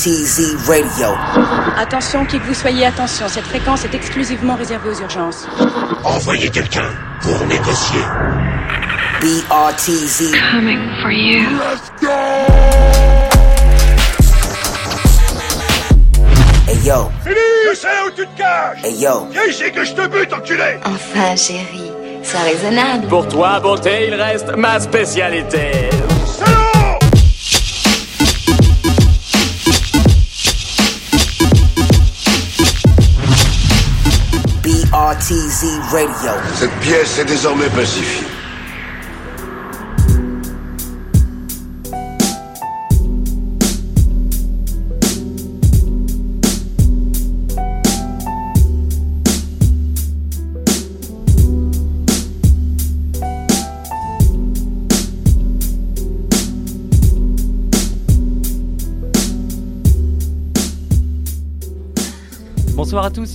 BRTZ 0.00 0.56
Radio. 0.66 1.08
Attention, 1.76 2.24
qui 2.24 2.38
que 2.38 2.44
vous 2.46 2.54
soyez, 2.54 2.86
attention, 2.86 3.28
cette 3.28 3.44
fréquence 3.44 3.84
est 3.84 3.94
exclusivement 3.94 4.54
réservée 4.54 4.88
aux 4.88 4.98
urgences. 4.98 5.46
Envoyez 6.04 6.48
quelqu'un 6.48 6.88
pour 7.20 7.38
négocier. 7.46 8.00
BRTZ. 9.20 10.32
Coming 10.52 10.78
for 11.02 11.10
you. 11.10 11.46
Hey 16.66 16.78
yo, 16.86 17.10
Je 17.26 17.74
sais 17.74 17.88
où 18.06 18.10
tu 18.16 18.26
te 18.26 18.38
caches 18.38 18.82
hey 18.82 18.94
yo. 19.02 19.26
Viens 19.30 19.44
ici 19.50 19.70
que 19.70 19.84
je 19.84 19.92
te 19.92 20.06
bute, 20.08 20.32
enculé 20.32 20.78
Enfin, 20.86 21.36
chérie, 21.36 21.92
sois 22.22 22.40
raisonnable. 22.40 23.06
Pour 23.08 23.28
toi, 23.28 23.60
beauté, 23.60 24.06
il 24.08 24.14
reste 24.14 24.56
ma 24.56 24.80
spécialité. 24.80 25.90
Cette 36.54 36.72
pièce 36.80 37.20
est 37.20 37.24
désormais 37.24 37.68
pacifiée. 37.68 38.26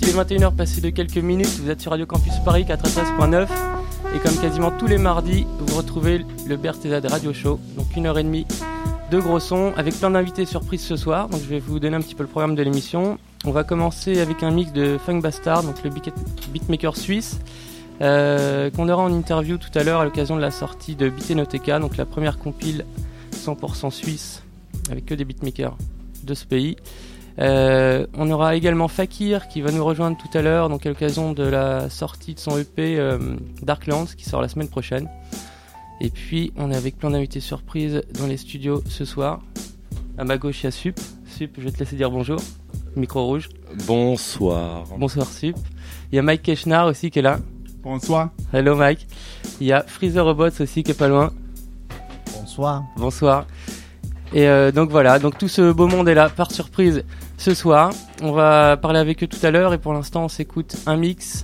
Il 0.06 0.10
est 0.10 0.14
21h 0.14 0.56
passé 0.56 0.82
de 0.82 0.90
quelques 0.90 1.18
minutes, 1.18 1.60
vous 1.62 1.70
êtes 1.70 1.82
sur 1.82 1.92
Radio 1.92 2.06
Campus 2.06 2.34
Paris 2.44 2.66
93.9 2.68 3.48
et 4.16 4.20
comme 4.20 4.36
quasiment 4.38 4.72
tous 4.72 4.88
les 4.88 4.98
mardis, 4.98 5.46
vous 5.60 5.76
retrouvez 5.76 6.26
le 6.48 6.58
BRTZ 6.58 7.06
Radio 7.10 7.34
Show, 7.34 7.60
donc 7.76 7.88
une 7.96 8.06
heure 8.06 8.18
et 8.18 8.24
demie 8.24 8.46
de 9.12 9.20
gros 9.20 9.40
sons 9.40 9.74
avec 9.78 9.96
plein 9.98 10.12
d'invités 10.12 10.46
surprises 10.46 10.82
ce 10.84 10.96
soir, 10.96 11.30
donc 11.30 11.42
je 11.42 11.48
vais 11.48 11.60
vous 11.60 11.80
donner 11.80 11.96
un 11.96 12.02
petit 12.02 12.16
peu 12.16 12.24
le 12.24 12.30
programme 12.30 12.56
de 12.56 12.64
l'émission. 12.64 13.18
On 13.46 13.52
va 13.52 13.64
commencer 13.64 14.20
avec 14.20 14.42
un 14.44 14.52
mix 14.52 14.72
de 14.74 14.98
Funk 15.04 15.20
Bastard, 15.22 15.64
donc 15.64 15.84
le 15.84 15.90
beat- 15.90 16.14
beatmaker 16.52 16.96
suisse, 16.96 17.40
euh, 18.02 18.70
qu'on 18.72 18.90
aura 18.90 19.04
en 19.04 19.14
interview 19.14 19.58
tout 19.58 19.70
à 19.78 19.84
l'heure 19.84 20.02
à 20.02 20.06
l'occasion 20.06 20.36
de 20.36 20.42
la 20.42 20.52
sortie 20.52 20.96
de 20.96 21.10
Beatenoteca, 21.10 21.80
donc 21.80 21.98
la 21.98 22.06
première 22.06 22.38
compile 22.40 22.86
100% 23.36 23.92
suisse 23.92 24.44
avec 24.90 25.06
que 25.06 25.14
des 25.16 25.26
beatmakers 25.26 25.78
de 26.24 26.34
ce 26.34 26.46
pays. 26.46 26.76
Euh, 27.40 28.08
on 28.14 28.30
aura 28.32 28.56
également 28.56 28.88
Fakir 28.88 29.48
qui 29.48 29.62
va 29.62 29.72
nous 29.72 29.84
rejoindre 29.84 30.18
tout 30.18 30.38
à 30.38 30.42
l'heure, 30.42 30.70
donc 30.70 30.86
à 30.86 30.90
l'occasion 30.90 31.34
de 31.34 31.44
la 31.44 31.90
sortie 31.90 32.34
de 32.34 32.40
son 32.40 32.58
EP 32.58 32.98
euh, 32.98 33.36
Darklands 33.62 34.06
qui 34.18 34.26
sort 34.26 34.42
la 34.42 34.48
semaine 34.48 34.70
prochaine. 34.70 35.10
Et 36.00 36.10
puis 36.10 36.54
on 36.58 36.72
est 36.72 36.76
avec 36.76 36.98
plein 36.98 37.10
d'invités 37.10 37.40
surprises 37.40 38.04
dans 38.18 38.28
les 38.28 38.38
studios 38.38 38.82
ce 38.88 39.06
soir. 39.06 39.42
À 40.18 40.24
ma 40.24 40.38
gauche 40.38 40.64
il 40.64 40.66
y 40.66 40.68
a 40.68 40.72
Sup. 40.72 41.00
Sup, 41.26 41.52
je 41.58 41.64
vais 41.64 41.72
te 41.72 41.80
laisser 41.80 41.96
dire 41.96 42.10
bonjour. 42.10 42.40
Micro 42.96 43.26
rouge. 43.26 43.50
Bonsoir. 43.86 44.86
Bonsoir 44.98 45.28
Sup. 45.28 45.58
Il 46.12 46.16
y 46.16 46.20
a 46.20 46.22
Mike 46.22 46.44
Keshnar 46.44 46.88
aussi 46.88 47.12
qui 47.12 47.20
est 47.20 47.24
là. 47.24 47.40
Bonsoir. 47.84 48.30
Hello 48.54 48.76
Mike. 48.76 49.08
Il 49.60 49.68
y 49.68 49.74
a 49.74 49.84
Freezer 49.84 50.24
Robots 50.24 50.62
aussi 50.62 50.84
qui 50.84 50.92
est 50.92 50.98
pas 50.98 51.10
loin. 51.10 51.34
Bonsoir. 52.34 52.84
Bonsoir. 52.96 53.46
Et 54.34 54.48
euh, 54.48 54.72
donc 54.72 54.90
voilà, 54.90 55.20
donc 55.20 55.38
tout 55.38 55.48
ce 55.48 55.72
beau 55.72 55.88
monde 55.88 56.10
est 56.10 56.14
là 56.14 56.30
par 56.30 56.52
surprise 56.52 57.04
ce 57.38 57.54
soir. 57.54 57.92
On 58.22 58.32
va 58.32 58.78
parler 58.78 59.00
avec 59.00 59.24
eux 59.24 59.28
tout 59.28 59.44
à 59.44 59.52
l'heure 59.52 59.74
et 59.74 59.78
pour 59.78 59.94
l'instant 59.94 60.26
on 60.26 60.30
s'écoute 60.30 60.76
un 60.86 60.98
mix 60.98 61.44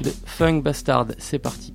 de 0.00 0.10
Funk 0.24 0.60
Bastard. 0.60 1.08
C'est 1.18 1.38
parti. 1.38 1.73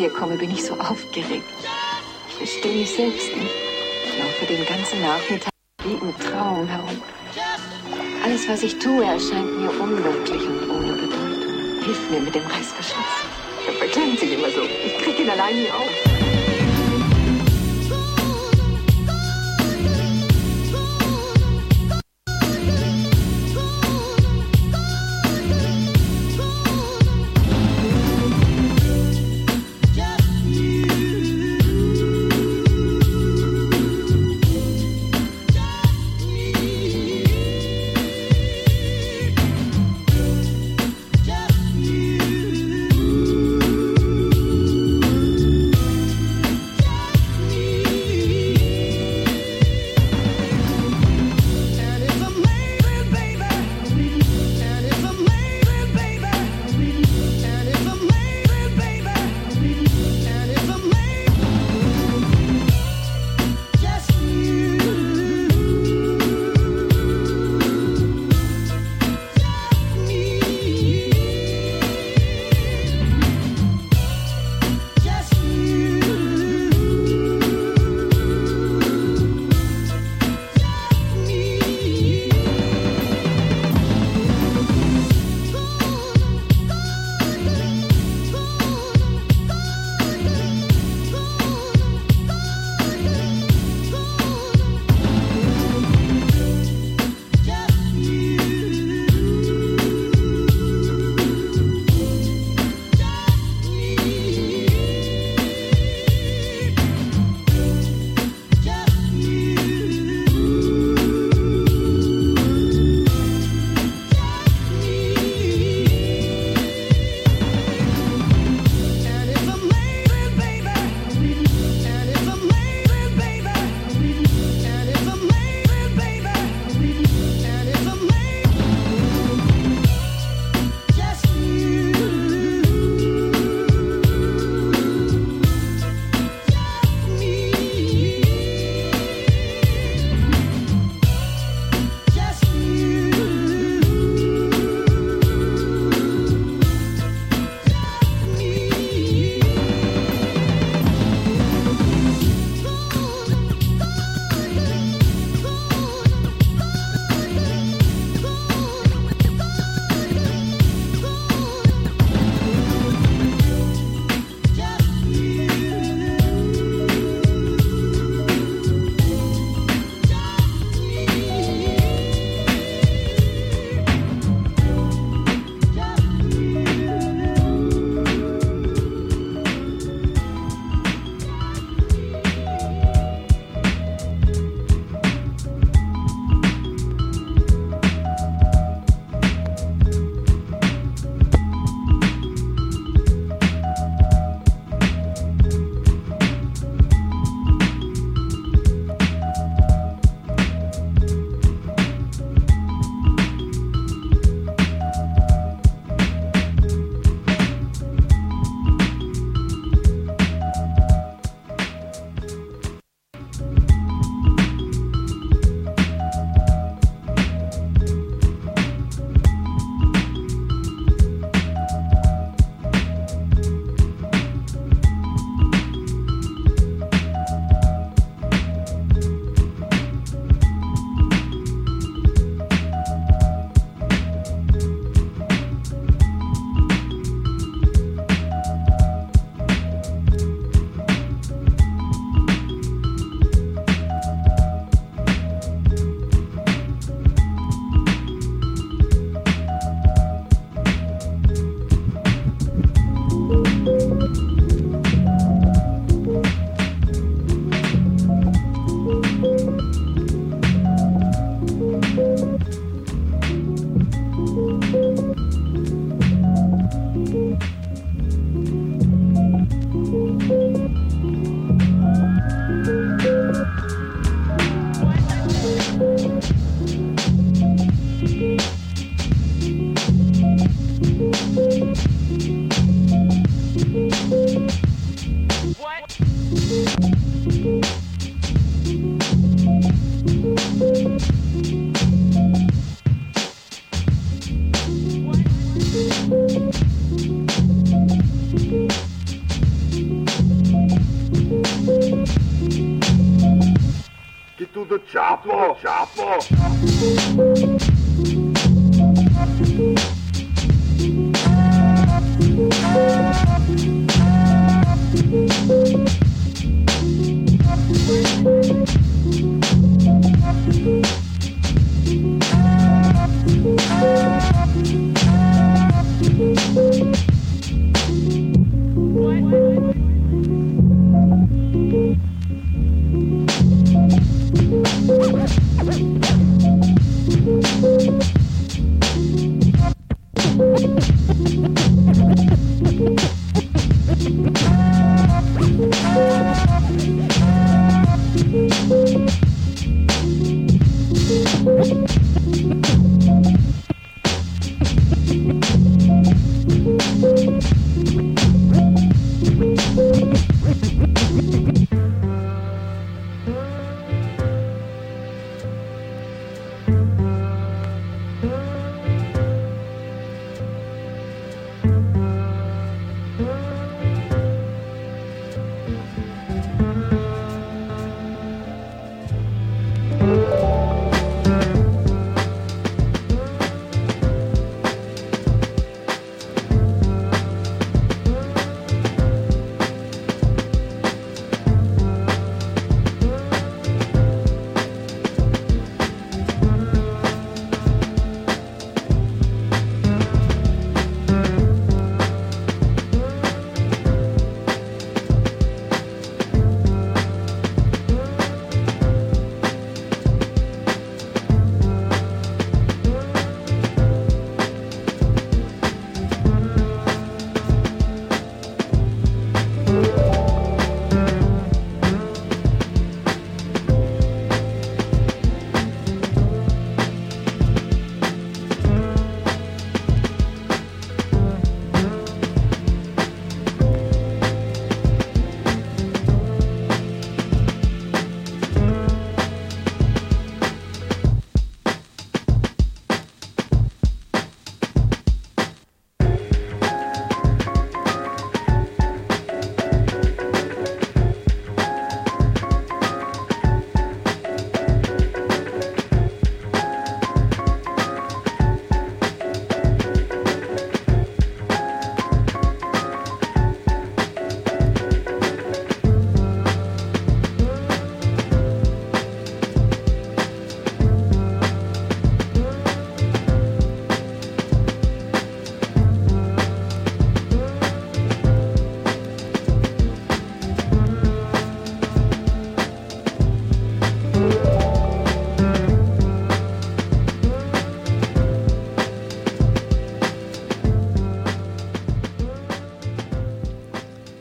Dir 0.00 0.08
komme, 0.08 0.38
bin 0.38 0.50
ich 0.50 0.64
so 0.64 0.72
aufgeregt. 0.80 1.44
Ich 2.26 2.34
verstehe 2.34 2.74
mich 2.74 2.90
selbst 2.90 3.36
nicht. 3.36 3.50
Ich 4.06 4.18
laufe 4.18 4.46
den 4.46 4.64
ganzen 4.64 5.02
Nachmittag 5.02 5.50
wie 5.84 5.92
im 5.92 6.18
Traum 6.18 6.66
herum. 6.66 7.02
Alles, 8.24 8.48
was 8.48 8.62
ich 8.62 8.78
tue, 8.78 9.04
erscheint 9.04 9.60
mir 9.60 9.68
unwirklich 9.68 10.40
und 10.40 10.70
ohne 10.70 10.92
Bedeutung. 10.94 11.84
Hilf 11.84 12.10
mir 12.10 12.20
mit 12.20 12.34
dem 12.34 12.46
Reißverschluss. 12.46 12.96
Er 13.66 13.74
verklemmt 13.74 14.18
sich 14.18 14.32
immer 14.32 14.48
so. 14.48 14.62
Ich 14.62 14.96
krieg 15.04 15.20
ihn 15.20 15.28
allein 15.28 15.54
nie 15.54 15.70
auf. 15.70 16.09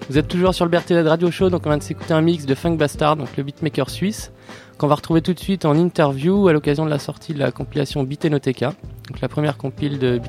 Vous 0.10 0.18
êtes 0.18 0.28
toujours 0.28 0.56
sur 0.56 0.66
le 0.66 0.72
BRTZ 0.72 1.08
Radio 1.08 1.30
Show, 1.30 1.52
donc 1.52 1.62
on 1.66 1.70
vient 1.70 1.78
de 1.78 1.84
s'écouter 1.84 2.14
un 2.16 2.22
mix 2.22 2.46
de 2.48 2.56
Funk 2.56 2.78
Bastard, 2.78 3.16
donc 3.16 3.38
le 3.38 3.44
beatmaker 3.44 3.92
suisse, 3.92 4.32
qu'on 4.80 4.88
va 4.88 4.96
retrouver 4.96 5.22
tout 5.22 5.36
de 5.36 5.40
suite 5.40 5.66
en 5.66 5.76
interview 5.76 6.48
à 6.48 6.54
l'occasion 6.54 6.84
de 6.84 6.90
la 6.90 6.98
sortie 6.98 7.36
de 7.36 7.40
la 7.40 7.52
compilation 7.52 8.04
Beatenoteca, 8.04 8.74
donc 9.08 9.22
la 9.22 9.28
première 9.28 9.56
compile 9.56 10.00
de 10.00 10.20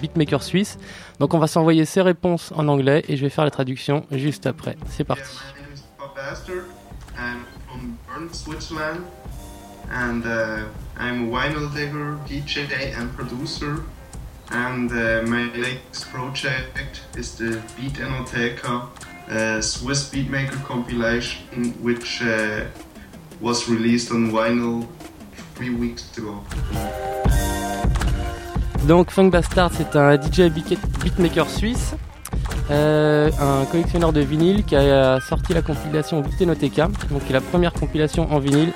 beatmaker 0.00 0.40
suisse. 0.40 0.78
Donc 1.18 1.34
on 1.34 1.38
va 1.38 1.48
s'envoyer 1.48 1.84
ses 1.84 2.00
réponses 2.00 2.52
en 2.54 2.68
anglais 2.68 3.04
et 3.08 3.16
je 3.16 3.22
vais 3.22 3.28
faire 3.28 3.44
la 3.44 3.50
traduction 3.50 4.06
juste 4.12 4.46
après. 4.46 4.76
C'est 4.88 5.04
parti. 5.04 5.22
and 9.90 10.24
uh, 10.24 10.64
I'm 10.96 11.28
a 11.28 11.30
vinyl 11.30 11.68
digger, 11.74 12.18
DJ 12.26 12.96
and 12.96 13.12
producer. 13.14 13.84
And 14.50 14.92
uh, 14.92 15.22
my 15.26 15.52
latest 15.54 16.10
project 16.10 17.00
is 17.16 17.36
Beat 17.36 17.94
Enoteca, 17.94 18.88
Swiss 19.60 20.10
beatmaker 20.10 20.62
compilation, 20.66 21.72
which 21.82 22.22
uh, 22.22 22.64
was 23.40 23.68
released 23.68 24.10
on 24.12 24.30
vinyl 24.30 24.86
three 25.54 25.70
weeks 25.70 26.10
ago. 26.16 26.42
Donc 28.86 29.10
Funk 29.10 29.30
Bastard, 29.30 29.70
c'est 29.72 29.96
un 29.96 30.20
DJ 30.20 30.50
beatmaker 30.50 31.48
suisse, 31.48 31.94
euh, 32.70 33.30
un 33.40 33.64
collectionneur 33.64 34.12
de 34.12 34.20
vinyle 34.20 34.64
qui 34.64 34.76
a 34.76 35.20
sorti 35.20 35.54
la 35.54 35.62
compilation 35.62 36.20
Beatenoteca, 36.20 36.88
donc 37.10 37.24
qui 37.24 37.30
est 37.30 37.34
la 37.34 37.40
première 37.40 37.72
compilation 37.72 38.30
en 38.30 38.38
vinyle 38.38 38.72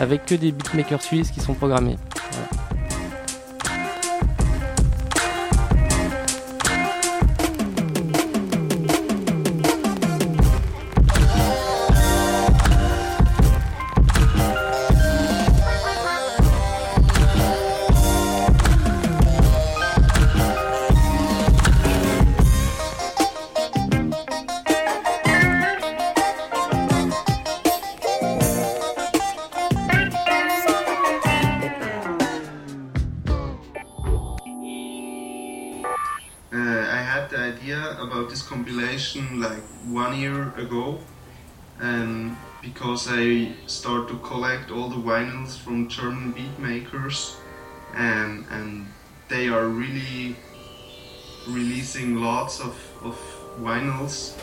avec 0.00 0.26
que 0.26 0.34
des 0.34 0.52
beatmakers 0.52 1.02
suisses 1.02 1.30
qui 1.30 1.40
sont 1.40 1.54
programmés. 1.54 1.96
I 43.10 43.52
start 43.66 44.08
to 44.08 44.18
collect 44.18 44.70
all 44.70 44.88
the 44.88 44.96
vinyls 44.96 45.56
from 45.56 45.88
German 45.88 46.32
beat 46.32 46.58
makers 46.58 47.36
and 47.94 48.44
and 48.50 48.86
they 49.28 49.48
are 49.48 49.66
really 49.68 50.36
releasing 51.48 52.16
lots 52.16 52.60
of, 52.60 52.76
of 53.02 53.16
vinyls 53.60 54.36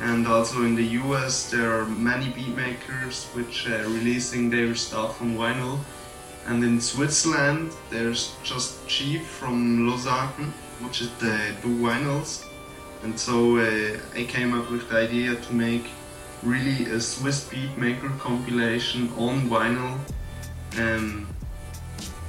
and 0.00 0.26
also 0.26 0.62
in 0.62 0.74
the 0.74 0.88
US 1.02 1.50
there 1.50 1.70
are 1.78 1.86
many 1.86 2.28
beat 2.30 2.56
makers 2.56 3.26
which 3.34 3.66
are 3.68 3.84
releasing 3.84 4.50
their 4.50 4.74
stuff 4.74 5.22
on 5.22 5.36
vinyl. 5.36 5.78
And 6.46 6.64
in 6.64 6.80
Switzerland 6.80 7.72
there's 7.90 8.34
just 8.42 8.86
Chief 8.88 9.26
from 9.26 9.88
Lausanne, 9.88 10.52
which 10.80 11.00
is 11.00 11.10
the 11.20 11.54
do 11.62 11.68
vinyls. 11.78 12.44
And 13.04 13.18
so 13.18 13.58
uh, 13.58 13.98
I 14.14 14.24
came 14.24 14.52
up 14.58 14.70
with 14.70 14.88
the 14.88 14.96
idea 14.96 15.36
to 15.36 15.54
make 15.54 15.86
really 16.42 16.90
a 16.90 17.00
Swiss 17.00 17.48
beatmaker 17.48 18.18
compilation 18.18 19.08
on 19.16 19.48
vinyl. 19.48 19.98
Um, 20.78 21.28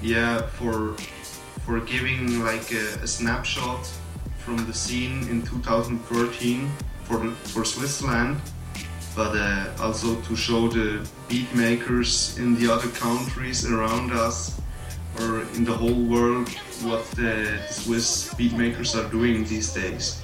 yeah, 0.02 0.41
for 0.47 0.95
for 1.65 1.80
giving 1.80 2.43
like 2.43 2.71
a, 2.71 3.04
a 3.04 3.08
snapshot 3.08 3.89
from 4.38 4.58
the 4.65 4.73
scene 4.73 5.28
in 5.30 5.41
2013 5.41 6.69
for 7.04 7.32
for 7.32 7.63
Switzerland, 7.65 8.41
but 9.15 9.36
uh, 9.36 9.71
also 9.80 10.19
to 10.21 10.36
show 10.36 10.67
the 10.67 11.08
beat 11.30 11.54
makers 11.56 12.38
in 12.38 12.56
the 12.56 12.71
other 12.71 12.89
countries 12.89 13.65
around 13.65 14.12
us 14.12 14.60
or 15.19 15.41
in 15.56 15.63
the 15.63 15.73
whole 15.73 16.04
world 16.10 16.49
what 16.84 17.06
the 17.12 17.60
Swiss 17.69 18.34
beatmakers 18.34 18.93
are 18.97 19.10
doing 19.10 19.45
these 19.45 19.71
days. 19.71 20.22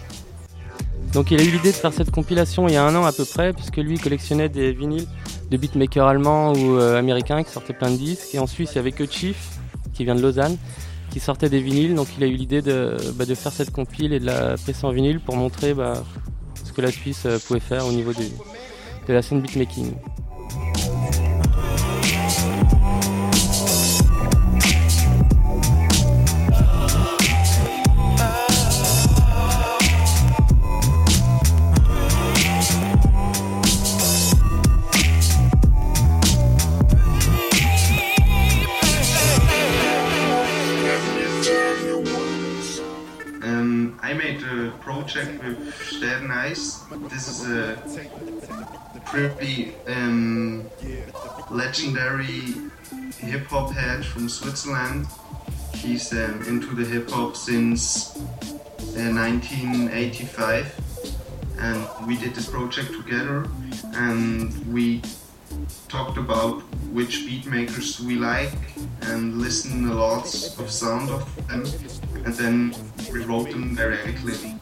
Donc 1.13 1.31
il 1.31 1.39
a 1.39 1.43
eu 1.43 1.49
l'idée 1.49 1.71
de 1.71 1.75
faire 1.75 1.93
cette 1.93 2.11
compilation 2.11 2.67
il 2.67 2.75
y 2.75 2.77
a 2.77 2.85
un 2.85 2.95
an 2.95 3.03
à 3.03 3.11
peu 3.11 3.25
près, 3.25 3.53
puisque 3.53 3.77
lui 3.77 3.97
collectionnait 3.97 4.49
des 4.49 4.71
vinyles 4.71 5.07
de 5.49 5.57
beatmakers 5.57 6.07
allemands 6.07 6.53
ou 6.53 6.77
euh, 6.77 6.99
américains 6.99 7.43
qui 7.43 7.51
sortaient 7.51 7.73
plein 7.73 7.89
de 7.89 7.97
disques. 7.97 8.35
Et 8.35 8.39
en 8.39 8.45
Suisse, 8.45 8.71
il 8.73 8.75
n'y 8.75 8.79
avait 8.79 8.91
que 8.91 9.09
Chief, 9.09 9.57
qui 9.93 10.05
vient 10.05 10.15
de 10.15 10.21
Lausanne, 10.21 10.57
qui 11.09 11.19
sortait 11.19 11.49
des 11.49 11.61
vinyles. 11.61 11.95
Donc 11.95 12.07
il 12.17 12.23
a 12.23 12.27
eu 12.27 12.35
l'idée 12.35 12.61
de, 12.61 12.95
bah, 13.15 13.25
faire 13.25 13.51
cette 13.51 13.71
compile 13.71 14.13
et 14.13 14.19
de 14.19 14.25
la 14.25 14.55
presser 14.57 14.85
en 14.85 14.91
vinyle 14.91 15.19
pour 15.19 15.35
montrer 15.35 15.73
bah, 15.73 16.03
ce 16.63 16.71
que 16.71 16.81
la 16.81 16.91
Suisse 16.91 17.23
euh, 17.25 17.39
pouvait 17.39 17.59
faire 17.59 17.87
au 17.87 17.91
niveau 17.91 18.11
de 18.13 19.13
la 19.13 19.23
scène 19.23 19.41
beatmaking. 19.41 19.93
A 47.49 49.01
pretty 49.05 49.73
um, 49.87 50.69
legendary 51.49 52.53
hip 53.17 53.45
hop 53.47 53.71
head 53.71 54.05
from 54.05 54.29
Switzerland. 54.29 55.07
He's 55.75 56.11
um, 56.13 56.43
into 56.47 56.75
the 56.75 56.85
hip 56.85 57.09
hop 57.09 57.35
since 57.35 58.15
uh, 58.17 59.11
1985, 59.11 60.79
and 61.59 62.07
we 62.07 62.17
did 62.17 62.35
this 62.35 62.49
project 62.49 62.91
together. 62.93 63.47
And 63.93 64.53
we 64.73 65.01
talked 65.87 66.17
about 66.17 66.61
which 66.93 67.25
beat 67.25 67.45
makers 67.47 67.99
we 67.99 68.15
like 68.15 68.53
and 69.01 69.39
listened 69.39 69.89
a 69.89 69.93
lot 69.93 70.25
of 70.59 70.69
sound 70.69 71.09
of 71.09 71.47
them, 71.47 71.65
and 72.25 72.33
then 72.35 72.75
we 73.11 73.23
wrote 73.23 73.49
them 73.49 73.75
directly. 73.75 74.58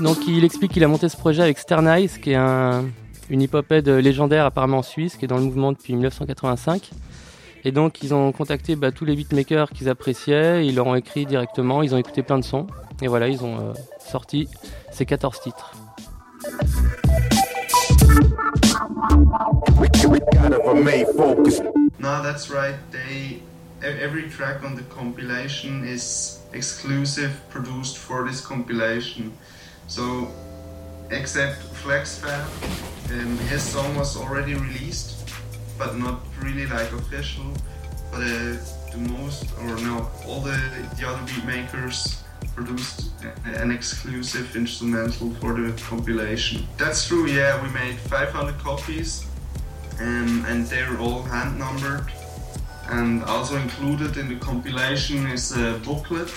Donc 0.00 0.18
il 0.26 0.44
explique 0.44 0.72
qu'il 0.72 0.84
a 0.84 0.88
monté 0.88 1.08
ce 1.08 1.16
projet 1.16 1.42
avec 1.42 1.58
Stern 1.58 1.88
Ice, 1.98 2.18
qui 2.18 2.32
est 2.32 2.36
un, 2.36 2.84
une 3.30 3.42
hip-hophead 3.42 3.88
légendaire 3.88 4.44
apparemment 4.44 4.82
suisse, 4.82 5.16
qui 5.16 5.24
est 5.24 5.28
dans 5.28 5.38
le 5.38 5.44
mouvement 5.44 5.72
depuis 5.72 5.94
1985. 5.94 6.90
Et 7.64 7.72
donc 7.72 8.02
ils 8.02 8.14
ont 8.14 8.30
contacté 8.32 8.76
bah, 8.76 8.92
tous 8.92 9.04
les 9.04 9.16
beatmakers 9.16 9.70
qu'ils 9.70 9.88
appréciaient, 9.88 10.66
ils 10.66 10.74
leur 10.74 10.86
ont 10.86 10.94
écrit 10.94 11.26
directement, 11.26 11.82
ils 11.82 11.94
ont 11.94 11.98
écouté 11.98 12.22
plein 12.22 12.38
de 12.38 12.44
sons, 12.44 12.66
et 13.02 13.08
voilà, 13.08 13.28
ils 13.28 13.42
ont 13.44 13.56
euh, 13.58 13.72
sorti 13.98 14.48
ces 14.92 15.06
14 15.06 15.40
titres. 15.40 15.72
No, 21.98 22.22
that's 22.22 22.50
right. 22.50 22.76
E- 22.94 23.40
every 23.82 24.28
track 24.28 24.62
on 24.64 24.74
the 24.76 24.82
compilation 24.88 25.82
is 25.84 26.38
exclusive, 26.52 27.30
produced 27.50 27.96
for 27.96 28.24
this 28.24 28.40
compilation. 28.40 29.32
So, 29.88 30.28
except 31.10 31.62
Flex 31.82 32.18
Fab, 32.18 32.46
um, 33.10 33.38
his 33.48 33.62
song 33.62 33.94
was 33.96 34.16
already 34.16 34.54
released, 34.54 35.30
but 35.78 35.96
not 35.96 36.20
really 36.42 36.66
like 36.66 36.92
official. 36.92 37.44
But 38.10 38.20
uh, 38.22 38.56
the 38.92 38.98
most, 38.98 39.44
or 39.60 39.76
no, 39.76 40.08
all 40.26 40.40
the 40.40 40.58
the 40.98 41.08
other 41.08 41.22
beat 41.26 41.44
makers 41.44 42.22
produced 42.54 43.10
a- 43.22 43.62
an 43.62 43.70
exclusive 43.70 44.56
instrumental 44.56 45.30
for 45.40 45.54
the 45.54 45.72
compilation. 45.82 46.66
That's 46.78 47.06
true. 47.06 47.26
Yeah, 47.26 47.62
we 47.62 47.68
made 47.70 47.96
500 47.98 48.58
copies, 48.58 49.26
um, 50.00 50.44
and 50.48 50.66
they're 50.66 50.98
all 50.98 51.22
hand 51.22 51.58
numbered. 51.58 52.06
And 52.88 53.24
also 53.24 53.56
included 53.56 54.16
in 54.16 54.28
the 54.28 54.36
compilation 54.36 55.26
is 55.26 55.50
a 55.52 55.80
booklet 55.84 56.30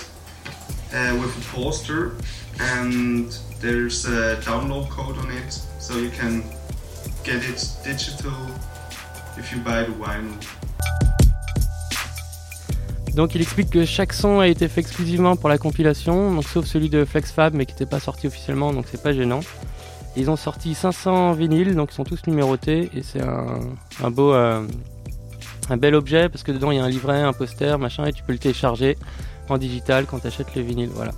uh, 0.92 1.16
with 1.20 1.32
a 1.38 1.44
poster, 1.56 2.16
and 2.60 3.26
there's 3.60 4.06
a 4.06 4.36
download 4.40 4.88
code 4.90 5.16
on 5.18 5.30
it, 5.30 5.52
so 5.78 5.96
you 5.98 6.10
can 6.10 6.42
get 7.24 7.42
it 7.48 7.60
digital 7.84 8.32
if 9.36 9.52
you 9.52 9.60
buy 9.60 9.84
the 9.84 9.92
vinyl. 9.92 10.36
Donc 13.14 13.34
il 13.34 13.42
explique 13.42 13.70
que 13.70 13.84
chaque 13.84 14.12
son 14.12 14.38
a 14.38 14.46
été 14.46 14.68
fait 14.68 14.80
exclusivement 14.80 15.36
pour 15.36 15.48
la 15.48 15.58
compilation, 15.58 16.32
donc 16.32 16.44
sauf 16.44 16.64
celui 16.64 16.88
de 16.88 17.04
FlexFab 17.04 17.54
mais 17.54 17.66
qui 17.66 17.72
n'était 17.72 17.86
pas 17.86 18.00
sorti 18.00 18.26
officiellement 18.26 18.72
donc 18.72 18.86
c'est 18.90 19.02
pas 19.02 19.12
gênant. 19.12 19.40
Ils 20.16 20.30
ont 20.30 20.36
sorti 20.36 20.74
500 20.74 21.32
vinyles 21.32 21.74
donc 21.74 21.90
ils 21.92 21.94
sont 21.94 22.04
tous 22.04 22.26
numérotés 22.26 22.90
et 22.94 23.02
c'est 23.02 23.22
un, 23.22 23.60
un 24.02 24.10
beau 24.10 24.32
euh, 24.32 24.62
un 25.70 25.76
bel 25.76 25.94
objet 25.94 26.28
parce 26.28 26.42
que 26.42 26.52
dedans 26.52 26.70
il 26.70 26.78
y 26.78 26.80
a 26.80 26.84
un 26.84 26.88
livret, 26.88 27.20
un 27.20 27.32
poster, 27.32 27.78
machin 27.78 28.06
et 28.06 28.12
tu 28.12 28.22
peux 28.22 28.32
le 28.32 28.38
télécharger 28.38 28.96
en 29.48 29.58
digital 29.58 30.06
quand 30.06 30.20
tu 30.20 30.28
achètes 30.28 30.54
le 30.54 30.62
vinyle, 30.62 30.90
voilà. 30.94 31.12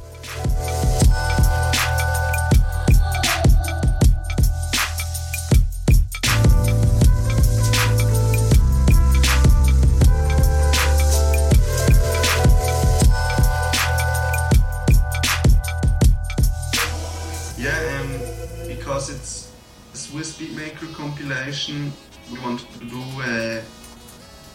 We 22.31 22.39
wanted 22.41 22.69
to 22.79 22.85
do 22.87 23.03
uh, 23.23 23.61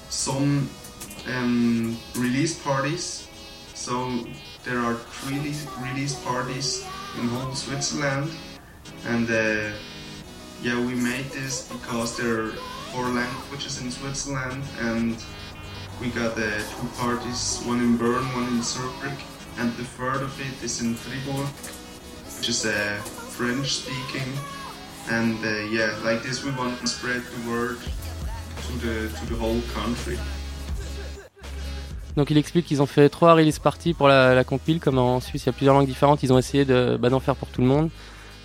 some 0.10 0.70
um, 1.28 1.98
release 2.16 2.58
parties. 2.60 3.28
So 3.74 4.26
there 4.64 4.80
are 4.80 4.96
three 4.96 5.40
release 5.80 6.16
parties 6.24 6.86
in 7.20 7.28
whole 7.30 7.54
Switzerland, 7.54 8.32
and 9.06 9.30
uh, 9.30 9.72
yeah, 10.62 10.80
we 10.80 10.94
made 10.96 11.26
this 11.32 11.68
because 11.68 12.18
there 12.18 12.44
are 12.44 12.52
four 12.92 13.06
languages 13.06 13.82
in 13.82 13.92
Switzerland, 13.92 14.64
and 14.80 15.16
we 16.00 16.10
got 16.10 16.38
uh, 16.38 16.46
two 16.74 16.88
parties, 16.98 17.62
one 17.66 17.80
in 17.80 17.98
Bern, 17.98 18.26
one 18.36 18.48
in 18.48 18.62
Zurich, 18.64 19.20
and 19.58 19.72
the 19.78 19.84
third 19.84 20.22
of 20.22 20.34
it 20.42 20.64
is 20.64 20.82
in 20.82 20.96
Fribourg 20.96 21.48
which 22.38 22.50
is 22.50 22.66
uh, 22.66 23.02
French 23.36 23.74
speaking. 23.74 24.34
and 25.10 25.36
uh, 25.44 25.72
yeah, 25.72 25.92
like 26.04 26.22
this, 26.24 26.44
we 26.44 26.52
want 26.52 26.80
to 26.82 26.88
spread 26.88 27.22
the 27.22 27.50
word 27.50 27.78
to 28.68 28.74
the. 28.80 29.10
Donc 32.16 32.32
il 32.32 32.38
explique 32.38 32.66
qu'ils 32.66 32.82
ont 32.82 32.88
fait 32.88 33.10
trois 33.10 33.34
release 33.34 33.60
parties 33.60 33.94
pour 33.94 34.08
la, 34.08 34.44
compile, 34.44 34.80
comme 34.80 34.98
en 34.98 35.20
Suisse 35.20 35.44
il 35.44 35.46
y 35.48 35.50
a 35.50 35.54
plusieurs 35.54 35.76
langues 35.76 35.88
différentes, 35.88 36.24
ils 36.24 36.34
ont 36.34 36.40
essayé 36.40 36.66
d'en 36.66 37.20
faire 37.20 37.36
pour 37.36 37.48
tout 37.50 37.62
le 37.62 37.68
monde. 37.68 37.90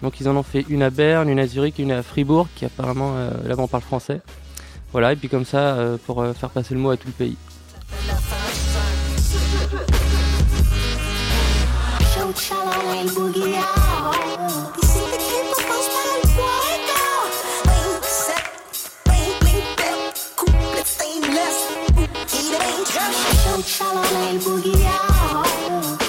Donc 0.03 0.21
ils 0.21 0.29
en 0.29 0.37
ont 0.37 0.43
fait 0.43 0.67
une 0.69 0.83
à 0.83 0.91
Berne, 0.91 1.29
une 1.29 1.39
à 1.39 1.47
Zurich, 1.47 1.79
une 1.79 1.93
à 1.93 2.03
Fribourg, 2.03 2.49
qui 2.55 2.65
apparemment 2.65 3.17
là-bas 3.47 3.63
on 3.63 3.69
parle 3.69 3.83
français. 3.83 4.21
Voilà, 4.93 5.13
et 5.13 5.17
puis 5.17 5.29
comme 5.29 5.47
ça, 5.47 5.79
pour 6.07 6.25
faire 6.37 6.51
passer 6.51 6.75
le 6.75 6.81
mot 6.81 6.91
à 6.91 6.97
tout 6.97 7.09
le 7.09 7.13
pays. 7.13 7.37
She 23.11 23.49
don't 23.49 23.67
tell 23.67 23.95
boogie 24.39 24.85
out. 24.85 26.02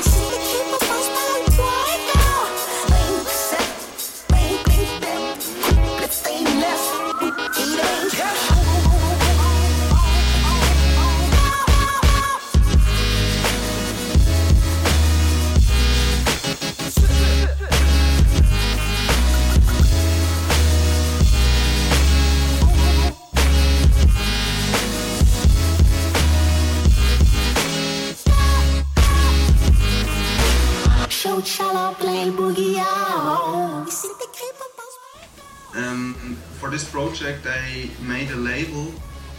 Um, 35.76 36.38
for 36.60 36.70
this 36.70 36.90
project, 36.90 37.46
I 37.46 37.90
made 38.02 38.32
a 38.32 38.36
label 38.36 38.88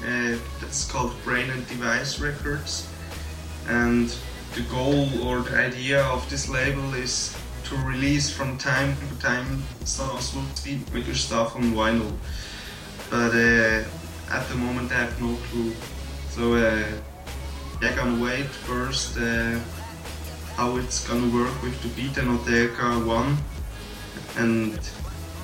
uh, 0.02 0.36
that's 0.60 0.84
called 0.90 1.12
Brain 1.24 1.48
and 1.50 1.66
Device 1.66 2.20
Records, 2.20 2.88
and 3.68 4.14
the 4.54 4.62
goal 4.70 5.08
or 5.26 5.40
the 5.40 5.56
idea 5.56 6.02
of 6.04 6.28
this 6.28 6.48
label 6.48 6.92
is 6.94 7.34
to 7.64 7.76
release 7.76 8.28
from 8.28 8.58
time 8.58 8.94
to 8.96 9.18
time 9.20 9.62
some 9.84 10.20
Swiss 10.20 10.60
Beatmaker 10.60 11.14
stuff 11.14 11.56
on 11.56 11.72
vinyl. 11.72 12.12
But 13.08 13.32
uh, 13.34 13.84
at 14.30 14.46
the 14.48 14.56
moment, 14.56 14.92
I 14.92 15.04
have 15.04 15.20
no 15.22 15.36
clue. 15.50 15.72
So 16.28 16.54
uh, 16.54 16.84
I'm 17.80 17.96
gonna 17.96 18.22
wait 18.22 18.46
first 18.46 19.16
uh, 19.16 19.58
how 20.56 20.76
it's 20.76 21.06
gonna 21.08 21.28
work 21.34 21.52
with 21.62 21.76
the 21.82 21.88
Beatenoteca 21.96 23.04
one, 23.04 23.36
and 24.36 24.78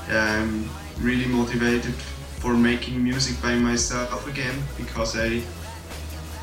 I'm 0.09 0.69
really 0.99 1.27
motivated 1.27 1.95
for 2.41 2.55
making 2.55 3.03
music 3.03 3.41
by 3.43 3.55
myself 3.57 4.27
again 4.27 4.63
because 4.77 5.17
I 5.17 5.43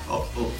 al- 0.09 0.27
al- 0.37 0.51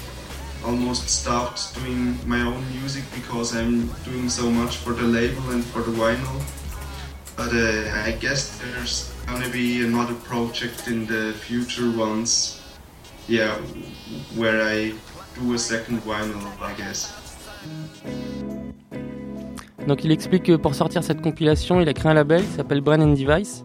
almost 0.64 1.08
stopped 1.08 1.74
doing 1.76 2.18
my 2.26 2.40
own 2.40 2.64
music 2.80 3.04
because 3.14 3.54
I'm 3.54 3.86
doing 4.04 4.28
so 4.28 4.50
much 4.50 4.76
for 4.78 4.92
the 4.92 5.04
label 5.04 5.50
and 5.50 5.64
for 5.64 5.82
the 5.82 5.92
vinyl. 5.92 6.42
But 7.36 7.52
uh, 7.54 8.04
I 8.08 8.12
guess 8.20 8.58
there's 8.58 9.12
gonna 9.26 9.48
be 9.50 9.84
another 9.84 10.14
project 10.14 10.88
in 10.88 11.06
the 11.06 11.34
future 11.34 11.90
once, 11.90 12.60
yeah, 13.28 13.54
where 14.34 14.62
I 14.62 14.92
do 15.38 15.54
a 15.54 15.58
second 15.58 16.00
vinyl, 16.02 16.42
I 16.60 16.72
guess. 16.74 17.27
Donc 19.88 20.04
il 20.04 20.12
explique 20.12 20.42
que 20.42 20.56
pour 20.56 20.74
sortir 20.74 21.02
cette 21.02 21.22
compilation, 21.22 21.80
il 21.80 21.88
a 21.88 21.94
créé 21.94 22.10
un 22.10 22.14
label 22.14 22.42
qui 22.42 22.52
s'appelle 22.52 22.82
Brain 22.82 22.98
Device. 22.98 23.64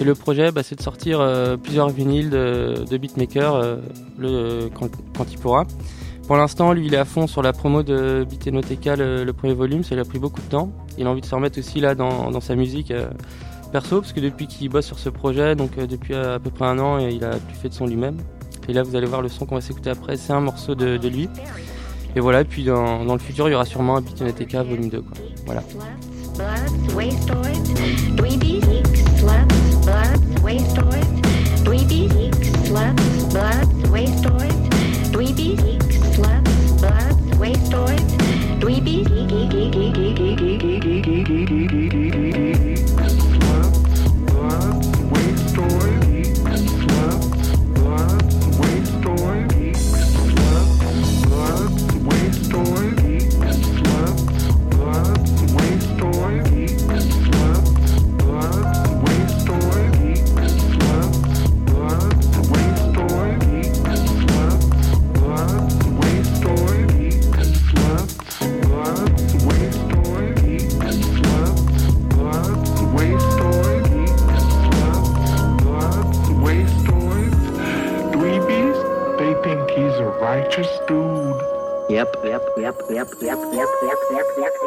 Et 0.00 0.04
le 0.04 0.14
projet, 0.14 0.50
bah, 0.50 0.62
c'est 0.62 0.76
de 0.76 0.82
sortir 0.82 1.20
euh, 1.20 1.56
plusieurs 1.56 1.90
vinyles 1.90 2.30
de, 2.30 2.84
de 2.88 2.96
beatmaker 2.96 3.54
euh, 3.54 4.68
quand, 4.74 5.26
il 5.30 5.38
pourra. 5.38 5.66
Pour 6.26 6.36
l'instant, 6.36 6.72
lui, 6.72 6.86
il 6.86 6.94
est 6.94 6.98
à 6.98 7.04
fond 7.04 7.26
sur 7.26 7.42
la 7.42 7.52
promo 7.52 7.82
de 7.82 8.24
Beatenoteca, 8.28 8.96
le, 8.96 9.30
premier 9.32 9.54
volume. 9.54 9.84
Ça 9.84 9.94
lui 9.94 10.00
a 10.00 10.04
pris 10.04 10.18
beaucoup 10.18 10.40
de 10.40 10.46
temps. 10.46 10.72
Il 10.96 11.06
a 11.06 11.10
envie 11.10 11.20
de 11.20 11.26
se 11.26 11.34
remettre 11.34 11.58
aussi 11.58 11.80
là 11.80 11.94
dans, 11.94 12.40
sa 12.40 12.54
musique 12.54 12.90
euh, 12.90 13.08
perso, 13.72 14.00
parce 14.00 14.12
que 14.14 14.20
depuis 14.20 14.46
qu'il 14.46 14.70
bosse 14.70 14.86
sur 14.86 14.98
ce 14.98 15.10
projet, 15.10 15.54
donc 15.54 15.76
depuis 15.76 16.14
à, 16.14 16.38
peu 16.38 16.50
près 16.50 16.64
un 16.64 16.78
an, 16.78 16.98
il 16.98 17.24
a 17.24 17.30
plus 17.30 17.56
fait 17.56 17.68
de 17.68 17.74
son 17.74 17.86
lui-même. 17.86 18.16
Et 18.68 18.72
là, 18.72 18.82
vous 18.82 18.96
allez 18.96 19.06
voir 19.06 19.20
le 19.20 19.28
son 19.28 19.46
qu'on 19.46 19.56
va 19.56 19.60
s'écouter 19.60 19.90
après. 19.90 20.16
C'est 20.16 20.32
un 20.32 20.40
morceau 20.40 20.74
de 20.74 21.08
lui. 21.08 21.28
Et 22.16 22.20
voilà, 22.20 22.44
puis 22.44 22.64
dans, 22.64 23.12
le 23.12 23.18
futur, 23.18 23.48
il 23.48 23.52
y 23.52 23.54
aura 23.54 23.64
sûrement 23.64 23.96
un 23.96 24.00
Beatenoteca 24.00 24.62
volume 24.62 24.88
2. 24.88 25.02
Quoi. 25.02 25.12
Voilà. 25.46 25.62
Werk, 83.16 83.20
Werk, 83.20 83.52
Werk, 83.52 83.70
Werk, 83.82 84.00
Werk, 84.10 84.36
Werk. 84.36 84.57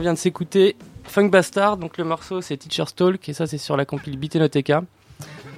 On 0.00 0.02
vient 0.02 0.14
de 0.14 0.18
s'écouter 0.18 0.76
Funk 1.04 1.28
Bastard, 1.28 1.76
donc 1.76 1.98
le 1.98 2.04
morceau 2.04 2.40
c'est 2.40 2.56
Teacher's 2.56 2.94
Talk, 2.94 3.28
et 3.28 3.34
ça 3.34 3.46
c'est 3.46 3.58
sur 3.58 3.76
la 3.76 3.84
compile 3.84 4.16
Beatenoteca, 4.18 4.82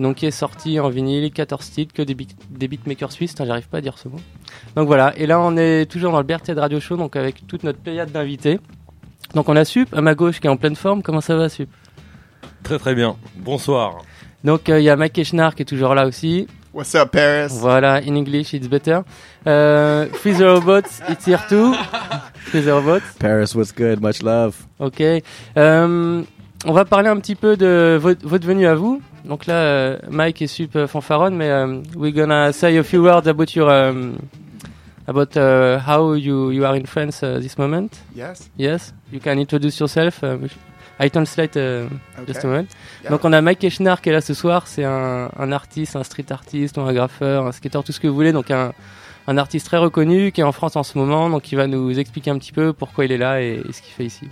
donc 0.00 0.16
qui 0.16 0.26
est 0.26 0.32
sorti 0.32 0.80
en 0.80 0.88
vinyle, 0.88 1.30
14 1.30 1.70
titres, 1.70 1.94
que 1.94 2.02
des, 2.02 2.16
beat- 2.16 2.34
des 2.50 2.66
beatmakers 2.66 3.12
suisses, 3.12 3.36
j'arrive 3.38 3.68
pas 3.68 3.78
à 3.78 3.80
dire 3.80 3.98
ce 3.98 4.08
mot. 4.08 4.18
Donc 4.74 4.88
voilà, 4.88 5.16
et 5.16 5.26
là 5.26 5.38
on 5.38 5.56
est 5.56 5.88
toujours 5.88 6.10
dans 6.10 6.18
le 6.18 6.24
BRT 6.24 6.50
de 6.50 6.58
Radio 6.58 6.80
Show, 6.80 6.96
donc 6.96 7.14
avec 7.14 7.46
toute 7.46 7.62
notre 7.62 7.78
pléiade 7.78 8.10
d'invités. 8.10 8.58
Donc 9.34 9.48
on 9.48 9.54
a 9.54 9.64
Sup, 9.64 9.94
à 9.94 10.00
ma 10.00 10.16
gauche, 10.16 10.40
qui 10.40 10.48
est 10.48 10.50
en 10.50 10.56
pleine 10.56 10.74
forme, 10.74 11.02
comment 11.04 11.20
ça 11.20 11.36
va 11.36 11.48
Sup? 11.48 11.70
Très 12.64 12.80
très 12.80 12.96
bien. 12.96 13.14
Bonsoir. 13.36 13.98
Donc 14.42 14.68
euh, 14.68 14.80
il 14.80 14.82
y 14.84 14.90
a 14.90 14.96
Mike 14.96 15.18
Echnar 15.18 15.54
qui 15.54 15.62
est 15.62 15.66
toujours 15.66 15.94
là 15.94 16.04
aussi. 16.04 16.48
What's 16.74 16.94
up, 16.94 17.10
Paris? 17.12 17.52
Voilà, 17.60 18.00
in 18.00 18.16
English 18.16 18.54
it's 18.54 18.66
better. 18.66 19.04
Euh, 19.46 20.06
Free 20.14 20.32
the 20.32 20.44
Robots, 20.44 21.02
it's 21.08 21.26
here 21.26 21.38
too. 21.48 21.74
Free 22.46 22.62
the 22.62 22.72
Robots. 22.72 23.04
Paris, 23.18 23.54
what's 23.54 23.72
good? 23.72 24.00
Much 24.00 24.22
love. 24.22 24.56
Ok. 24.78 25.00
Euh, 25.02 26.22
on 26.64 26.72
va 26.72 26.84
parler 26.86 27.08
un 27.10 27.18
petit 27.20 27.34
peu 27.34 27.56
de 27.58 27.98
votre, 28.00 28.26
votre 28.26 28.46
venue 28.46 28.66
à 28.66 28.74
vous. 28.74 29.02
Donc 29.26 29.46
là, 29.46 29.54
euh, 29.54 29.98
Mike 30.10 30.40
est 30.40 30.46
super 30.46 30.88
fanfaronne, 30.88 31.36
mais 31.36 31.50
euh, 31.50 31.82
we're 31.94 32.12
gonna 32.14 32.52
say 32.52 32.78
a 32.78 32.82
few 32.82 33.02
words 33.02 33.28
about 33.28 33.54
your 33.54 33.68
um, 33.68 34.16
about 35.06 35.36
uh, 35.36 35.78
how 35.86 36.14
you 36.14 36.50
you 36.52 36.64
are 36.64 36.74
in 36.74 36.86
France 36.86 37.22
uh, 37.22 37.38
this 37.38 37.58
moment. 37.58 37.90
Yes. 38.16 38.48
Yes. 38.56 38.94
You 39.12 39.20
can 39.20 39.38
introduce 39.38 39.78
yourself. 39.78 40.24
um, 40.24 40.48
I 41.04 41.08
translate 41.10 41.56
uh, 41.56 41.88
just 42.26 42.38
a 42.38 42.40
Okay. 42.40 42.48
moment. 42.48 42.68
Yeah. 43.02 43.10
Donc 43.10 43.24
on 43.24 43.32
a 43.32 43.40
Mike 43.40 43.64
Echnar 43.64 44.00
qui 44.00 44.10
est 44.10 44.12
là 44.12 44.20
ce 44.20 44.34
soir. 44.34 44.66
C'est 44.66 44.84
un, 44.84 45.30
un 45.36 45.52
artiste, 45.52 45.96
un 45.96 46.04
street 46.04 46.30
artiste, 46.30 46.76
ou 46.78 46.82
un 46.82 46.92
graffeur, 46.92 47.46
un 47.46 47.52
skater, 47.52 47.80
tout 47.84 47.92
ce 47.92 48.00
que 48.00 48.06
vous 48.08 48.14
voulez. 48.14 48.32
Donc 48.32 48.50
un 48.50 48.72
un 49.28 49.38
artiste 49.38 49.66
très 49.66 49.78
reconnu 49.78 50.32
qui 50.32 50.40
est 50.40 50.44
en 50.44 50.52
France 50.52 50.76
en 50.76 50.82
ce 50.82 50.98
moment. 50.98 51.30
Donc 51.30 51.50
il 51.52 51.56
va 51.56 51.66
nous 51.66 51.98
expliquer 51.98 52.30
un 52.30 52.38
petit 52.38 52.52
peu 52.52 52.72
pourquoi 52.72 53.04
il 53.04 53.12
est 53.12 53.18
là 53.18 53.40
et, 53.40 53.62
et 53.68 53.72
ce 53.72 53.80
qu'il 53.82 53.94
fait 53.94 54.06
ici. 54.06 54.28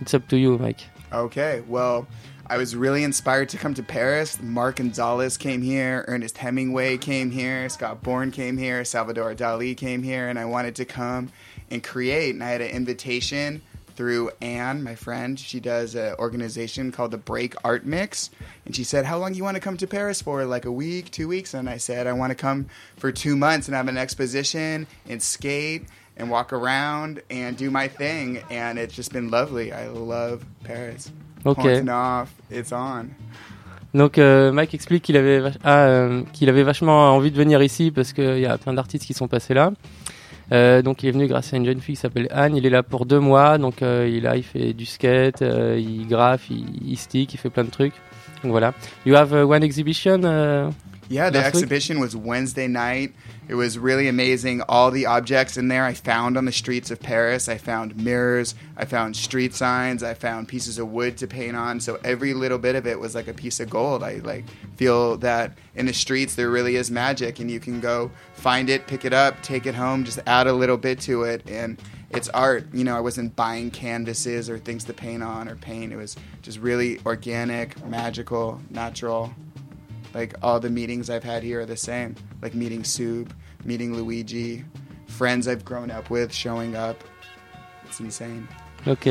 It's 0.00 0.14
up 0.14 0.26
to 0.28 0.36
you, 0.36 0.58
Mike. 0.58 0.88
Okay, 1.12 1.62
well, 1.68 2.06
I 2.50 2.56
was 2.58 2.74
really 2.76 3.02
inspired 3.02 3.48
to 3.50 3.58
come 3.58 3.74
to 3.74 3.82
Paris. 3.82 4.38
Mark 4.42 4.76
Gonzalez 4.76 5.36
came 5.38 5.62
here, 5.62 6.04
Ernest 6.06 6.38
Hemingway 6.38 6.96
came 6.98 7.30
here, 7.30 7.68
Scott 7.68 8.02
Bourne 8.02 8.30
came 8.30 8.56
here, 8.58 8.84
Salvador 8.84 9.34
Dali 9.34 9.74
came 9.76 10.02
here, 10.02 10.28
and 10.28 10.38
I 10.38 10.44
wanted 10.44 10.74
to 10.76 10.84
come 10.84 11.28
and 11.70 11.82
create. 11.82 12.34
And 12.34 12.42
I 12.44 12.48
had 12.50 12.60
an 12.60 12.70
invitation 12.70 13.60
through 13.98 14.30
Anne, 14.40 14.84
my 14.84 14.94
friend. 14.94 15.40
She 15.40 15.58
does 15.58 15.96
an 15.96 16.14
organization 16.20 16.92
called 16.92 17.10
the 17.10 17.18
Break 17.18 17.56
Art 17.64 17.84
Mix. 17.84 18.30
And 18.64 18.74
she 18.74 18.84
said, 18.84 19.04
How 19.04 19.18
long 19.18 19.34
you 19.34 19.42
want 19.42 19.56
to 19.56 19.60
come 19.60 19.76
to 19.76 19.88
Paris 19.88 20.22
for? 20.22 20.44
Like 20.44 20.64
a 20.64 20.70
week, 20.70 21.10
two 21.10 21.26
weeks? 21.26 21.52
And 21.52 21.68
I 21.68 21.78
said, 21.78 22.06
I 22.06 22.12
want 22.12 22.30
to 22.30 22.36
come 22.36 22.66
for 22.96 23.10
two 23.10 23.34
months 23.34 23.66
and 23.66 23.74
have 23.74 23.88
an 23.88 23.98
exposition 23.98 24.86
and 25.08 25.20
skate 25.20 25.88
and 26.16 26.30
walk 26.30 26.52
around 26.52 27.22
and 27.28 27.56
do 27.56 27.72
my 27.72 27.88
thing. 27.88 28.40
And 28.50 28.78
it's 28.78 28.94
just 28.94 29.12
been 29.12 29.30
lovely. 29.30 29.72
I 29.72 29.88
love 29.88 30.46
Paris. 30.62 31.10
Ok. 31.44 31.56
Pointing 31.56 31.88
off. 31.88 32.32
It's 32.50 32.70
on. 32.70 33.16
Donc 33.94 34.18
euh, 34.18 34.52
Mike 34.52 34.74
explique 34.74 35.02
qu'il 35.02 35.16
avait, 35.16 35.42
ah, 35.64 35.86
euh, 35.86 36.22
qu'il 36.32 36.48
avait 36.48 36.62
vachement 36.62 37.16
envie 37.16 37.32
de 37.32 37.36
venir 37.36 37.60
ici 37.62 37.90
parce 37.90 38.12
qu'il 38.12 38.38
y 38.38 38.46
a 38.46 38.58
plein 38.58 38.74
d'artistes 38.74 39.06
qui 39.06 39.14
sont 39.14 39.26
passés 39.26 39.54
là. 39.54 39.72
Euh, 40.50 40.80
donc 40.82 41.02
il 41.02 41.08
est 41.08 41.12
venu 41.12 41.26
grâce 41.26 41.52
à 41.52 41.56
une 41.56 41.66
jeune 41.66 41.80
fille 41.80 41.94
qui 41.94 42.00
s'appelle 42.00 42.28
Anne. 42.30 42.56
Il 42.56 42.64
est 42.66 42.70
là 42.70 42.82
pour 42.82 43.04
deux 43.06 43.20
mois. 43.20 43.58
Donc 43.58 43.82
euh, 43.82 44.08
il 44.10 44.22
là, 44.22 44.36
il 44.36 44.42
fait 44.42 44.72
du 44.72 44.86
skate, 44.86 45.42
euh, 45.42 45.78
il 45.78 46.06
graffe, 46.08 46.48
il, 46.50 46.64
il 46.86 46.96
stick, 46.96 47.34
il 47.34 47.36
fait 47.36 47.50
plein 47.50 47.64
de 47.64 47.70
trucs. 47.70 47.94
Donc 48.42 48.52
voilà. 48.52 48.72
You 49.04 49.14
have 49.16 49.32
uh, 49.32 49.42
one 49.44 49.62
exhibition. 49.62 50.22
uh, 50.24 50.70
Yeah, 51.10 51.30
the 51.30 51.38
week? 51.38 51.46
exhibition 51.46 51.98
was 52.00 52.14
Wednesday 52.14 52.68
night. 52.68 53.12
It 53.48 53.54
was 53.54 53.78
really 53.78 54.08
amazing. 54.08 54.60
All 54.68 54.90
the 54.90 55.06
objects 55.06 55.56
in 55.56 55.68
there 55.68 55.84
I 55.84 55.94
found 55.94 56.36
on 56.36 56.44
the 56.44 56.52
streets 56.52 56.90
of 56.90 57.00
Paris. 57.00 57.48
I 57.48 57.56
found 57.56 57.96
mirrors, 57.96 58.54
I 58.76 58.84
found 58.84 59.16
street 59.16 59.54
signs, 59.54 60.02
I 60.02 60.12
found 60.12 60.48
pieces 60.48 60.78
of 60.78 60.88
wood 60.90 61.16
to 61.18 61.26
paint 61.26 61.56
on. 61.56 61.80
So 61.80 61.98
every 62.04 62.34
little 62.34 62.58
bit 62.58 62.74
of 62.74 62.86
it 62.86 63.00
was 63.00 63.14
like 63.14 63.26
a 63.26 63.32
piece 63.32 63.58
of 63.58 63.70
gold. 63.70 64.02
I 64.02 64.16
like 64.16 64.44
feel 64.76 65.16
that 65.18 65.56
in 65.74 65.86
the 65.86 65.94
streets 65.94 66.34
there 66.34 66.50
really 66.50 66.76
is 66.76 66.90
magic 66.90 67.40
and 67.40 67.50
you 67.50 67.58
can 67.58 67.80
go 67.80 68.10
find 68.34 68.68
it, 68.68 68.86
pick 68.86 69.06
it 69.06 69.14
up, 69.14 69.42
take 69.42 69.64
it 69.64 69.74
home, 69.74 70.04
just 70.04 70.20
add 70.26 70.46
a 70.46 70.52
little 70.52 70.76
bit 70.76 71.00
to 71.00 71.22
it 71.22 71.48
and 71.48 71.80
it's 72.10 72.28
art. 72.30 72.66
You 72.72 72.84
know, 72.84 72.96
I 72.96 73.00
wasn't 73.00 73.34
buying 73.34 73.70
canvases 73.70 74.48
or 74.50 74.58
things 74.58 74.84
to 74.84 74.92
paint 74.92 75.22
on 75.22 75.48
or 75.48 75.56
paint. 75.56 75.92
It 75.92 75.96
was 75.96 76.16
just 76.42 76.58
really 76.58 77.00
organic, 77.06 77.82
magical, 77.86 78.60
natural 78.70 79.32
like 80.14 80.34
all 80.42 80.60
the 80.60 80.70
meetings 80.70 81.10
I've 81.10 81.24
had 81.24 81.42
here 81.42 81.60
are 81.60 81.66
the 81.66 81.76
same. 81.76 82.14
Like 82.42 82.54
meeting 82.54 82.84
Soup, 82.84 83.32
meeting 83.64 83.94
Luigi, 83.94 84.64
friends 85.06 85.46
I've 85.48 85.64
grown 85.64 85.90
up 85.90 86.10
with 86.10 86.32
showing 86.32 86.74
up. 86.74 86.96
It's 87.86 88.00
insane. 88.00 88.46
Ok. 88.86 89.08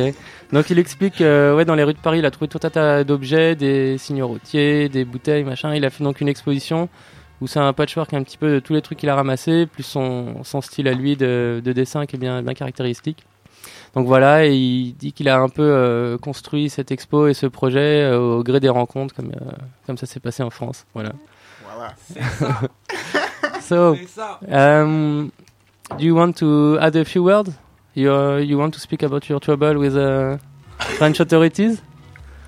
Donc 0.52 0.70
il 0.70 0.80
explique 0.80 1.22
euh, 1.22 1.56
ouais 1.56 1.66
dans 1.66 1.76
les 1.76 1.84
rues 1.84 1.94
de 1.94 2.00
Paris 2.00 2.20
il 2.20 2.26
a 2.26 2.32
trouvé 2.32 2.48
tout 2.48 2.60
un 2.64 2.70
tas 2.70 3.04
d'objets, 3.04 3.56
des 3.56 3.98
signaux 3.98 4.28
routiers, 4.28 4.90
des 4.90 5.06
bouteilles, 5.06 5.44
machin. 5.44 5.76
Il 5.76 5.86
a 5.86 5.90
fait 5.90 6.04
donc 6.04 6.22
une 6.22 6.30
exposition 6.30 6.90
où 7.42 7.48
c'est 7.48 7.60
un 7.60 7.74
patchwork 7.74 8.14
un 8.14 8.24
petit 8.24 8.38
peu 8.38 8.54
de 8.54 8.60
tous 8.60 8.74
les 8.74 8.82
trucs 8.82 8.98
qu'il 8.98 9.10
a 9.10 9.16
ramassés, 9.16 9.68
plus 9.68 9.84
son, 9.84 10.44
son 10.44 10.62
style 10.62 10.88
à 10.88 10.94
lui 10.94 11.16
de, 11.16 11.62
de 11.64 11.74
dessin 11.74 12.06
qui 12.06 12.16
est 12.16 12.20
bien, 12.20 12.42
bien 12.42 12.54
caractéristique. 12.54 13.26
Donc 13.96 14.06
voilà, 14.08 14.46
et 14.46 14.54
il 14.54 14.94
dit 14.96 15.12
qu'il 15.14 15.28
a 15.30 15.38
un 15.40 15.50
peu 15.50 15.64
euh, 15.64 16.18
construit 16.18 16.70
cette 16.70 16.92
expo 16.92 17.28
et 17.28 17.34
ce 17.34 17.46
projet 17.48 18.04
euh, 18.04 18.20
au 18.20 18.44
gré 18.44 18.60
des 18.60 18.70
rencontres, 18.70 19.16
comme, 19.16 19.32
euh, 19.32 19.52
comme 19.86 19.98
ça 19.98 20.06
s'est 20.06 20.20
passé 20.20 20.44
en 20.44 20.50
France. 20.50 20.86
Voilà. 20.94 21.12
Voilà. 21.66 21.94
So, 23.62 23.96
C'est 23.96 24.08
ça. 24.08 24.40
um, 24.50 25.30
do 25.98 26.04
you 26.06 26.16
want 26.16 26.34
to 26.38 26.78
add 26.80 26.96
a 26.96 27.04
few 27.04 27.24
words? 27.24 27.52
You, 27.96 28.12
uh, 28.14 28.38
you 28.38 28.58
want 28.58 28.72
to 28.72 28.80
speak 28.80 29.04
about 29.04 29.28
your 29.28 29.40
trouble 29.42 29.78
with 29.78 29.96
uh, 29.96 30.38
French 30.98 31.20
authorities? 31.20 31.82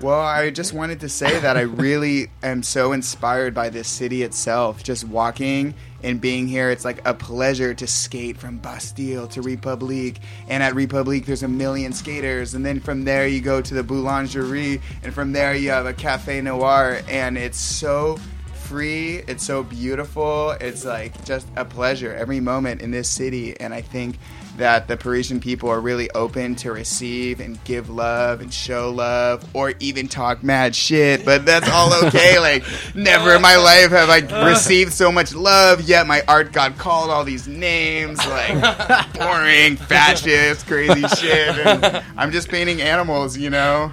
Well, 0.00 0.20
I 0.20 0.50
just 0.50 0.72
wanted 0.72 1.00
to 1.00 1.08
say 1.10 1.38
that 1.40 1.56
I 1.58 1.62
really 1.62 2.28
am 2.42 2.62
so 2.62 2.92
inspired 2.92 3.52
by 3.54 3.68
this 3.68 3.86
city 3.86 4.22
itself. 4.22 4.82
Just 4.82 5.04
walking 5.06 5.74
and 6.02 6.20
being 6.20 6.48
here, 6.48 6.70
it's 6.70 6.84
like 6.84 7.06
a 7.06 7.14
pleasure 7.14 7.74
to 7.74 7.86
skate 7.86 8.36
from 8.36 8.58
Bastille 8.58 9.26
to 9.28 9.42
Republique. 9.42 10.20
And 10.48 10.62
at 10.62 10.74
Republique, 10.74 11.26
there's 11.26 11.42
a 11.42 11.48
million 11.48 11.92
skaters. 11.92 12.54
And 12.54 12.64
then 12.64 12.80
from 12.80 13.04
there, 13.04 13.26
you 13.26 13.40
go 13.40 13.60
to 13.60 13.74
the 13.74 13.82
Boulangerie. 13.82 14.80
And 15.02 15.12
from 15.12 15.32
there, 15.32 15.54
you 15.54 15.70
have 15.70 15.86
a 15.86 15.92
Cafe 15.92 16.40
Noir. 16.40 17.00
And 17.08 17.36
it's 17.36 17.58
so 17.58 18.18
free. 18.54 19.16
It's 19.26 19.44
so 19.44 19.62
beautiful. 19.62 20.52
It's 20.52 20.84
like 20.84 21.24
just 21.24 21.46
a 21.56 21.64
pleasure 21.64 22.14
every 22.14 22.40
moment 22.40 22.82
in 22.82 22.90
this 22.90 23.08
city. 23.08 23.58
And 23.58 23.74
I 23.74 23.80
think 23.80 24.16
that 24.56 24.88
the 24.88 24.96
Parisian 24.96 25.40
people 25.40 25.68
are 25.68 25.80
really 25.80 26.10
open 26.10 26.54
to 26.56 26.72
receive 26.72 27.40
and 27.40 27.62
give 27.64 27.88
love 27.88 28.40
and 28.40 28.52
show 28.52 28.90
love 28.90 29.44
or 29.54 29.72
even 29.80 30.08
talk 30.08 30.42
mad 30.42 30.74
shit. 30.74 31.24
But 31.24 31.46
that's 31.46 31.68
all 31.70 31.92
okay. 32.06 32.38
like, 32.40 32.64
never 32.94 33.34
in 33.36 33.42
my 33.42 33.56
life 33.56 33.90
have 33.90 34.10
I 34.10 34.20
received 34.48 34.92
so 34.92 35.10
much 35.10 35.34
love, 35.34 35.82
yet 35.82 36.06
my 36.06 36.22
art 36.28 36.52
got 36.52 36.76
called 36.78 37.10
all 37.10 37.24
these 37.24 37.48
names 37.48 38.18
like 38.26 39.14
boring, 39.14 39.76
fascist, 39.76 40.66
crazy 40.66 41.06
shit. 41.16 41.56
And 41.66 42.02
I'm 42.16 42.30
just 42.30 42.48
painting 42.48 42.80
animals, 42.82 43.36
you 43.36 43.50
know? 43.50 43.92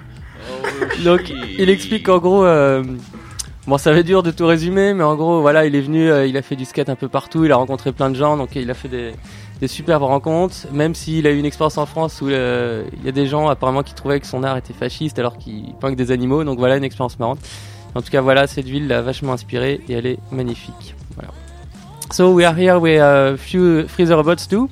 Oh, 0.50 1.02
donc, 1.04 1.30
il 1.30 1.68
explique 1.68 2.06
qu'en 2.06 2.18
gros, 2.18 2.44
euh, 2.44 2.82
bon, 3.66 3.78
ça 3.78 3.92
va 3.92 3.98
être 3.98 4.06
dur 4.06 4.22
de 4.22 4.30
tout 4.30 4.46
résumer, 4.46 4.94
mais 4.94 5.04
en 5.04 5.14
gros, 5.14 5.40
voilà, 5.40 5.66
il 5.66 5.74
est 5.74 5.80
venu, 5.80 6.10
euh, 6.10 6.26
il 6.26 6.36
a 6.36 6.42
fait 6.42 6.56
du 6.56 6.64
skate 6.64 6.88
un 6.88 6.96
peu 6.96 7.08
partout, 7.08 7.44
il 7.44 7.52
a 7.52 7.56
rencontré 7.56 7.92
plein 7.92 8.10
de 8.10 8.16
gens, 8.16 8.36
donc 8.36 8.56
il 8.56 8.70
a 8.70 8.74
fait 8.74 8.88
des, 8.88 9.12
des 9.60 9.68
superbes 9.68 10.02
rencontres, 10.02 10.66
même 10.72 10.94
s'il 10.94 11.26
a 11.26 11.30
eu 11.30 11.38
une 11.38 11.44
expérience 11.44 11.78
en 11.78 11.86
France 11.86 12.20
où 12.22 12.28
euh, 12.28 12.84
il 12.92 13.04
y 13.04 13.08
a 13.08 13.12
des 13.12 13.26
gens 13.26 13.48
apparemment 13.48 13.82
qui 13.82 13.94
trouvaient 13.94 14.20
que 14.20 14.26
son 14.26 14.44
art 14.44 14.56
était 14.56 14.72
fasciste 14.72 15.18
alors 15.18 15.36
qu'il 15.36 15.74
peint 15.80 15.90
que 15.90 15.96
des 15.96 16.10
animaux, 16.10 16.44
donc 16.44 16.58
voilà 16.58 16.76
une 16.76 16.84
expérience 16.84 17.18
marrante. 17.18 17.40
En 17.94 18.02
tout 18.02 18.10
cas, 18.10 18.20
voilà, 18.20 18.46
cette 18.46 18.66
ville 18.66 18.86
l'a 18.86 19.02
vachement 19.02 19.32
inspiré 19.32 19.80
et 19.88 19.94
elle 19.94 20.06
est 20.06 20.18
magnifique. 20.30 20.94
Voilà. 21.16 21.32
So 22.12 22.32
we 22.32 22.44
are 22.44 22.56
here 22.56 22.78
with 22.78 23.00
a 23.00 23.36
few 23.36 23.88
freezer 23.88 24.16
robots 24.16 24.46
too. 24.48 24.68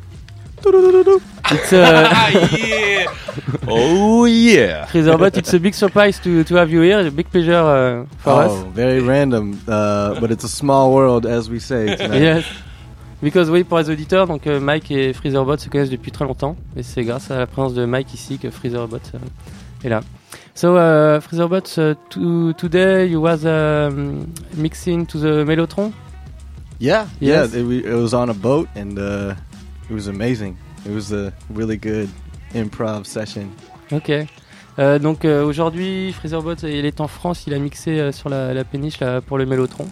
It's 1.51 1.72
uh, 1.72 2.11
Yeah. 2.57 3.14
Oh, 3.68 4.25
yeah. 4.25 4.87
Freezerbot, 4.87 5.37
it's 5.37 5.53
a 5.53 5.61
big 5.61 5.75
surprise 5.75 6.18
to, 6.20 6.44
to 6.44 6.55
have 6.57 6.70
you 6.70 6.81
here. 6.81 7.07
A 7.07 7.11
big 7.11 7.31
pleasure 7.31 7.55
uh, 7.55 8.07
for 8.18 8.31
oh, 8.31 8.38
us. 8.38 8.75
very 8.75 9.01
random, 9.01 9.61
uh, 9.68 10.18
but 10.20 10.31
it's 10.31 10.44
a 10.44 10.49
small 10.49 10.94
world, 10.94 11.27
as 11.27 11.51
we 11.51 11.59
say. 11.59 11.96
Tonight. 11.96 12.20
Yes. 12.20 12.46
Because 13.22 13.48
oui, 13.50 13.64
pour 13.64 13.79
les 13.79 13.88
auditeurs, 13.88 14.26
donc 14.26 14.46
euh, 14.46 14.61
Mike 14.61 14.90
et 14.90 15.12
Freezerbot 15.14 15.57
se 15.57 15.68
connaissent 15.70 15.90
depuis 15.90 16.12
très 16.12 16.24
longtemps, 16.26 16.55
et 16.76 16.83
c'est 16.83 17.02
grâce 17.02 17.31
à 17.31 17.38
la 17.38 17.46
présence 17.46 17.72
de 17.74 17.85
Mike 17.87 18.12
ici 18.12 18.38
que 18.38 18.50
Freezerbot 18.50 18.96
euh, 19.14 19.18
est 19.85 19.88
là. 19.88 20.00
So 20.55 20.76
uh, 20.76 21.20
Freezerbot, 21.20 21.64
uh, 21.79 21.94
to, 22.11 22.52
today 22.55 23.07
you 23.09 23.20
was 23.20 23.44
um, 23.44 24.26
mixing 24.57 25.07
to 25.07 25.18
the 25.18 25.44
Mellotron? 25.46 25.92
Yeah, 26.79 27.07
Yes. 27.20 27.52
yeah. 27.52 27.61
It, 27.61 27.66
we, 27.66 27.79
it 27.79 27.94
was 27.94 28.12
on 28.12 28.29
a 28.29 28.35
boat, 28.35 28.68
and 28.76 28.98
uh, 28.98 29.35
it 29.88 29.94
was 29.94 30.09
amazing. 30.09 30.57
It 30.85 30.92
was 30.94 31.11
a 31.12 31.33
really 31.50 31.79
good 31.79 32.09
improv 32.55 33.07
session. 33.07 33.48
Ok. 33.92 34.11
Euh, 34.79 34.98
donc 34.98 35.24
euh, 35.24 35.42
aujourd'hui, 35.42 36.12
Freezerbot, 36.12 36.55
il 36.64 36.85
est 36.85 37.00
en 37.00 37.09
France, 37.09 37.44
il 37.46 37.55
a 37.55 37.59
mixé 37.59 37.98
euh, 37.98 38.12
sur 38.12 38.29
la, 38.29 38.52
la 38.52 38.62
péniche 38.64 39.00
là, 39.00 39.22
pour 39.22 39.38
le 39.38 39.46
Mellotron. 39.46 39.87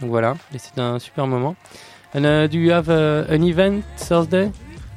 Donc 0.00 0.10
voilà, 0.10 0.36
et 0.54 0.58
c'est 0.58 0.78
un 0.80 1.00
super 1.00 1.26
moment. 1.26 1.56
And 2.14 2.24
uh, 2.26 2.46
do 2.46 2.58
you 2.58 2.70
have 2.72 2.88
uh, 2.88 3.24
an 3.28 3.42
event 3.42 3.84
Thursday? 3.96 4.50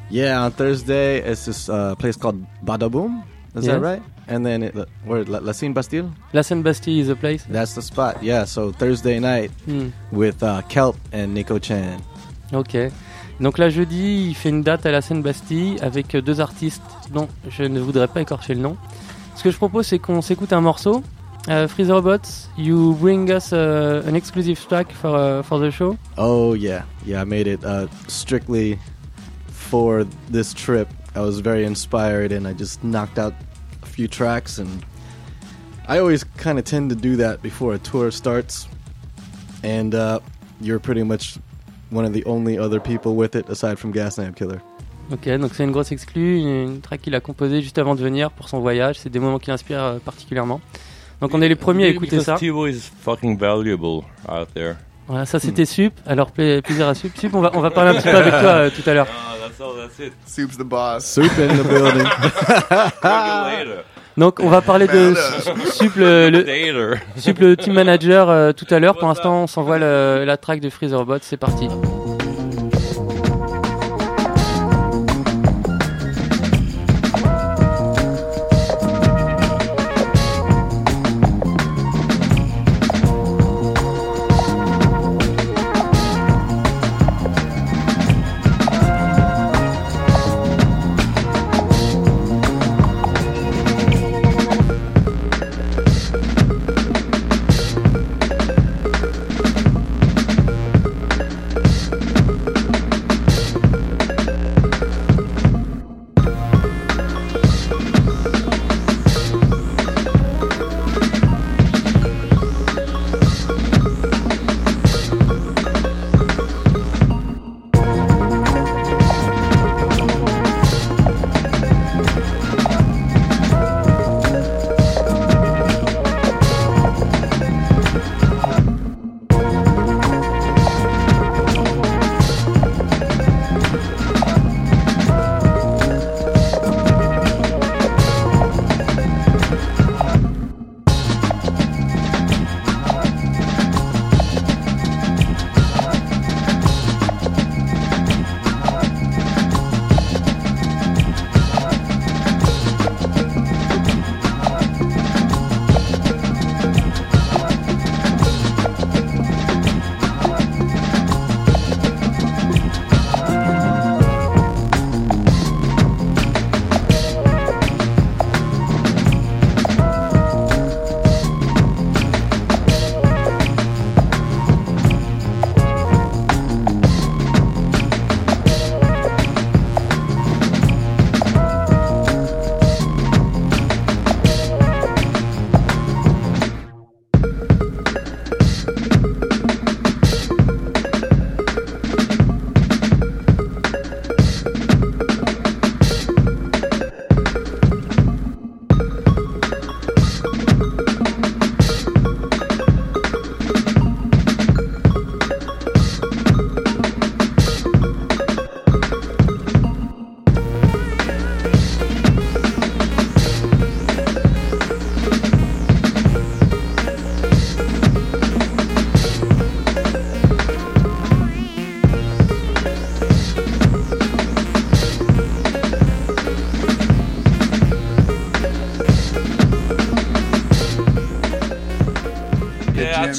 Yeah, 0.09 0.43
on 0.43 0.51
Thursday 0.51 1.19
it's 1.19 1.45
this 1.45 1.69
uh, 1.69 1.95
place 1.95 2.17
called 2.17 2.43
Badaboom. 2.63 3.23
Is 3.55 3.65
Yeah. 3.65 3.73
that 3.73 3.81
right? 3.81 4.01
And 4.27 4.45
then 4.45 4.63
it, 4.63 4.75
where 5.05 5.23
La, 5.25 5.39
La 5.39 5.51
Seine 5.51 5.73
Bastille? 5.73 6.09
La 6.33 6.41
Seine 6.41 6.61
Bastille 6.63 6.99
is 7.01 7.07
the 7.07 7.15
place. 7.15 7.43
That's 7.49 7.73
the 7.75 7.81
spot. 7.81 8.23
Yeah. 8.23 8.45
So 8.45 8.71
Thursday 8.71 9.19
night 9.19 9.51
Hmm. 9.65 9.89
with 10.11 10.41
uh, 10.43 10.61
Kelp 10.69 10.95
and 11.11 11.33
Nico 11.33 11.59
Chan. 11.59 11.97
Ok. 12.53 12.77
Donc 13.41 13.57
là, 13.57 13.69
jeudi, 13.69 14.27
il 14.29 14.35
fait 14.35 14.49
une 14.49 14.61
date 14.61 14.85
à 14.85 14.91
la 14.91 15.01
Seine 15.01 15.21
Bastille 15.21 15.77
avec 15.81 16.13
euh, 16.15 16.21
deux 16.21 16.39
artistes 16.39 16.81
dont 17.11 17.27
je 17.49 17.63
ne 17.63 17.79
voudrais 17.79 18.07
pas 18.07 18.21
écorcher 18.21 18.53
le 18.53 18.61
nom. 18.61 18.77
Ce 19.35 19.43
que 19.43 19.49
je 19.51 19.57
propose, 19.57 19.87
c'est 19.87 19.99
qu'on 19.99 20.21
s'écoute 20.21 20.53
un 20.53 20.61
morceau. 20.61 21.01
Uh, 21.47 21.65
Freezer 21.65 21.93
Robots, 21.93 22.47
you 22.55 22.93
bring 22.95 23.31
us 23.31 23.51
uh, 23.51 24.03
an 24.05 24.15
exclusive 24.15 24.59
track 24.67 24.91
for, 24.91 25.15
uh, 25.15 25.41
for 25.41 25.57
the 25.57 25.71
show. 25.71 25.97
Oh 26.17 26.53
yeah, 26.53 26.83
yeah. 27.03 27.21
I 27.21 27.23
made 27.23 27.47
it 27.47 27.65
uh, 27.65 27.87
strictly 28.07 28.77
for 29.47 30.03
this 30.29 30.53
trip. 30.53 30.87
I 31.15 31.21
was 31.21 31.39
very 31.39 31.65
inspired, 31.65 32.31
and 32.31 32.47
I 32.47 32.53
just 32.53 32.83
knocked 32.83 33.17
out 33.17 33.33
a 33.81 33.85
few 33.87 34.07
tracks. 34.07 34.59
And 34.59 34.85
I 35.87 35.97
always 35.97 36.23
kind 36.23 36.59
of 36.59 36.65
tend 36.65 36.91
to 36.91 36.95
do 36.95 37.15
that 37.15 37.41
before 37.41 37.73
a 37.73 37.79
tour 37.79 38.11
starts. 38.11 38.67
And 39.63 39.95
uh, 39.95 40.19
you're 40.59 40.79
pretty 40.79 41.03
much 41.03 41.39
one 41.89 42.05
of 42.05 42.13
the 42.13 42.23
only 42.25 42.59
other 42.59 42.79
people 42.79 43.15
with 43.15 43.35
it, 43.35 43.49
aside 43.49 43.79
from 43.79 43.91
Gaslamp 43.93 44.35
Killer. 44.35 44.61
Ok, 45.11 45.27
donc 45.39 45.53
c'est 45.53 45.63
une 45.63 45.71
grosse 45.71 45.91
exclue, 45.91 46.37
une, 46.37 46.47
une 46.47 46.81
track 46.81 47.01
qu'il 47.01 47.15
a 47.15 47.19
composée 47.19 47.61
juste 47.61 47.77
avant 47.79 47.95
de 47.95 48.01
venir 48.01 48.29
pour 48.31 48.47
son 48.47 48.59
voyage. 48.59 48.99
C'est 48.99 49.09
des 49.09 49.19
moments 49.19 49.39
qui 49.39 49.49
l'inspirent 49.49 49.83
euh, 49.83 49.99
particulièrement. 49.99 50.61
Donc 51.21 51.31
on 51.33 51.41
est 51.41 51.47
les 51.47 51.55
premiers 51.55 51.85
à 51.85 51.87
écouter 51.87 52.19
ça. 52.19 52.35
Tivo 52.35 52.67
is 52.67 52.89
fucking 53.03 53.37
valuable 53.37 54.01
out 54.27 54.47
there. 54.55 54.75
Voilà, 55.07 55.25
ça 55.25 55.39
c'était 55.39 55.65
Sup. 55.65 55.93
Alors 56.07 56.31
pla- 56.31 56.61
plaisir 56.61 56.87
à 56.87 56.95
Sup. 56.95 57.11
Sup, 57.17 57.33
on 57.35 57.41
va, 57.41 57.51
on 57.53 57.59
va 57.61 57.69
parler 57.69 57.91
un 57.91 57.93
petit 58.01 58.09
peu 58.09 58.17
avec 58.17 58.31
toi 58.31 58.49
euh, 58.51 58.69
tout 58.69 58.89
à 58.89 58.93
l'heure. 58.93 59.07
Ah, 59.09 59.35
that's 59.39 59.59
all, 59.61 59.75
that's 59.77 59.99
it. 59.99 60.13
Soup's 60.25 60.57
the 60.57 60.63
boss. 60.63 61.05
Soup 61.05 61.31
in 61.37 61.47
the 61.57 61.67
building. 61.67 62.07
Donc 64.17 64.39
on 64.41 64.49
va 64.49 64.61
parler 64.61 64.87
de. 64.87 65.13
Sup 65.71 65.95
le. 65.95 66.45
Sup, 67.17 67.39
le 67.39 67.55
team 67.57 67.73
manager 67.73 68.29
euh, 68.29 68.51
tout 68.51 68.65
à 68.69 68.79
l'heure. 68.79 68.97
Pour 68.97 69.07
l'instant, 69.07 69.43
on 69.43 69.47
s'envoie 69.47 69.77
le- 69.79 70.23
la 70.25 70.37
track 70.37 70.59
de 70.59 70.69
Freezerbot. 70.69 71.17
C'est 71.21 71.37
parti. 71.37 71.67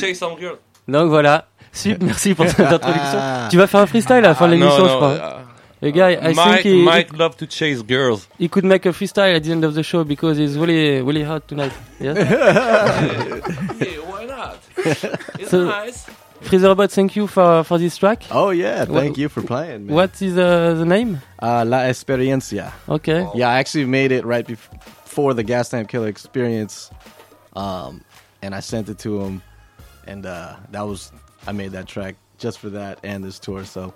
Yeah, 0.03 0.09
I'll 0.09 0.15
chase 0.15 0.19
some 0.19 0.37
girl. 0.39 0.59
Donc 0.89 1.09
voilà. 1.11 1.47
Sup, 1.73 1.99
merci 2.03 2.35
pour 2.35 2.47
cette 2.49 2.61
introduction. 2.61 3.19
Ah. 3.19 3.49
Tu 3.51 3.57
vas 3.57 3.67
faire 3.67 3.81
un 3.81 3.87
freestyle 3.87 4.17
à 4.17 4.21
la 4.21 4.35
fin 4.35 4.47
de 4.49 4.55
Ah, 4.55 4.57
no, 4.57 4.65
l'émission, 4.67 4.89
je 4.89 4.97
crois. 4.97 5.15
uh, 5.15 5.43
The 5.81 5.93
guy, 5.93 6.13
I 6.15 6.35
Mike, 6.35 6.63
think 6.63 6.65
he, 6.65 6.83
Mike 6.85 7.17
love 7.19 7.37
to 7.39 7.47
chase 7.47 7.83
girls. 7.83 8.29
he 8.39 8.49
could 8.49 8.65
make 8.65 8.87
a 8.87 8.93
freestyle 8.93 9.35
at 9.35 9.43
the 9.43 9.51
end 9.51 9.65
of 9.65 9.75
the 9.75 9.83
show 9.83 10.05
because 10.05 10.37
he's 10.39 10.57
really, 10.57 11.01
really 11.03 11.25
hot 11.25 11.49
tonight. 11.49 11.73
Yes? 11.99 12.17
yeah, 12.21 13.99
why 14.07 14.25
not? 14.27 14.59
It's 15.39 15.51
So- 15.51 15.65
nice. 15.65 16.07
Freezerbot, 16.43 16.91
thank 16.91 17.15
you 17.17 17.27
for, 17.29 17.63
for 17.65 17.79
this 17.79 17.97
track. 17.97 18.25
Oh 18.33 18.51
yeah, 18.51 18.85
Wha- 18.85 19.01
thank 19.01 19.17
you 19.17 19.29
for 19.29 19.43
playing. 19.43 19.87
Man. 19.87 19.95
What 19.95 20.21
is 20.21 20.37
uh, 20.37 20.75
the 20.75 20.85
name? 20.85 21.21
Uh, 21.41 21.65
La 21.65 21.85
Experiencia. 21.87 22.73
Okay. 22.89 23.25
Yeah, 23.37 23.49
I 23.49 23.59
actually 23.61 23.85
made 23.87 24.11
it 24.11 24.25
right 24.25 24.45
before 24.45 25.35
the 25.35 25.45
Gaslamp 25.45 25.87
Killer 25.89 26.09
experience, 26.09 26.91
um, 27.55 28.01
and 28.43 28.57
I 28.57 28.61
sent 28.61 28.89
it 28.89 28.99
to 29.01 29.21
him, 29.21 29.43
and 30.07 30.25
uh, 30.27 30.55
that 30.71 30.83
was 30.87 31.13
I 31.47 31.53
made 31.53 31.73
that 31.73 31.87
track 31.87 32.17
just 32.39 32.59
for 32.59 32.71
that 32.71 32.99
and 33.05 33.25
this 33.25 33.39
tour. 33.39 33.65
So 33.65 33.93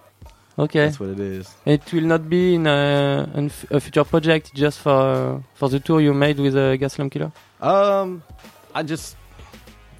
Okay. 0.58 0.86
that's 0.86 0.98
what 0.98 1.10
it 1.10 1.20
is. 1.20 1.54
It 1.66 1.92
will 1.92 2.06
not 2.06 2.28
be 2.30 2.54
in 2.54 2.66
a, 2.66 3.28
f- 3.36 3.70
a 3.70 3.78
future 3.80 4.04
project 4.04 4.54
just 4.54 4.78
for 4.78 5.42
for 5.54 5.68
the 5.68 5.80
tour 5.80 6.00
you 6.00 6.14
made 6.14 6.38
with 6.38 6.54
uh, 6.56 6.76
Gaslam 6.78 7.10
Killer? 7.10 7.30
Um, 7.60 8.22
I 8.74 8.82
just 8.82 9.16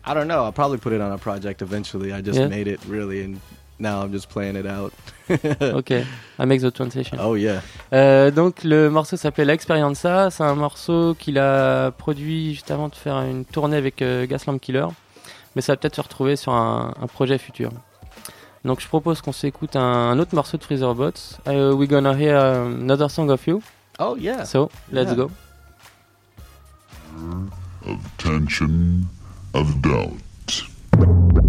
I 0.04 0.14
don't 0.14 0.28
know. 0.28 0.44
I'll 0.44 0.52
probably 0.52 0.78
put 0.78 0.92
it 0.92 1.00
on 1.00 1.12
a 1.12 1.18
project 1.18 1.60
eventually. 1.62 2.12
I 2.12 2.20
just 2.22 2.38
Yeah. 2.38 2.48
made 2.48 2.68
it 2.68 2.80
really, 2.86 3.22
and 3.24 3.40
now 3.78 4.00
I'm 4.02 4.12
just 4.12 4.28
playing 4.30 4.56
it 4.56 4.64
out. 4.66 4.92
ok, 5.60 6.06
I 6.38 6.44
make 6.46 6.60
the 6.62 6.70
translation. 6.70 7.18
Oh 7.20 7.34
yeah. 7.34 7.60
Euh, 7.92 8.30
donc 8.30 8.62
le 8.64 8.88
morceau 8.88 9.16
s'appelait 9.16 9.44
L'Experienza. 9.44 10.30
C'est 10.30 10.44
un 10.44 10.54
morceau 10.54 11.14
qu'il 11.18 11.38
a 11.38 11.90
produit 11.90 12.54
juste 12.54 12.70
avant 12.70 12.88
de 12.88 12.94
faire 12.94 13.20
une 13.22 13.44
tournée 13.44 13.76
avec 13.76 14.00
euh, 14.00 14.26
Gaslamp 14.26 14.58
Killer. 14.58 14.86
Mais 15.56 15.62
ça 15.62 15.72
va 15.72 15.76
peut-être 15.78 15.96
se 15.96 16.00
retrouver 16.02 16.36
sur 16.36 16.52
un, 16.52 16.94
un 17.00 17.06
projet 17.08 17.38
futur. 17.38 17.70
Donc 18.64 18.80
je 18.80 18.86
propose 18.88 19.20
qu'on 19.22 19.32
s'écoute 19.32 19.74
un, 19.74 19.80
un 19.82 20.18
autre 20.20 20.34
morceau 20.34 20.56
de 20.58 20.62
Freezerbots. 20.62 21.38
Uh, 21.48 21.72
we're 21.74 21.88
gonna 21.88 22.14
hear 22.14 22.36
um, 22.36 22.82
another 22.82 23.08
song 23.10 23.30
of 23.30 23.44
you. 23.46 23.60
Oh 23.98 24.16
yeah. 24.18 24.44
So 24.44 24.70
let's 24.92 25.10
Yeah. 25.10 25.16
go. 25.16 25.30
of 27.86 27.98
tension, 28.18 29.06
of 29.54 29.80
doubt. 29.80 31.45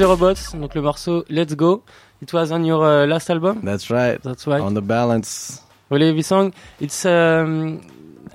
Freezer 0.00 0.12
Robots, 0.12 0.54
donc 0.54 0.74
le 0.74 0.80
morceau 0.80 1.24
Let's 1.28 1.54
Go. 1.54 1.82
It 2.22 2.32
was 2.32 2.50
on 2.52 2.64
your 2.64 2.82
uh, 2.82 3.06
last 3.06 3.28
album. 3.28 3.60
That's 3.62 3.90
right. 3.90 4.18
That's 4.22 4.46
right. 4.46 4.62
On 4.62 4.72
the 4.72 4.80
balance. 4.80 5.60
Really, 5.90 6.10
this 6.14 6.28
song. 6.28 6.54
It's 6.80 7.04
um, 7.04 7.82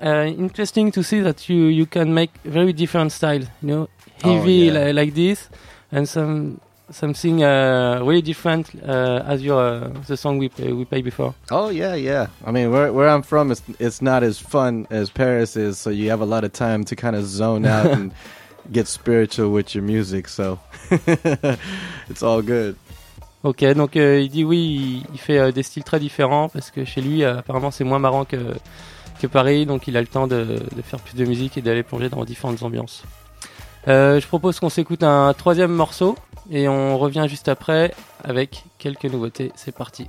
uh, 0.00 0.26
interesting 0.38 0.92
to 0.92 1.02
see 1.02 1.18
that 1.22 1.48
you 1.48 1.64
you 1.66 1.86
can 1.86 2.14
make 2.14 2.30
very 2.44 2.72
different 2.72 3.10
style. 3.10 3.40
You 3.62 3.68
know, 3.68 3.88
Oh, 4.22 4.32
heavy 4.32 4.66
yeah. 4.70 4.72
li- 4.74 4.92
like 4.92 5.14
this, 5.16 5.48
and 5.90 6.08
some 6.08 6.60
something 6.92 7.42
uh, 7.42 7.98
really 8.04 8.22
different 8.22 8.70
uh, 8.86 9.24
as 9.26 9.42
your 9.42 9.60
uh, 9.60 9.88
the 10.06 10.16
song 10.16 10.38
we 10.38 10.48
play, 10.48 10.72
we 10.72 10.84
played 10.84 11.04
before. 11.04 11.34
Oh 11.50 11.70
yeah, 11.70 11.96
yeah. 11.96 12.28
I 12.44 12.52
mean, 12.52 12.70
where 12.70 12.92
where 12.92 13.08
I'm 13.08 13.22
from, 13.22 13.50
it's 13.50 13.62
it's 13.80 14.00
not 14.00 14.22
as 14.22 14.38
fun 14.38 14.86
as 14.90 15.10
Paris 15.10 15.56
is, 15.56 15.78
so 15.78 15.90
you 15.90 16.10
have 16.10 16.20
a 16.20 16.26
lot 16.26 16.44
of 16.44 16.52
time 16.52 16.84
to 16.84 16.94
kind 16.94 17.16
of 17.16 17.24
zone 17.24 17.66
out 17.66 17.86
and 17.98 18.12
get 18.72 18.86
spiritual 18.86 19.50
with 19.50 19.74
your 19.74 19.84
music. 19.84 20.28
So 20.28 20.58
it's 22.08 22.22
all 22.22 22.42
good. 22.42 22.76
Ok, 23.46 23.64
donc 23.74 23.96
euh, 23.96 24.20
il 24.20 24.28
dit 24.28 24.42
oui, 24.42 25.04
il, 25.12 25.18
fait 25.20 25.38
euh, 25.38 25.52
des 25.52 25.62
styles 25.62 25.84
très 25.84 26.00
différents 26.00 26.48
parce 26.48 26.72
que 26.72 26.84
chez 26.84 27.00
lui, 27.00 27.22
euh, 27.22 27.38
apparemment, 27.38 27.70
c'est 27.70 27.84
moins 27.84 28.00
marrant 28.00 28.24
que, 28.24 28.38
Paris, 29.28 29.66
donc 29.66 29.86
il 29.86 29.96
a 29.96 30.00
le 30.00 30.06
temps 30.06 30.26
de, 30.26 30.58
de 30.74 30.82
faire 30.82 30.98
plus 31.00 31.14
de 31.16 31.24
musique 31.24 31.56
et 31.56 31.62
d'aller 31.62 31.82
plonger 31.82 32.08
dans 32.08 32.24
différentes 32.24 32.62
ambiances. 32.62 33.04
Je 33.86 34.26
propose 34.26 34.58
qu'on 34.58 34.68
s'écoute 34.68 35.04
un 35.04 35.32
troisième 35.32 35.72
morceau 35.72 36.16
et 36.50 36.68
on 36.68 36.98
revient 36.98 37.26
juste 37.28 37.48
après 37.48 37.94
avec 38.24 38.64
quelques 38.78 39.04
nouveautés. 39.04 39.52
C'est 39.54 39.74
parti. 39.74 40.08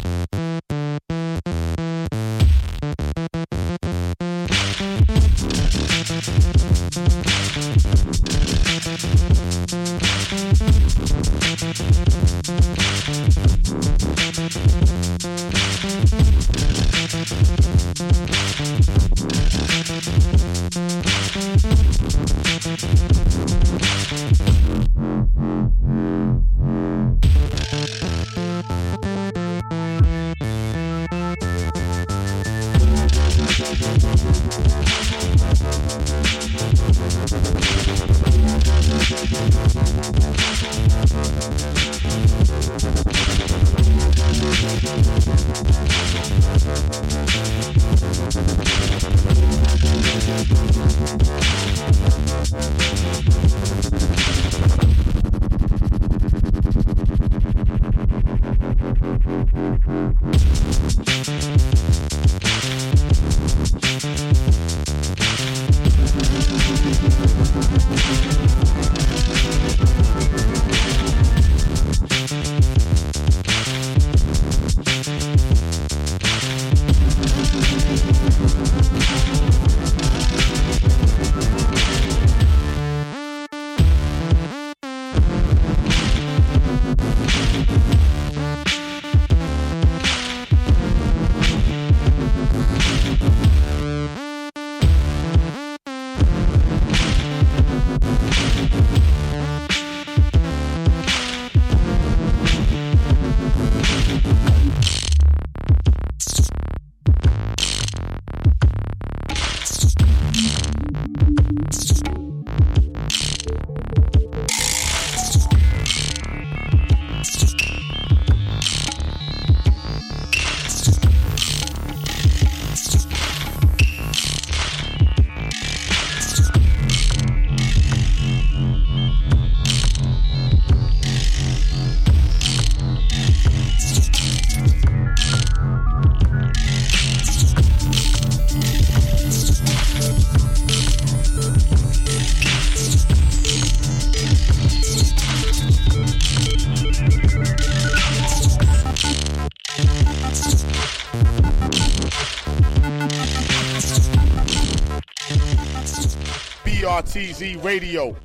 BRTZ 157.15 157.57
Radio. 157.61 158.15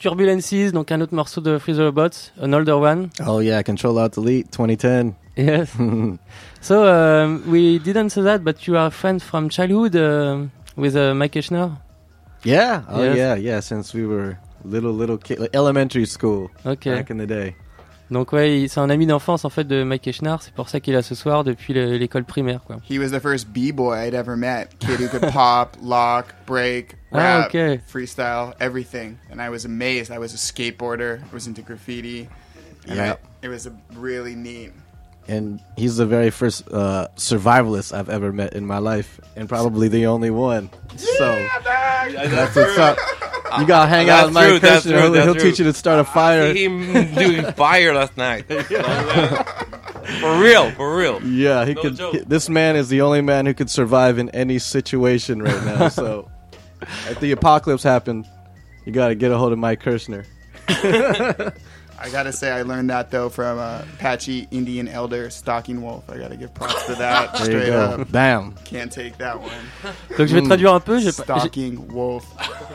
Turbulences, 0.00 0.72
donc 0.72 0.90
un 0.90 1.02
autre 1.02 1.14
morceau 1.14 1.42
de 1.42 1.58
Freeze 1.58 1.76
the 1.76 1.80
Robots, 1.82 2.32
an 2.40 2.54
older 2.54 2.76
one. 2.78 3.10
Oh 3.26 3.40
yeah, 3.40 3.62
Control 3.62 3.98
Alt 3.98 4.14
Delete 4.14 4.50
2010. 4.50 5.14
Yes. 5.36 5.68
so 6.62 6.84
um, 6.86 7.42
we 7.46 7.78
didn't 7.78 8.08
say 8.10 8.22
that, 8.22 8.42
but 8.42 8.66
you 8.66 8.74
are 8.78 8.90
friends 8.90 9.22
from 9.22 9.50
childhood 9.50 9.94
uh, 9.96 10.46
with 10.76 10.96
uh, 10.96 11.14
Mike 11.14 11.32
Eschner. 11.34 11.76
Yeah. 12.42 12.84
Oh 12.88 13.02
Yes. 13.02 13.16
yeah, 13.18 13.34
yeah. 13.34 13.60
Since 13.60 13.92
we 13.92 14.06
were 14.06 14.38
little 14.64 14.92
little 14.92 15.18
kid, 15.18 15.38
like 15.38 15.50
elementary 15.54 16.06
school 16.06 16.50
Ok. 16.64 16.90
back 16.90 17.10
in 17.10 17.18
the 17.18 17.26
day. 17.26 17.54
Donc 18.10 18.32
ouais, 18.32 18.66
c'est 18.68 18.80
un 18.80 18.88
ami 18.90 19.06
d'enfance 19.06 19.44
en 19.44 19.50
fait 19.50 19.64
de 19.64 19.82
Mike 19.82 20.06
Eschner. 20.08 20.36
C'est 20.40 20.54
pour 20.54 20.68
ça 20.68 20.80
qu'il 20.80 20.94
est 20.94 20.96
là 20.96 21.02
ce 21.02 21.14
soir 21.14 21.44
depuis 21.44 21.74
le- 21.74 21.96
l'école 21.98 22.24
primaire, 22.24 22.60
quoi. 22.64 22.76
He 22.88 22.98
was 22.98 23.10
the 23.10 23.20
first 23.20 23.48
b-boy 23.52 23.94
I'd 24.08 24.14
ever 24.14 24.34
met. 24.36 24.68
Kid 24.78 24.98
who 25.00 25.08
could 25.08 25.30
pop, 25.32 25.76
lock, 25.82 26.26
break, 26.46 26.96
Ah, 27.12 27.16
rap, 27.18 27.48
okay. 27.48 27.80
freestyle, 27.86 28.54
everything. 28.60 29.16
And 29.30 29.40
I 29.40 29.50
was 29.50 29.64
amazed. 29.66 30.10
I 30.10 30.18
was 30.18 30.32
a 30.32 30.38
skateboarder. 30.38 31.20
I 31.20 31.34
was 31.34 31.46
into 31.46 31.62
graffiti. 31.62 32.28
And 32.86 32.96
Yeah. 32.96 33.12
I, 33.42 33.46
it 33.46 33.48
was 33.50 33.66
a 33.66 33.72
really 33.94 34.34
neat. 34.34 34.72
And 35.28 35.60
he's 35.76 35.98
the 35.98 36.06
very 36.06 36.30
first 36.30 36.66
uh, 36.72 37.08
survivalist 37.16 37.92
I've 37.94 38.08
ever 38.08 38.32
met 38.32 38.54
in 38.54 38.64
my 38.64 38.78
life, 38.78 39.20
and 39.36 39.46
probably 39.48 39.88
the 39.88 40.06
only 40.06 40.30
one. 40.30 40.70
so 40.96 41.46
that's 42.06 42.56
what's 42.56 42.78
up. 42.78 42.96
You 43.58 43.66
gotta 43.66 43.88
hang 43.88 44.08
out 44.10 44.26
with 44.26 44.34
Mike 44.34 44.48
true, 44.48 44.58
that's 44.58 44.84
true, 44.84 44.92
He'll, 44.94 45.12
he'll 45.14 45.34
teach 45.34 45.58
you 45.58 45.64
to 45.66 45.72
start 45.74 46.00
a 46.00 46.04
fire. 46.04 46.52
See 46.54 46.64
him 46.64 47.14
doing 47.14 47.52
fire 47.56 47.94
last 47.94 48.16
night. 48.16 48.46
for 48.46 50.38
real, 50.40 50.70
for 50.72 50.96
real. 50.96 51.22
Yeah, 51.22 51.64
he 51.66 51.74
No 51.74 51.82
could. 51.82 51.98
he- 51.98 52.18
this 52.20 52.48
man 52.48 52.76
is 52.76 52.88
the 52.88 53.00
only 53.02 53.20
man 53.20 53.46
who 53.46 53.54
could 53.54 53.70
survive 53.70 54.18
in 54.18 54.28
any 54.30 54.58
situation 54.58 55.42
right 55.42 55.64
now. 55.64 55.88
so, 55.90 56.30
if 57.08 57.20
the 57.20 57.32
apocalypse 57.32 57.82
happened, 57.82 58.26
you 58.86 58.92
got 58.92 59.08
to 59.08 59.14
get 59.14 59.30
a 59.32 59.36
hold 59.38 59.52
of 59.52 59.58
Mike 59.58 59.82
Kirshner. 59.82 60.24
I 62.00 62.10
gotta 62.10 62.32
say, 62.32 62.50
I 62.52 62.62
learned 62.62 62.90
that 62.90 63.10
though 63.10 63.28
from 63.28 63.58
uh, 63.58 63.82
Apache 63.98 64.46
Indian 64.52 64.86
elder 64.88 65.30
Stalking 65.30 65.82
Wolf. 65.82 66.04
I 66.08 66.18
gotta 66.18 66.36
give 66.36 66.52
props 66.54 66.86
to 66.86 66.94
that. 66.94 67.32
There 67.42 67.50
you 67.52 67.60
straight 67.62 67.72
go. 67.72 68.02
up. 68.02 68.08
Bam. 68.12 68.54
Can't 68.64 68.90
take 68.92 69.18
that 69.18 69.34
one. 69.36 69.50
Donc 70.16 70.28
je 70.28 70.34
vais 70.34 70.40
Mm. 70.42 70.46
traduire 70.46 70.74
un 70.74 70.80
peu. 70.80 70.98
j'ai 71.00 71.06
pas- 71.12 71.24
j'ai- 71.34 71.40
Stalking 71.40 71.78
Wolf. 71.90 72.24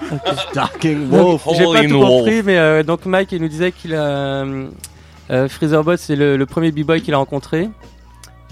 Stalking 0.52 1.08
Wolf. 1.10 1.44
J'ai 1.56 1.64
pas 1.64 1.84
tout 1.88 2.00
wolf. 2.00 2.10
compris, 2.10 2.44
mais 2.44 2.58
euh, 2.58 2.84
donc 2.84 3.06
Mike 3.06 3.32
il 3.32 3.42
nous 3.42 3.48
disait 3.48 3.72
qu'il 3.72 3.94
a 3.96 4.04
euh, 4.04 4.68
euh, 5.32 5.48
Freezerbot, 5.48 5.96
c'est 5.98 6.16
le, 6.18 6.36
le 6.38 6.46
premier 6.46 6.72
b-boy 6.72 7.02
qu'il 7.02 7.14
a 7.14 7.18
rencontré. 7.18 7.70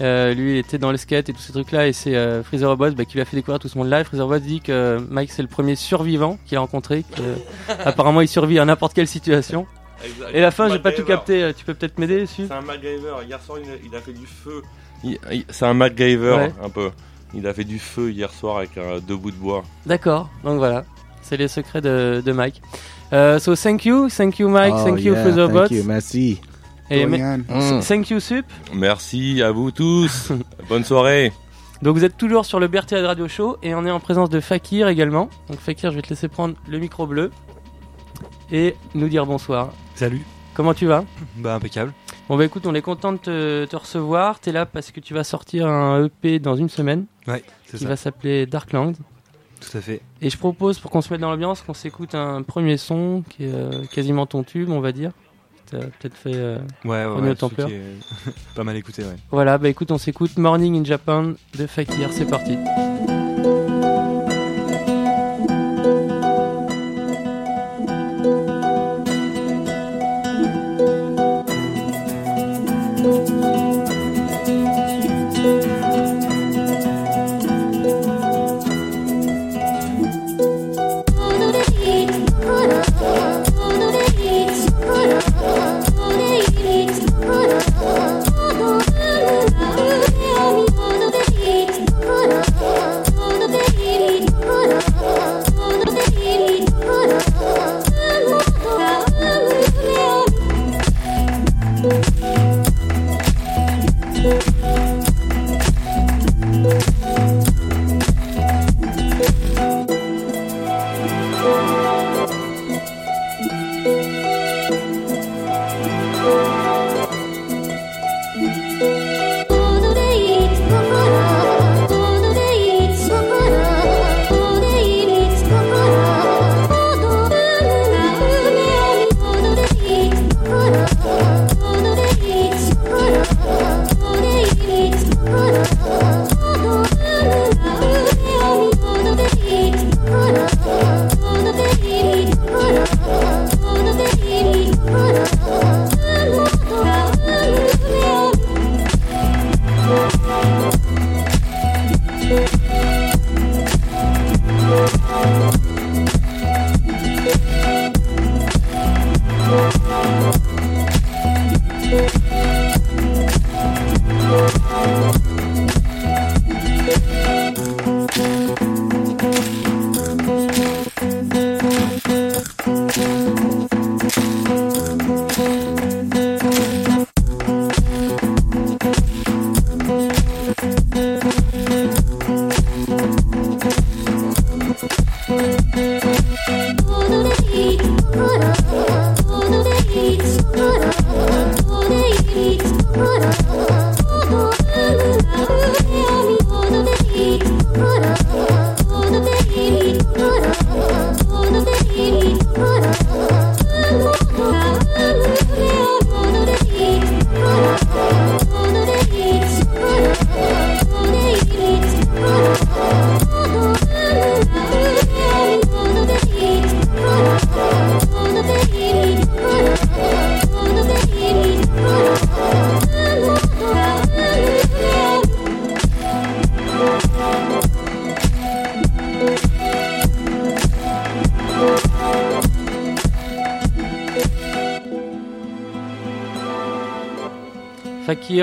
Euh, 0.00 0.32
lui 0.32 0.52
il 0.52 0.56
était 0.58 0.78
dans 0.78 0.90
le 0.90 0.96
skate 0.96 1.28
et 1.28 1.32
tous 1.34 1.42
ces 1.42 1.52
trucs 1.52 1.70
là 1.70 1.86
et 1.86 1.92
c'est 1.92 2.16
euh, 2.16 2.42
Freezerbot 2.42 2.90
bah, 2.92 3.04
qui 3.04 3.12
lui 3.14 3.20
a 3.20 3.24
fait 3.26 3.36
découvrir 3.36 3.58
tout 3.60 3.68
ce 3.68 3.76
monde 3.76 3.88
là. 3.88 4.00
Et 4.00 4.04
Freezerbot 4.04 4.38
dit 4.38 4.60
que 4.60 4.98
Mike 5.10 5.30
c'est 5.30 5.42
le 5.42 5.48
premier 5.48 5.76
survivant 5.76 6.38
qu'il 6.46 6.56
a 6.56 6.60
rencontré. 6.60 7.04
Que, 7.14 7.74
apparemment 7.84 8.22
il 8.22 8.28
survit 8.28 8.58
à 8.58 8.64
n'importe 8.64 8.94
quelle 8.94 9.06
situation. 9.06 9.66
Et 10.32 10.40
la 10.40 10.50
fin 10.50 10.68
j'ai 10.68 10.78
pas 10.78 10.92
tout 10.92 11.04
capté. 11.04 11.42
Euh, 11.42 11.52
Tu 11.56 11.64
peux 11.64 11.74
peut-être 11.74 11.98
m'aider 11.98 12.20
dessus 12.20 12.44
C'est 12.48 12.54
un 12.54 12.60
MacGyver. 12.62 13.14
Hier 13.26 13.40
soir, 13.40 13.58
il 13.60 13.94
a, 13.94 14.00
fait 14.00 14.12
du 14.12 14.26
feu. 14.26 14.62
Il- 15.04 15.18
C'est 15.48 15.66
un 15.66 15.74
MacGyver, 15.74 16.34
Ouais. 16.36 16.52
un 16.62 16.68
peu. 16.70 16.90
Il 17.34 17.46
a 17.46 17.54
fait 17.54 17.64
du 17.64 17.78
feu 17.78 18.10
hier 18.10 18.30
soir 18.30 18.58
avec 18.58 18.76
euh, 18.76 19.00
deux 19.00 19.16
bouts 19.16 19.30
de 19.30 19.36
bois. 19.36 19.62
D'accord. 19.86 20.28
Donc 20.44 20.58
voilà, 20.58 20.84
c'est 21.22 21.36
les 21.36 21.48
secrets 21.48 21.80
de, 21.80 22.22
de 22.24 22.32
Mike. 22.32 22.60
Euh, 23.12 23.38
so 23.38 23.54
thank 23.56 23.84
you, 23.84 24.08
thank 24.08 24.38
you 24.38 24.48
Mike, 24.48 24.74
Oh, 24.76 24.84
thank 24.84 25.00
you 25.02 25.12
yeah, 25.14 25.22
Freezerbot. 25.22 25.60
Thank 25.68 25.70
you, 25.70 25.84
merci. 25.84 26.40
Et. 26.90 27.06
Mm. 27.06 27.80
thank 27.86 28.10
you 28.10 28.20
Sup. 28.20 28.44
Merci 28.74 29.42
à 29.42 29.50
vous 29.50 29.70
tous. 29.70 30.30
Bonne 30.68 30.84
soirée. 30.84 31.32
Donc 31.80 31.96
vous 31.96 32.04
êtes 32.04 32.16
toujours 32.16 32.44
sur 32.46 32.60
le 32.60 32.68
BRT 32.68 32.92
Radio 33.02 33.26
Show 33.28 33.56
et 33.62 33.74
on 33.74 33.84
est 33.86 33.90
en 33.90 33.98
présence 33.98 34.30
de 34.30 34.40
Fakir 34.40 34.88
également. 34.88 35.28
Donc 35.48 35.58
Fakir, 35.58 35.90
je 35.90 35.96
vais 35.96 36.02
te 36.02 36.10
laisser 36.10 36.28
prendre 36.28 36.54
le 36.68 36.78
micro 36.78 37.06
bleu 37.06 37.30
et 38.50 38.74
nous 38.94 39.08
dire 39.08 39.26
bonsoir. 39.26 39.72
Salut. 39.94 40.22
Comment 40.54 40.74
tu 40.74 40.86
vas? 40.86 41.04
Bah 41.36 41.54
impeccable. 41.54 41.92
Bon 42.28 42.36
bah 42.36 42.44
écoute, 42.44 42.66
on 42.66 42.74
est 42.74 42.82
content 42.82 43.12
de 43.12 43.18
te, 43.18 43.64
te 43.64 43.76
recevoir. 43.76 44.38
T'es 44.40 44.52
là 44.52 44.66
parce 44.66 44.90
que 44.90 45.00
tu 45.00 45.14
vas 45.14 45.24
sortir 45.24 45.66
un 45.66 46.04
EP 46.04 46.38
dans 46.38 46.56
une 46.56 46.68
semaine 46.68 47.06
Ouais, 47.26 47.42
c'est 47.66 47.78
qui 47.78 47.82
ça. 47.84 47.88
va 47.88 47.96
s'appeler 47.96 48.46
Darkland. 48.46 48.94
Tout 49.60 49.78
à 49.78 49.80
fait. 49.80 50.00
Et 50.20 50.28
je 50.28 50.36
propose 50.36 50.78
pour 50.80 50.90
qu'on 50.90 51.00
se 51.02 51.12
mette 51.12 51.20
dans 51.20 51.30
l'ambiance 51.30 51.62
qu'on 51.62 51.74
s'écoute 51.74 52.14
un 52.14 52.42
premier 52.42 52.76
son 52.76 53.22
qui 53.28 53.44
est 53.44 53.52
euh, 53.54 53.84
quasiment 53.92 54.26
ton 54.26 54.42
tube, 54.42 54.70
on 54.70 54.80
va 54.80 54.92
dire. 54.92 55.12
T'as 55.70 55.78
peut-être 55.78 56.16
fait 56.16 56.34
euh, 56.34 56.58
Ouais, 56.84 57.06
ouais, 57.06 57.20
ouais, 57.20 57.34
Templeur. 57.34 57.68
est 57.70 57.80
pas 58.56 58.64
mal 58.64 58.76
écouté, 58.76 59.02
ouais. 59.02 59.16
Voilà, 59.30 59.56
bah 59.58 59.68
écoute, 59.68 59.90
on 59.90 59.98
s'écoute 59.98 60.36
Morning 60.36 60.80
in 60.80 60.84
Japan 60.84 61.32
de 61.56 61.66
Fakir. 61.66 62.08
C'est 62.12 62.28
parti. 62.28 62.56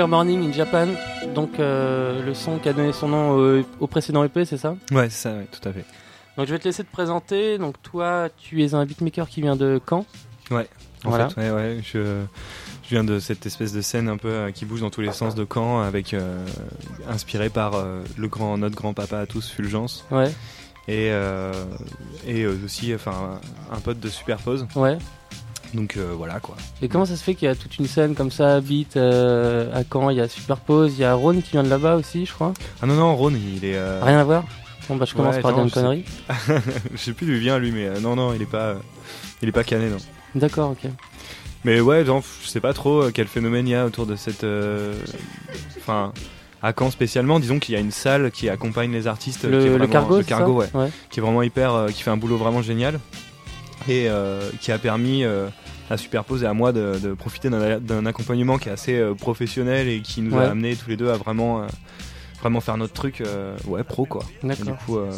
Fakir 0.00 0.08
Morning 0.08 0.48
in 0.48 0.52
Japan, 0.54 0.86
donc 1.34 1.58
euh, 1.60 2.24
le 2.24 2.32
son 2.32 2.56
qui 2.58 2.70
a 2.70 2.72
donné 2.72 2.90
son 2.90 3.08
nom 3.08 3.32
au, 3.32 3.62
au 3.80 3.86
précédent 3.86 4.24
EP, 4.24 4.46
c'est 4.46 4.56
ça? 4.56 4.74
Ouais, 4.92 5.10
c'est 5.10 5.28
ça, 5.28 5.32
ouais, 5.34 5.46
tout 5.52 5.68
à 5.68 5.72
fait. 5.74 5.84
Donc 6.38 6.46
je 6.46 6.52
vais 6.52 6.58
te 6.58 6.64
laisser 6.64 6.84
te 6.84 6.90
présenter. 6.90 7.58
Donc 7.58 7.74
toi, 7.82 8.28
tu 8.38 8.64
es 8.64 8.72
un 8.72 8.86
beatmaker 8.86 9.28
qui 9.28 9.42
vient 9.42 9.56
de 9.56 9.78
Caen. 9.86 10.06
Ouais, 10.50 10.66
en 11.04 11.10
Voilà. 11.10 11.28
fait, 11.28 11.42
ouais, 11.42 11.50
ouais, 11.50 11.80
je, 11.82 12.22
je 12.82 12.88
viens 12.88 13.04
de 13.04 13.18
cette 13.18 13.44
espèce 13.44 13.74
de 13.74 13.82
scène 13.82 14.08
un 14.08 14.16
peu 14.16 14.28
euh, 14.28 14.50
qui 14.52 14.64
bouge 14.64 14.80
dans 14.80 14.88
tous 14.88 15.02
les 15.02 15.12
sens 15.12 15.34
de 15.34 15.46
Caen, 15.52 15.82
avec 15.82 16.14
euh, 16.14 16.46
inspiré 17.06 17.50
par 17.50 17.74
euh, 17.74 18.00
le 18.16 18.28
grand, 18.28 18.56
notre 18.56 18.76
grand-papa 18.76 19.18
à 19.18 19.26
tous, 19.26 19.50
Fulgence. 19.50 20.06
Ouais. 20.10 20.30
Et, 20.88 21.10
euh, 21.10 21.52
et 22.26 22.44
euh, 22.44 22.56
aussi, 22.64 22.94
enfin, 22.94 23.38
un 23.70 23.80
pote 23.80 24.00
de 24.00 24.08
Superpose. 24.08 24.66
Ouais. 24.76 24.96
Donc 25.74 25.96
euh, 25.96 26.12
voilà 26.16 26.40
quoi. 26.40 26.56
Et 26.82 26.88
comment 26.88 27.04
ça 27.06 27.16
se 27.16 27.22
fait 27.22 27.34
qu'il 27.34 27.46
y 27.46 27.50
a 27.50 27.54
toute 27.54 27.78
une 27.78 27.86
scène 27.86 28.14
comme 28.16 28.30
ça, 28.32 28.60
beat 28.60 28.96
euh, 28.96 29.72
à 29.72 29.82
Caen 29.90 30.10
Il 30.10 30.16
y 30.16 30.20
a 30.20 30.26
Superpose, 30.28 30.94
il 30.98 31.02
y 31.02 31.04
a 31.04 31.14
Rhône 31.14 31.42
qui 31.42 31.52
vient 31.52 31.62
de 31.62 31.68
là-bas 31.68 31.94
aussi, 31.96 32.26
je 32.26 32.32
crois. 32.32 32.52
Ah 32.82 32.86
non, 32.86 32.94
non, 32.94 33.14
Ron, 33.14 33.30
il 33.34 33.64
est. 33.64 33.76
euh, 33.76 34.00
Rien 34.02 34.18
à 34.18 34.24
voir 34.24 34.44
Bon 34.88 34.96
bah 34.96 35.04
je 35.08 35.14
commence 35.14 35.36
ouais, 35.36 35.40
par 35.42 35.52
dire 35.54 35.62
une 35.62 35.70
connerie. 35.70 36.04
je 36.92 36.96
sais 36.96 37.12
plus 37.12 37.24
d'où 37.26 37.32
il 37.34 37.38
vient 37.38 37.58
lui, 37.60 37.70
mais 37.70 37.86
euh, 37.86 38.00
non, 38.00 38.16
non, 38.16 38.34
il 38.34 38.42
est 38.42 38.46
pas, 38.50 38.70
euh, 38.70 38.74
il 39.40 39.48
est 39.48 39.52
pas 39.52 39.62
cané, 39.62 39.88
non. 39.88 39.98
D'accord, 40.34 40.70
ok. 40.72 40.90
Mais 41.64 41.80
ouais, 41.80 42.04
genre, 42.04 42.24
je 42.42 42.48
sais 42.48 42.58
pas 42.60 42.72
trop 42.72 43.04
quel 43.14 43.28
phénomène 43.28 43.68
il 43.68 43.70
y 43.70 43.74
a 43.76 43.86
autour 43.86 44.06
de 44.06 44.16
cette. 44.16 44.44
Enfin. 45.78 46.12
à 46.62 46.72
Caen 46.76 46.90
spécialement, 46.90 47.38
disons 47.40 47.58
qu'il 47.58 47.74
y 47.74 47.78
a 47.78 47.80
une 47.80 47.90
salle 47.92 48.30
qui 48.30 48.48
accompagne 48.48 48.90
les 48.92 49.06
artistes. 49.06 49.44
Le- 49.44 49.60
qui 49.60 49.66
est 49.66 49.70
le 49.70 49.76
vraiment- 49.76 49.92
Cargo, 49.92 50.16
le 50.18 50.24
cargo, 50.24 50.52
ouais, 50.60 50.68
Ouais. 50.74 50.88
qui 51.10 51.20
est 51.20 51.22
vraiment 51.22 51.42
hyper, 51.42 51.72
euh, 51.74 51.88
qui 51.88 52.02
fait 52.02 52.10
un 52.10 52.16
boulot 52.16 52.36
vraiment 52.36 52.62
génial 52.62 52.98
et 53.88 54.08
euh, 54.08 54.48
qui 54.60 54.72
a 54.72 54.78
permis 54.78 55.24
euh, 55.24 55.48
à 55.90 55.96
Superpose 55.96 56.42
et 56.42 56.46
à 56.46 56.52
moi 56.54 56.72
de, 56.72 56.98
de 57.02 57.14
profiter 57.14 57.48
d'un 57.50 58.06
accompagnement 58.06 58.58
qui 58.58 58.68
est 58.68 58.72
assez 58.72 58.98
euh, 58.98 59.14
professionnel 59.14 59.88
et 59.88 60.00
qui 60.00 60.20
nous 60.22 60.36
Ouais. 60.36 60.44
a 60.44 60.50
amené 60.50 60.76
tous 60.76 60.88
les 60.90 60.96
deux 60.96 61.10
à 61.10 61.16
vraiment. 61.16 61.62
euh, 61.62 61.66
Vraiment 62.42 62.62
faire 62.62 62.78
notre 62.78 62.94
truc, 62.94 63.20
euh, 63.20 63.54
ouais, 63.66 63.84
pro 63.84 64.06
quoi. 64.06 64.24
Du 64.42 64.72
coup, 64.86 64.96
euh, 64.96 65.10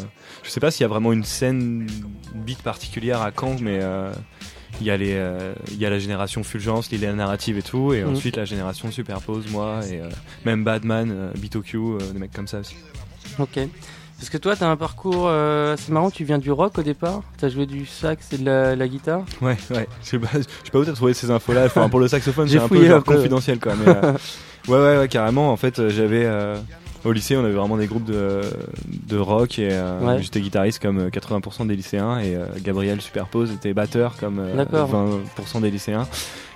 je 0.43 0.49
sais 0.49 0.59
pas 0.59 0.71
s'il 0.71 0.81
y 0.81 0.83
a 0.83 0.89
vraiment 0.89 1.13
une 1.13 1.23
scène 1.23 1.87
beat 2.35 2.61
particulière 2.61 3.21
à 3.21 3.31
Caen, 3.31 3.55
mais 3.61 3.79
euh, 3.81 4.11
il 4.81 4.87
y 4.87 4.91
a 4.91 4.97
les, 4.97 5.13
euh, 5.13 5.53
il 5.71 5.77
y 5.77 5.85
a 5.85 5.89
la 5.89 5.99
génération 5.99 6.43
Fulgence, 6.43 6.91
l'idée 6.91 7.09
narrative 7.13 7.57
et 7.57 7.61
tout, 7.61 7.93
et 7.93 8.03
Mhm. 8.03 8.11
ensuite 8.11 8.35
la 8.35 8.43
génération 8.43 8.91
Superpose, 8.91 9.49
moi, 9.49 9.79
et 9.89 10.01
euh, 10.01 10.09
même 10.43 10.65
Badman, 10.65 11.11
euh, 11.13 11.31
BitoQ, 11.37 11.77
euh, 11.77 11.97
des 12.11 12.19
mecs 12.19 12.33
comme 12.33 12.47
ça 12.49 12.59
aussi. 12.59 12.75
Ok. 13.39 13.57
Parce 14.19 14.29
que 14.29 14.37
toi, 14.37 14.55
t'as 14.55 14.67
un 14.69 14.77
parcours 14.77 15.25
euh, 15.27 15.73
assez 15.73 15.91
marrant. 15.91 16.09
Tu 16.09 16.23
viens 16.23 16.37
du 16.37 16.51
rock 16.51 16.77
au 16.77 16.81
départ. 16.83 17.21
T'as 17.37 17.49
joué 17.49 17.65
du 17.65 17.85
sax 17.85 18.31
et 18.31 18.37
de 18.37 18.45
la, 18.45 18.75
la 18.75 18.87
guitare. 18.87 19.23
Ouais, 19.41 19.57
ouais. 19.71 19.87
Je 20.03 20.09
sais 20.09 20.19
pas, 20.19 20.29
où 20.79 20.85
t'as 20.85 20.93
trouvé 20.93 21.13
ces 21.13 21.29
infos-là. 21.29 21.65
Enfin, 21.65 21.89
pour 21.89 21.99
le 21.99 22.07
saxophone, 22.07 22.47
J'ai 22.49 22.57
c'est 22.59 22.63
un 22.63 22.67
peu 22.69 22.85
genre 22.85 23.03
confidentiel, 23.03 23.59
quoi. 23.59 23.73
Mais, 23.75 23.93
euh, 23.93 24.13
ouais, 24.69 24.77
ouais, 24.77 24.97
ouais, 24.99 25.07
carrément. 25.09 25.51
En 25.51 25.57
fait, 25.57 25.79
euh, 25.79 25.89
j'avais 25.89 26.23
euh, 26.25 26.55
au 27.03 27.11
lycée, 27.11 27.35
on 27.35 27.43
avait 27.43 27.53
vraiment 27.53 27.75
des 27.75 27.87
groupes 27.87 28.05
de, 28.05 28.41
de 28.87 29.17
rock 29.17 29.59
et 29.59 29.67
euh, 29.71 29.99
Ouais. 29.99 30.21
j'étais 30.23 30.39
guitariste 30.39 30.81
comme 30.81 30.99
euh, 30.99 31.09
80% 31.09 31.67
des 31.67 31.75
lycéens 31.75 32.19
et 32.19 32.35
euh, 32.37 32.45
Gabriel 32.61 33.01
Superpose 33.01 33.51
était 33.51 33.73
batteur 33.73 34.15
comme 34.17 34.39
euh, 34.39 34.55
D'accord. 34.55 34.89
20% 35.37 35.59
des 35.61 35.71
lycéens. 35.71 36.07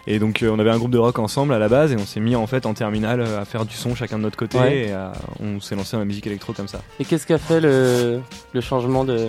Et 0.10 0.20
donc 0.20 0.41
euh, 0.41 0.49
on 0.49 0.58
avait 0.60 0.70
un 0.70 0.78
groupe 0.78 0.91
de 0.91 0.97
rock 0.97 1.20
ensemble 1.20 1.53
à 1.53 1.60
la 1.60 1.68
base 1.68 1.91
et 1.91 1.95
on 1.97 2.05
s'est 2.05 2.22
mis 2.22 2.36
en 2.36 2.47
fait 2.47 2.66
en 2.66 2.74
terminale 2.74 3.20
euh, 3.20 3.41
à 3.41 3.45
faire 3.45 3.66
du 3.66 3.76
son 3.76 3.93
chacun 3.93 4.18
de 4.18 4.24
notre 4.24 4.38
côté 4.38 4.58
Ouais. 4.58 4.86
et 4.88 4.91
à- 4.93 5.12
on 5.41 5.60
s'est 5.60 5.76
lancé 5.76 5.93
dans 5.97 5.99
la 5.99 6.05
musique 6.05 6.26
électro 6.28 6.53
comme 6.53 6.68
ça. 6.70 6.80
Et 6.99 7.05
qu'est-ce 7.05 7.28
qu'a 7.28 7.38
fait 7.38 7.60
le, 7.60 8.22
le 8.53 8.62
changement 8.62 9.03
de. 9.03 9.28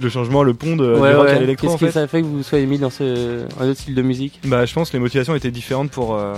Le 0.00 0.08
changement, 0.08 0.42
le 0.42 0.54
pont 0.54 0.76
de, 0.76 0.94
Ouais, 0.98 1.14
rock 1.14 1.26
ouais. 1.26 1.32
à 1.32 1.38
l'électro 1.38 1.66
Qu'est-ce 1.66 1.74
en 1.74 1.78
qui 1.78 1.84
fait. 1.86 1.92
ça 1.92 2.02
a 2.02 2.06
fait 2.06 2.22
que 2.22 2.26
vous 2.26 2.42
soyez 2.42 2.66
mis 2.66 2.78
dans 2.78 2.90
ce, 2.90 3.44
un 3.60 3.68
autre 3.68 3.80
style 3.80 3.94
de 3.94 4.02
musique? 4.02 4.40
Bah, 4.44 4.64
je 4.64 4.72
pense 4.72 4.88
que 4.90 4.96
les 4.96 5.00
motivations 5.02 5.34
étaient 5.34 5.50
différentes 5.50 5.90
pour, 5.90 6.14
euh, 6.14 6.34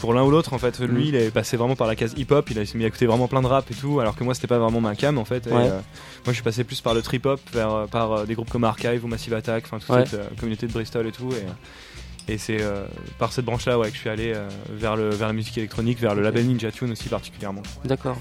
pour 0.00 0.12
l'un 0.14 0.24
ou 0.24 0.30
l'autre 0.30 0.52
en 0.52 0.58
fait. 0.58 0.80
Lui, 0.80 1.04
Mm. 1.04 1.08
il 1.08 1.14
est 1.14 1.30
passé 1.30 1.56
vraiment 1.56 1.76
par 1.76 1.86
la 1.86 1.94
case 1.96 2.14
hip-hop, 2.16 2.50
il 2.50 2.58
a 2.58 2.66
s'est 2.66 2.76
mis 2.76 2.84
à 2.84 2.88
écouter 2.88 3.06
vraiment 3.06 3.28
plein 3.28 3.42
de 3.42 3.46
rap 3.46 3.70
et 3.70 3.74
tout, 3.74 4.00
alors 4.00 4.16
que 4.16 4.24
moi, 4.24 4.34
c'était 4.34 4.46
pas 4.48 4.58
vraiment 4.58 4.80
ma 4.80 4.94
cam 4.96 5.16
en 5.18 5.24
fait. 5.24 5.46
Et, 5.46 5.50
Ouais. 5.52 5.66
euh, 5.68 5.68
moi, 5.70 5.80
je 6.28 6.32
suis 6.32 6.42
passé 6.42 6.64
plus 6.64 6.80
par 6.80 6.94
le 6.94 7.02
trip-hop, 7.02 7.40
vers, 7.52 7.72
euh, 7.72 7.86
par 7.86 8.12
euh, 8.12 8.24
des 8.26 8.34
groupes 8.34 8.50
comme 8.50 8.64
Archive 8.64 9.04
ou 9.04 9.08
Massive 9.08 9.34
Attack, 9.34 9.64
enfin 9.70 9.78
toute 9.78 10.08
cette 10.08 10.36
communauté 10.38 10.66
de 10.66 10.72
Bristol 10.72 11.06
et 11.06 11.12
tout. 11.12 11.30
Et, 11.32 12.32
et 12.34 12.36
c'est 12.36 12.60
euh, 12.60 12.84
par 13.18 13.32
cette 13.32 13.44
branche-là 13.46 13.78
ouais, 13.78 13.88
que 13.88 13.94
je 13.94 14.00
suis 14.00 14.10
allé 14.10 14.32
euh, 14.34 14.48
vers, 14.70 14.96
le, 14.96 15.08
vers 15.10 15.28
la 15.28 15.32
musique 15.32 15.56
électronique, 15.56 15.98
vers 16.00 16.14
le 16.14 16.22
label 16.22 16.46
Ninja 16.46 16.70
Tune 16.70 16.90
aussi 16.92 17.08
particulièrement. 17.08 17.62
D'accord. 17.84 18.18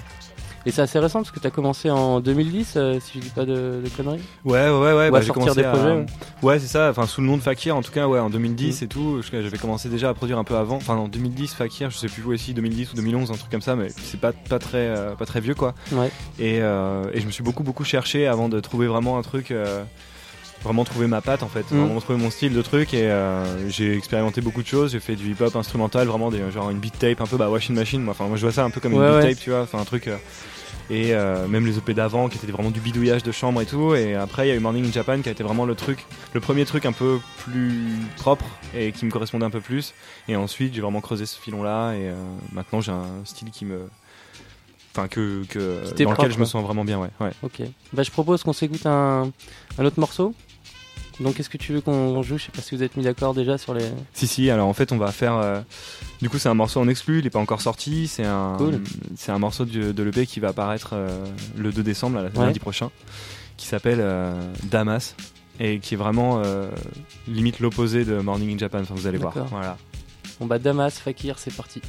Et 0.67 0.71
c'est 0.71 0.81
assez 0.81 0.99
récent 0.99 1.19
parce 1.19 1.31
que 1.31 1.39
t'as 1.39 1.49
commencé 1.49 1.89
en 1.89 2.19
2010, 2.19 2.73
euh, 2.75 2.99
si 2.99 3.13
je 3.15 3.19
dis 3.19 3.29
pas 3.29 3.45
de, 3.45 3.81
de 3.83 3.89
conneries. 3.95 4.19
Ouais, 4.43 4.69
ouais, 4.69 4.93
ouais, 4.93 5.07
Ou 5.07 5.11
bah, 5.11 5.21
j'ai 5.21 5.27
sortir 5.27 5.33
commencé 5.33 5.61
des 5.61 5.65
à- 5.65 5.71
projets. 5.71 5.91
ouais. 5.93 6.05
Ouais, 6.43 6.59
c'est 6.59 6.67
ça, 6.67 6.89
enfin 6.89 7.07
sous 7.07 7.21
le 7.21 7.27
nom 7.27 7.37
de 7.37 7.41
Fakir 7.41 7.75
en 7.75 7.81
tout 7.81 7.91
cas, 7.93 8.05
ouais, 8.07 8.19
en 8.19 8.29
2010 8.29 8.81
Mm. 8.81 8.83
et 8.83 8.87
tout. 8.87 9.21
J'avais 9.31 9.57
commencé 9.57 9.87
déjà 9.87 10.09
à 10.09 10.13
produire 10.13 10.37
un 10.37 10.43
peu 10.43 10.55
avant, 10.57 10.75
enfin 10.75 10.95
en 10.95 11.07
2010 11.07 11.53
Fakir, 11.53 11.89
je 11.89 11.97
sais 11.97 12.07
plus 12.09 12.21
où 12.23 12.33
aussi, 12.33 12.53
2010 12.53 12.91
ou 12.91 12.95
2011, 12.97 13.31
un 13.31 13.35
truc 13.35 13.49
comme 13.49 13.61
ça, 13.61 13.75
mais 13.77 13.87
c'est 13.89 14.19
pas, 14.19 14.33
pas, 14.33 14.59
très, 14.59 14.77
euh, 14.87 15.15
pas 15.15 15.25
très 15.25 15.39
vieux 15.39 15.55
quoi. 15.55 15.73
Ouais. 15.93 16.11
Et, 16.37 16.59
euh, 16.61 17.05
et 17.13 17.21
je 17.21 17.25
me 17.25 17.31
suis 17.31 17.43
beaucoup, 17.43 17.63
beaucoup 17.63 17.85
cherché 17.85 18.27
avant 18.27 18.49
de 18.49 18.59
trouver 18.59 18.87
vraiment 18.87 19.17
un 19.17 19.21
truc. 19.21 19.53
Vraiment 20.63 20.83
trouver 20.83 21.05
ma 21.05 21.21
patte 21.21 21.43
en 21.43 21.47
fait, 21.47 21.71
Mm. 21.71 21.77
vraiment 21.85 21.99
trouver 22.01 22.17
mon 22.19 22.31
style 22.31 22.51
de 22.51 22.61
truc 22.63 22.93
et 22.95 23.03
euh, 23.03 23.69
j'ai 23.69 23.95
expérimenté 23.95 24.41
beaucoup 24.41 24.63
de 24.63 24.67
choses, 24.67 24.91
j'ai 24.91 24.99
fait 24.99 25.15
du 25.15 25.29
hip 25.31 25.35
hop 25.39 25.55
instrumental, 25.55 26.07
vraiment 26.07 26.31
des, 26.31 26.39
genre 26.51 26.71
une 26.71 26.79
beat 26.79 26.97
tape 26.97 27.21
un 27.21 27.27
peu 27.27 27.37
bah 27.37 27.47
washing 27.47 27.75
machine, 27.75 28.01
moi, 28.01 28.11
enfin 28.11 28.25
moi 28.25 28.37
je 28.37 28.41
vois 28.41 28.51
ça 28.51 28.63
un 28.65 28.71
peu 28.71 28.81
comme 28.81 28.93
une 28.93 28.99
beat 28.99 29.07
ouais. 29.23 29.29
tape 29.29 29.39
tu 29.39 29.51
vois, 29.51 29.61
enfin 29.61 29.77
un 29.77 29.85
truc 29.85 30.07
euh, 30.07 30.17
et 30.89 31.13
euh, 31.13 31.47
même 31.47 31.65
les 31.65 31.77
EP 31.77 31.93
d'avant 31.93 32.29
qui 32.29 32.37
étaient 32.37 32.51
vraiment 32.51 32.71
du 32.71 32.79
bidouillage 32.79 33.23
de 33.23 33.31
chambre 33.31 33.61
et 33.61 33.65
tout 33.65 33.93
et 33.95 34.15
après 34.15 34.47
il 34.47 34.49
y 34.49 34.51
a 34.53 34.55
eu 34.55 34.59
Morning 34.59 34.87
in 34.87 34.91
Japan 34.91 35.21
qui 35.21 35.29
a 35.29 35.31
été 35.31 35.43
vraiment 35.43 35.65
le 35.65 35.75
truc 35.75 36.05
le 36.33 36.39
premier 36.39 36.65
truc 36.65 36.85
un 36.85 36.93
peu 36.93 37.19
plus 37.39 37.83
propre 38.15 38.45
et 38.75 38.91
qui 38.91 39.05
me 39.05 39.11
correspondait 39.11 39.45
un 39.45 39.49
peu 39.49 39.61
plus 39.61 39.93
et 40.27 40.35
ensuite 40.35 40.73
j'ai 40.73 40.81
vraiment 40.81 41.01
creusé 41.01 41.25
ce 41.25 41.39
filon 41.39 41.63
là 41.63 41.93
et 41.93 42.07
euh, 42.09 42.15
maintenant 42.53 42.81
j'ai 42.81 42.91
un 42.91 43.25
style 43.25 43.51
qui 43.51 43.65
me 43.65 43.89
enfin 44.93 45.07
que, 45.07 45.43
que 45.49 45.83
dans 46.03 46.11
lequel 46.11 46.31
je 46.31 46.39
me 46.39 46.45
sens 46.45 46.63
vraiment 46.63 46.83
bien 46.85 46.99
ouais, 46.99 47.09
ouais. 47.19 47.31
Ok. 47.43 47.61
Bah, 47.93 48.01
je 48.03 48.09
propose 48.09 48.43
qu'on 48.43 48.53
s'écoute 48.53 48.85
un, 48.85 49.31
un 49.77 49.85
autre 49.85 49.99
morceau. 49.99 50.33
Donc, 51.19 51.39
est-ce 51.39 51.49
que 51.49 51.57
tu 51.57 51.73
veux 51.73 51.81
qu'on 51.81 52.21
joue? 52.21 52.37
Je 52.37 52.43
sais 52.45 52.51
pas 52.51 52.61
si 52.61 52.75
vous 52.75 52.83
êtes 52.83 52.95
mis 52.95 53.03
d'accord 53.03 53.33
déjà 53.33 53.57
sur 53.57 53.73
les. 53.73 53.85
Si 54.13 54.27
si, 54.27 54.49
alors 54.51 54.67
en 54.67 54.73
fait 54.73 54.91
on 54.91 54.97
va 54.97 55.11
faire. 55.11 55.33
euh, 55.35 55.61
du 56.21 56.29
coup 56.29 56.37
c'est 56.37 56.49
un 56.49 56.53
morceau 56.53 56.79
en 56.79 56.87
exclu, 56.87 57.19
il 57.19 57.25
est 57.25 57.31
pas 57.31 57.39
encore 57.39 57.61
sorti. 57.61 58.07
C'est 58.07 58.25
un, 58.25 58.55
Cool. 58.57 58.81
c'est 59.15 59.31
un 59.31 59.39
morceau 59.39 59.65
de, 59.65 59.91
de 59.91 60.03
l'EP 60.03 60.27
qui 60.27 60.39
va 60.39 60.49
apparaître 60.49 60.91
euh, 60.93 61.25
le 61.57 61.71
2 61.71 61.81
décembre, 61.81 62.17
là, 62.21 62.29
Ouais. 62.35 62.45
lundi 62.45 62.59
prochain, 62.59 62.91
qui 63.57 63.65
s'appelle 63.65 63.99
euh, 63.99 64.39
Damas 64.65 65.15
et 65.59 65.79
qui 65.79 65.95
est 65.95 65.97
vraiment 65.97 66.43
limite 67.27 67.59
l'opposé 67.59 68.05
de 68.05 68.19
Morning 68.19 68.53
in 68.53 68.57
Japan. 68.59 68.81
Enfin 68.81 68.93
vous 68.95 69.07
allez 69.07 69.17
voir. 69.17 69.33
Voilà. 69.49 69.75
Bon, 70.39 70.45
bah, 70.45 70.59
Damas, 70.59 70.99
Fakir, 70.99 71.39
c'est 71.39 71.51
parti. 71.51 71.81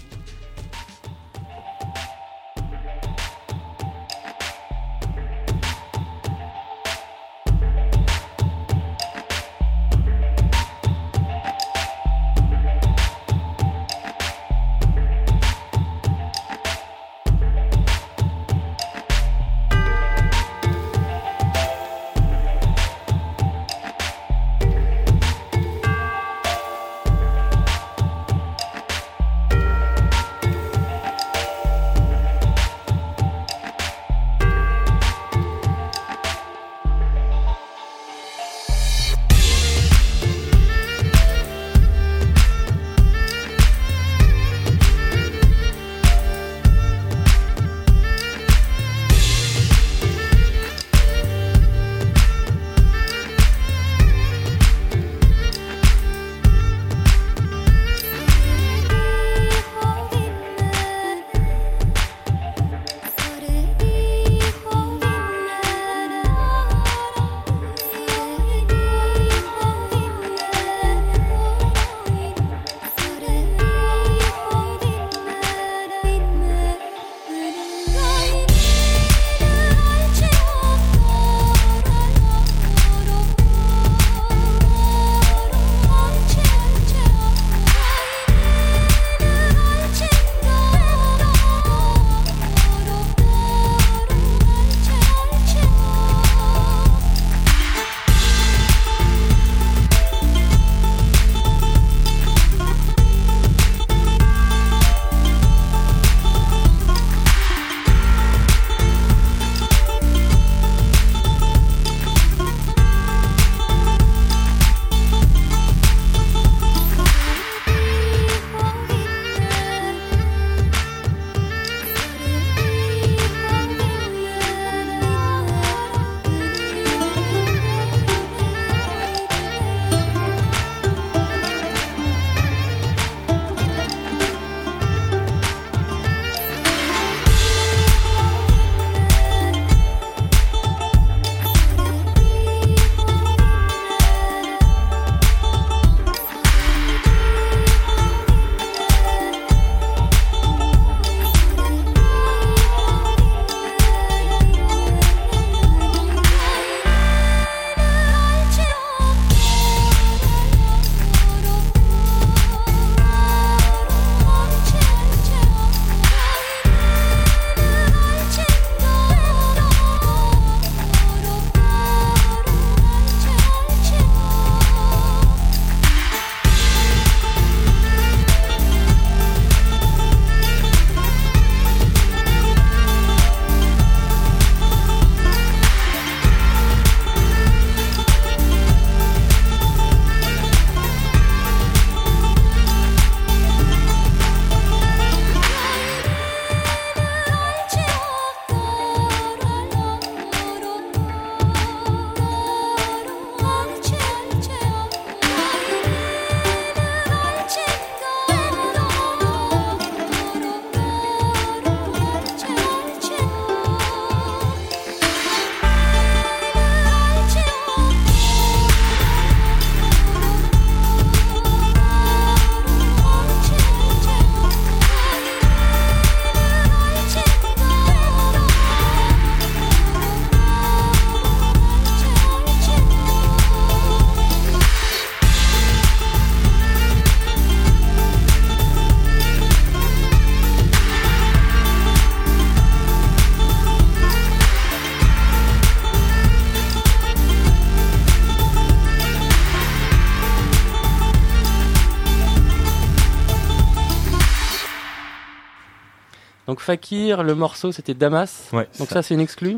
Fakir, 256.69 257.23
le 257.23 257.35
morceau 257.35 257.73
c'était 257.73 257.95
Damas. 257.95 258.51
Ouais, 258.53 258.69
Donc 258.79 258.89
ça. 258.89 258.97
ça, 258.97 259.03
c'est 259.03 259.15
une 259.15 259.21
exclue. 259.21 259.57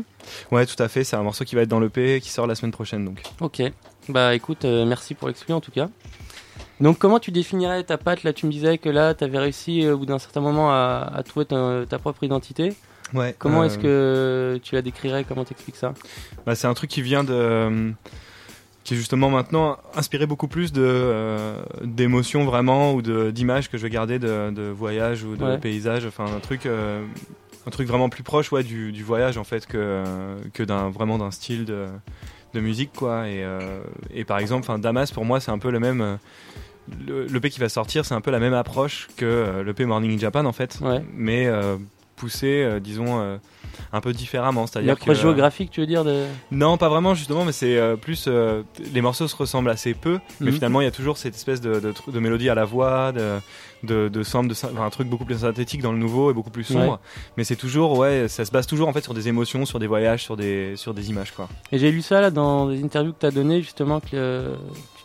Ouais, 0.49 0.65
tout 0.65 0.81
à 0.81 0.87
fait. 0.87 1.03
C'est 1.03 1.17
un 1.17 1.23
morceau 1.23 1.43
qui 1.43 1.55
va 1.55 1.63
être 1.63 1.67
dans 1.67 1.81
l'EP 1.81 2.21
qui 2.21 2.29
sort 2.29 2.47
la 2.47 2.55
semaine 2.55 2.71
prochaine. 2.71 3.03
Donc. 3.03 3.21
Ok. 3.41 3.61
Bah 4.07 4.33
écoute, 4.33 4.63
euh, 4.63 4.85
merci 4.85 5.13
pour 5.13 5.27
l'exclu 5.27 5.53
en 5.53 5.59
tout 5.59 5.71
cas. 5.71 5.89
Donc 6.79 6.99
comment 6.99 7.19
tu 7.19 7.31
définirais 7.31 7.83
ta 7.83 7.97
patte? 7.97 8.23
Là, 8.23 8.31
tu 8.31 8.45
me 8.45 8.51
disais 8.51 8.77
que 8.77 8.87
là, 8.87 9.13
tu 9.13 9.25
avais 9.25 9.39
réussi 9.39 9.85
euh, 9.85 9.95
au 9.95 9.97
bout 9.97 10.05
d'un 10.05 10.19
certain 10.19 10.39
moment 10.39 10.71
à, 10.71 11.11
à 11.13 11.21
trouver 11.23 11.45
ta, 11.45 11.81
ta 11.89 11.99
propre 11.99 12.23
identité. 12.23 12.73
Ouais. 13.13 13.35
Comment 13.37 13.61
euh, 13.61 13.65
est-ce 13.65 13.77
que 13.77 14.57
tu 14.63 14.75
la 14.75 14.81
décrirais? 14.81 15.25
Comment 15.27 15.43
t'expliques 15.43 15.75
ça? 15.75 15.93
Bah, 16.45 16.55
c'est 16.55 16.67
un 16.67 16.73
truc 16.73 16.89
qui 16.89 17.01
vient 17.01 17.25
de. 17.25 17.91
Qui 18.83 18.93
est 18.95 18.97
justement 18.97 19.29
maintenant 19.29 19.77
inspiré 19.95 20.25
beaucoup 20.25 20.47
plus 20.47 20.71
de 20.73 20.81
euh, 20.83 21.61
d'émotions 21.83 22.45
vraiment 22.45 22.93
ou 22.93 23.01
de 23.01 23.29
d'images 23.31 23.69
que 23.69 23.77
je 23.77 23.83
vais 23.83 23.89
garder 23.91 24.17
de, 24.19 24.49
de 24.51 24.63
voyage 24.69 25.23
ou 25.23 25.35
de 25.35 25.43
Ouais. 25.45 25.57
paysage. 25.59 26.05
Enfin, 26.05 26.25
un 26.25 26.39
truc. 26.39 26.65
euh, 26.65 27.03
un 27.67 27.69
truc 27.69 27.87
vraiment 27.87 28.09
plus 28.09 28.23
proche 28.23 28.51
ouais, 28.51 28.63
du, 28.63 28.91
du 28.91 29.03
voyage 29.03 29.37
en 29.37 29.43
fait 29.43 29.67
que, 29.67 30.03
que 30.51 30.63
d'un 30.63 30.89
vraiment 30.89 31.19
d'un 31.19 31.29
style 31.29 31.63
de, 31.63 31.85
de 32.55 32.59
musique 32.59 32.89
quoi 32.95 33.27
et, 33.29 33.43
euh, 33.43 33.81
et 34.11 34.23
par 34.25 34.39
exemple 34.39 34.61
enfin 34.67 34.79
Damas 34.79 35.11
pour 35.11 35.25
moi 35.25 35.39
c'est 35.39 35.51
un 35.51 35.59
peu 35.59 35.69
le 35.69 35.79
même 35.79 36.17
le 37.07 37.25
l'EP 37.27 37.51
qui 37.51 37.59
va 37.59 37.69
sortir 37.69 38.03
c'est 38.03 38.15
un 38.15 38.21
peu 38.21 38.31
la 38.31 38.39
même 38.39 38.55
approche 38.55 39.09
que 39.15 39.25
euh, 39.25 39.63
l'EP 39.63 39.85
Morning 39.85 40.15
in 40.15 40.17
Japan 40.17 40.43
en 40.45 40.53
fait 40.53 40.79
Ouais. 40.81 41.03
mais 41.15 41.47
poussé 42.15 42.67
disons 42.81 43.39
un 43.93 44.01
peu 44.01 44.13
différemment 44.13 44.67
c'est-à-dire 44.67 44.97
que, 44.99 45.13
géographique, 45.13 45.71
tu 45.71 45.81
veux 45.81 45.87
dire 45.87 46.03
de... 46.03 46.25
non, 46.51 46.77
pas 46.77 46.89
vraiment 46.89 47.13
justement, 47.13 47.45
mais 47.45 47.51
c'est 47.51 47.77
euh, 47.77 47.95
plus 47.95 48.25
euh, 48.27 48.63
les 48.93 49.01
morceaux 49.01 49.27
se 49.27 49.35
ressemblent 49.35 49.69
assez 49.69 49.93
peu, 49.93 50.19
mais 50.39 50.47
Mhm. 50.51 50.55
finalement 50.55 50.81
il 50.81 50.85
y 50.85 50.87
a 50.87 50.91
toujours 50.91 51.17
cette 51.17 51.35
espèce 51.35 51.61
de, 51.61 51.79
de, 51.79 52.19
mélodie 52.19 52.49
à 52.49 52.55
la 52.55 52.65
voix, 52.65 53.11
de 53.11 53.39
de, 53.83 54.09
de 54.09 54.21
de, 54.21 54.51
enfin, 54.51 54.85
un 54.85 54.89
truc 54.89 55.07
beaucoup 55.07 55.25
plus 55.25 55.39
synthétique 55.39 55.81
dans 55.81 55.91
le 55.91 55.97
nouveau 55.97 56.29
et 56.29 56.33
beaucoup 56.33 56.51
plus 56.51 56.63
sombre. 56.63 56.91
Ouais. 56.93 56.97
Mais 57.37 57.43
c'est 57.43 57.55
toujours 57.55 57.97
ouais, 57.97 58.27
ça 58.27 58.45
se 58.45 58.51
base 58.51 58.67
toujours 58.67 58.87
en 58.87 58.93
fait 58.93 59.01
sur 59.01 59.13
des 59.13 59.27
émotions, 59.27 59.65
sur 59.65 59.79
des 59.79 59.87
voyages, 59.87 60.23
sur 60.23 60.37
des 60.37 60.75
sur 60.75 60.93
des 60.93 61.09
images 61.09 61.31
quoi. 61.31 61.49
Et 61.71 61.79
j'ai 61.79 61.91
lu 61.91 62.01
ça 62.01 62.21
là 62.21 62.29
dans 62.31 62.67
des 62.67 62.83
interviews 62.83 63.13
que 63.13 63.19
tu 63.19 63.25
as 63.25 63.31
données 63.31 63.61
justement 63.61 63.99
que 63.99 64.07
euh, 64.13 64.55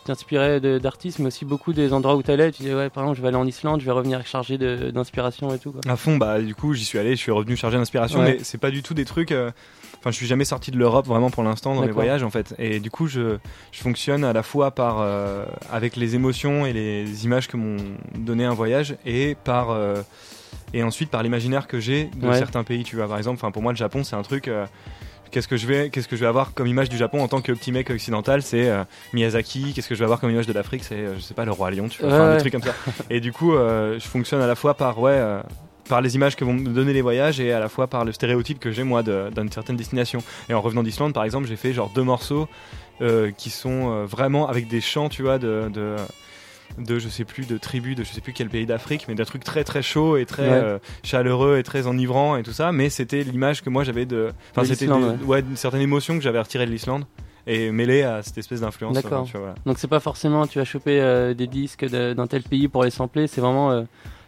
t'inspirais 0.07 0.59
d'artistes, 0.79 1.19
mais 1.19 1.27
aussi 1.27 1.45
beaucoup 1.45 1.71
des 1.73 1.93
endroits 1.93 2.15
où 2.15 2.23
tu 2.23 2.31
allais. 2.31 2.51
Tu 2.51 2.63
disais 2.63 2.73
ouais, 2.75 2.89
par 2.89 3.03
exemple, 3.03 3.17
je 3.17 3.21
vais 3.21 3.27
aller 3.29 3.37
en 3.37 3.45
Islande, 3.47 3.79
je 3.81 3.85
vais 3.85 3.91
revenir 3.91 4.25
chargé 4.25 4.57
d'inspiration 4.57 5.53
et 5.53 5.59
tout. 5.59 5.71
Quoi. 5.71 5.81
À 5.87 5.95
fond, 5.95 6.17
bah 6.17 6.41
du 6.41 6.55
coup 6.55 6.73
j'y 6.73 6.83
suis 6.85 6.97
allé, 6.97 7.11
je 7.11 7.19
suis 7.21 7.31
revenu 7.31 7.55
chargé 7.55 7.77
d'inspiration, 7.77 8.19
Ouais. 8.19 8.37
mais 8.37 8.43
c'est 8.43 8.57
pas 8.57 8.71
du 8.71 8.81
tout 8.83 8.93
des 8.93 9.05
trucs. 9.05 9.31
euh, 9.31 9.51
Enfin, 9.99 10.11
je 10.11 10.15
suis 10.15 10.27
jamais 10.27 10.45
sorti 10.45 10.69
de 10.69 10.77
l'Europe 10.77 11.07
vraiment 11.07 11.31
pour 11.31 11.41
l'instant 11.43 11.73
dans 11.73 11.81
mes 11.81 11.91
voyages 11.91 12.21
en 12.21 12.29
fait, 12.29 12.53
et 12.59 12.79
du 12.79 12.91
coup 12.91 13.07
je, 13.07 13.37
je 13.71 13.81
fonctionne 13.81 14.23
à 14.23 14.31
la 14.31 14.43
fois 14.43 14.69
par 14.71 14.97
euh, 14.99 15.43
avec 15.71 15.95
les 15.95 16.13
émotions 16.13 16.67
et 16.67 16.71
les 16.73 17.25
images 17.25 17.47
que 17.47 17.57
m'ont 17.57 17.77
donné 18.15 18.45
un 18.45 18.53
voyage, 18.53 18.95
et 19.07 19.35
par 19.43 19.71
euh, 19.71 19.95
et 20.73 20.83
ensuite 20.83 21.09
par 21.09 21.23
l'imaginaire 21.23 21.65
que 21.67 21.79
j'ai 21.79 22.05
de 22.15 22.27
Ouais. 22.27 22.37
certains 22.37 22.63
pays. 22.63 22.83
Tu 22.83 22.95
vois, 22.95 23.07
par 23.07 23.17
exemple, 23.17 23.37
enfin 23.41 23.51
pour 23.51 23.63
moi 23.63 23.71
le 23.71 23.77
Japon 23.77 24.03
c'est 24.03 24.15
un 24.15 24.21
truc. 24.21 24.47
Qu'est-ce 25.31 25.47
que 25.47 25.57
je 25.57 25.67
vais, 25.67 25.89
qu'est-ce 25.89 26.07
que 26.07 26.15
je 26.15 26.21
vais 26.21 26.27
avoir 26.27 26.53
comme 26.53 26.67
image 26.67 26.89
du 26.89 26.97
Japon 26.97 27.21
en 27.21 27.27
tant 27.27 27.41
que 27.41 27.51
petit 27.51 27.71
mec 27.71 27.89
occidental 27.89 28.41
C'est 28.41 28.69
euh, 28.69 28.83
Miyazaki. 29.13 29.73
Qu'est-ce 29.73 29.87
que 29.87 29.95
je 29.95 29.99
vais 29.99 30.05
avoir 30.05 30.19
comme 30.19 30.31
image 30.31 30.47
de 30.47 30.53
l'Afrique 30.53 30.83
C'est, 30.83 30.95
euh, 30.95 31.15
je 31.15 31.21
sais 31.21 31.33
pas, 31.33 31.45
le 31.45 31.51
roi 31.51 31.71
lion. 31.71 31.87
Tu 31.87 32.01
vois, 32.01 32.29
Ouais, 32.29 32.33
des 32.35 32.39
trucs 32.39 32.53
comme 32.53 32.63
ça. 32.63 32.73
Et 33.09 33.19
du 33.19 33.31
coup, 33.31 33.53
euh, 33.53 33.99
je 33.99 34.07
fonctionne 34.07 34.41
à 34.41 34.47
la 34.47 34.55
fois 34.55 34.73
par 34.73 34.99
ouais, 34.99 35.19
par 35.89 36.01
les 36.01 36.15
images 36.15 36.35
que 36.35 36.43
vont 36.43 36.53
me 36.53 36.69
donner 36.69 36.93
les 36.93 37.01
voyages 37.01 37.39
et 37.39 37.53
à 37.53 37.59
la 37.59 37.69
fois 37.69 37.87
par 37.87 38.05
le 38.05 38.11
stéréotype 38.11 38.59
que 38.59 38.71
j'ai 38.71 38.83
moi 38.83 39.03
d'une 39.03 39.51
certaine 39.51 39.77
destination. 39.77 40.19
Et 40.49 40.53
en 40.53 40.61
revenant 40.61 40.83
d'Islande, 40.83 41.13
par 41.13 41.23
exemple, 41.23 41.47
j'ai 41.47 41.55
fait 41.55 41.73
genre 41.73 41.91
deux 41.93 42.03
morceaux 42.03 42.47
qui 43.37 43.49
sont 43.51 44.05
vraiment 44.05 44.49
avec 44.49 44.67
des 44.67 44.81
chants, 44.81 45.07
tu 45.07 45.21
vois, 45.21 45.37
de, 45.37 45.69
de 45.73 45.95
de 46.77 46.99
je 46.99 47.09
sais 47.09 47.23
plus 47.25 47.47
de 47.47 47.57
tribus 47.57 47.95
de 47.95 48.03
je 48.03 48.09
sais 48.11 48.21
plus 48.21 48.33
quel 48.33 48.49
pays 48.49 48.65
d'Afrique 48.65 49.05
mais 49.07 49.15
d'un 49.15 49.23
truc 49.25 49.43
très 49.43 49.63
très 49.63 49.81
chaud 49.81 50.17
et 50.17 50.25
très 50.25 50.43
Ouais. 50.43 50.53
euh, 50.53 50.79
chaleureux 51.03 51.57
et 51.57 51.63
très 51.63 51.87
enivrant 51.87 52.37
et 52.37 52.43
tout 52.43 52.51
ça 52.53 52.71
mais 52.71 52.89
c'était 52.89 53.23
l'image 53.23 53.63
que 53.63 53.69
moi 53.69 53.83
j'avais 53.83 54.05
de 54.05 54.31
enfin 54.51 54.63
c'était 54.65 54.87
ouais, 54.89 55.39
une 55.41 55.55
certaine 55.55 55.81
émotion 55.81 56.15
que 56.17 56.23
j'avais 56.23 56.39
retirée 56.39 56.65
de 56.65 56.71
l'Islande 56.71 57.05
et 57.47 57.71
mêlée 57.71 58.03
à 58.03 58.21
cette 58.23 58.37
espèce 58.37 58.61
d'influence 58.61 58.93
D'accord. 58.93 59.27
euh, 59.33 59.37
voilà. 59.39 59.55
Donc 59.65 59.79
c'est 59.79 59.87
pas 59.87 59.99
forcément 60.01 60.45
tu 60.47 60.59
vas 60.59 60.65
choper 60.65 60.99
euh, 61.01 61.33
des 61.33 61.47
disques 61.47 61.85
d'un 61.85 62.27
tel 62.27 62.43
pays 62.43 62.67
pour 62.67 62.83
les 62.83 62.89
sampler, 62.91 63.25
c'est 63.27 63.41
vraiment 63.41 63.71
euh, 63.71 63.83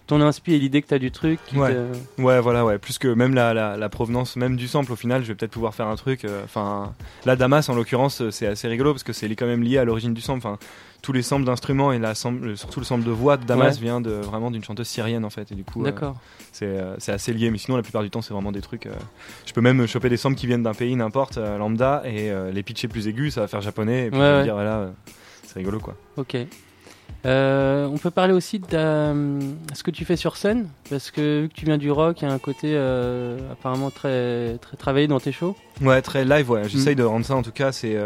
ton 0.07 0.21
inspi 0.21 0.53
et 0.55 0.57
l'idée 0.57 0.81
que 0.81 0.87
tu 0.87 0.93
as 0.95 0.99
du 0.99 1.11
truc. 1.11 1.39
qui 1.45 1.55
Ouais. 1.55 1.75
ouais, 2.17 2.39
voilà, 2.39 2.65
ouais. 2.65 2.79
Plus 2.79 2.97
que 2.97 3.07
même 3.09 3.35
la, 3.35 3.53
la, 3.53 3.77
la 3.77 3.89
provenance 3.89 4.37
même 4.37 4.55
du 4.55 4.67
sample, 4.67 4.91
au 4.91 4.95
final, 4.95 5.21
je 5.21 5.27
vais 5.27 5.35
peut-être 5.35 5.51
pouvoir 5.51 5.75
faire 5.75 5.85
un 5.85 5.95
truc. 5.97 6.25
Enfin, 6.43 6.95
là, 7.27 7.35
Damas, 7.35 7.69
en 7.69 7.75
l'occurrence, 7.75 8.27
c'est 8.31 8.47
assez 8.47 8.67
rigolo 8.67 8.91
parce 8.91 9.03
que 9.03 9.13
c'est 9.13 9.29
quand 9.35 9.45
même 9.45 9.61
lié 9.61 9.77
à 9.77 9.83
l'origine 9.83 10.15
du 10.15 10.21
sample. 10.21 10.39
Enfin, 10.39 10.57
tous 11.01 11.13
les 11.13 11.21
samples 11.21 11.45
d'instruments 11.45 11.91
et 11.91 11.99
la 11.99 12.13
sample, 12.15 12.47
euh, 12.49 12.55
surtout 12.55 12.79
le 12.81 12.85
sample 12.85 13.05
de 13.05 13.11
voix 13.11 13.37
de 13.37 13.45
Damas 13.45 13.75
Ouais. 13.75 13.81
vient 13.81 14.01
de, 14.01 14.11
vraiment 14.11 14.51
d'une 14.51 14.63
chanteuse 14.63 14.87
syrienne 14.87 15.23
en 15.25 15.29
fait. 15.29 15.51
Et 15.51 15.55
du 15.55 15.63
coup, 15.63 15.81
euh, 15.81 15.85
D'accord. 15.85 16.17
c'est 16.51 16.65
euh, 16.65 16.95
c'est 16.99 17.11
assez 17.13 17.31
lié. 17.33 17.49
Mais 17.51 17.57
sinon, 17.57 17.77
la 17.77 17.83
plupart 17.83 18.03
du 18.03 18.09
temps, 18.09 18.21
c'est 18.21 18.33
vraiment 18.33 18.51
des 18.51 18.61
trucs. 18.61 18.85
euh, 18.85 18.91
je 19.45 19.53
peux 19.53 19.61
même 19.61 19.85
choper 19.87 20.09
des 20.09 20.17
samples 20.17 20.35
qui 20.37 20.45
viennent 20.47 20.63
d'un 20.63 20.73
pays 20.73 20.95
n'importe, 20.95 21.37
lambda, 21.37 22.01
et 22.05 22.31
les 22.53 22.63
pitcher 22.63 22.87
plus 22.87 23.07
aigus, 23.07 23.33
ça 23.35 23.41
va 23.41 23.47
faire 23.47 23.61
japonais. 23.61 24.07
Et 24.07 24.11
puis 24.11 24.19
Ouais, 24.19 24.25
ouais. 24.37 24.43
dire, 24.43 24.53
voilà, 24.55 24.91
c'est 25.45 25.57
rigolo 25.59 25.79
quoi. 25.79 25.95
Ok. 26.17 26.35
Euh, 27.25 27.85
on 27.87 27.97
peut 27.97 28.11
parler 28.11 28.33
aussi 28.33 28.59
de 28.59 28.67
ce 29.73 29.83
que 29.83 29.91
tu 29.91 30.05
fais 30.05 30.15
sur 30.15 30.37
scène, 30.37 30.69
parce 30.89 31.11
que 31.11 31.41
vu 31.41 31.49
que 31.49 31.53
tu 31.53 31.65
viens 31.65 31.77
du 31.77 31.91
rock, 31.91 32.21
il 32.21 32.27
y 32.27 32.31
a 32.31 32.33
un 32.33 32.39
côté 32.39 32.71
euh, 32.73 33.51
apparemment 33.51 33.89
très, 33.89 34.57
très 34.59 34.77
travaillé 34.77 35.07
dans 35.07 35.19
tes 35.19 35.31
shows. 35.31 35.55
Ouais, 35.81 36.01
très 36.01 36.23
live, 36.23 36.49
ouais. 36.49 36.69
J'essaye 36.69 36.93
Mm. 36.95 36.99
de 36.99 37.03
rendre 37.03 37.25
ça 37.25 37.35
en 37.35 37.41
tout 37.41 37.51
cas. 37.51 37.71
C'est 37.71 37.97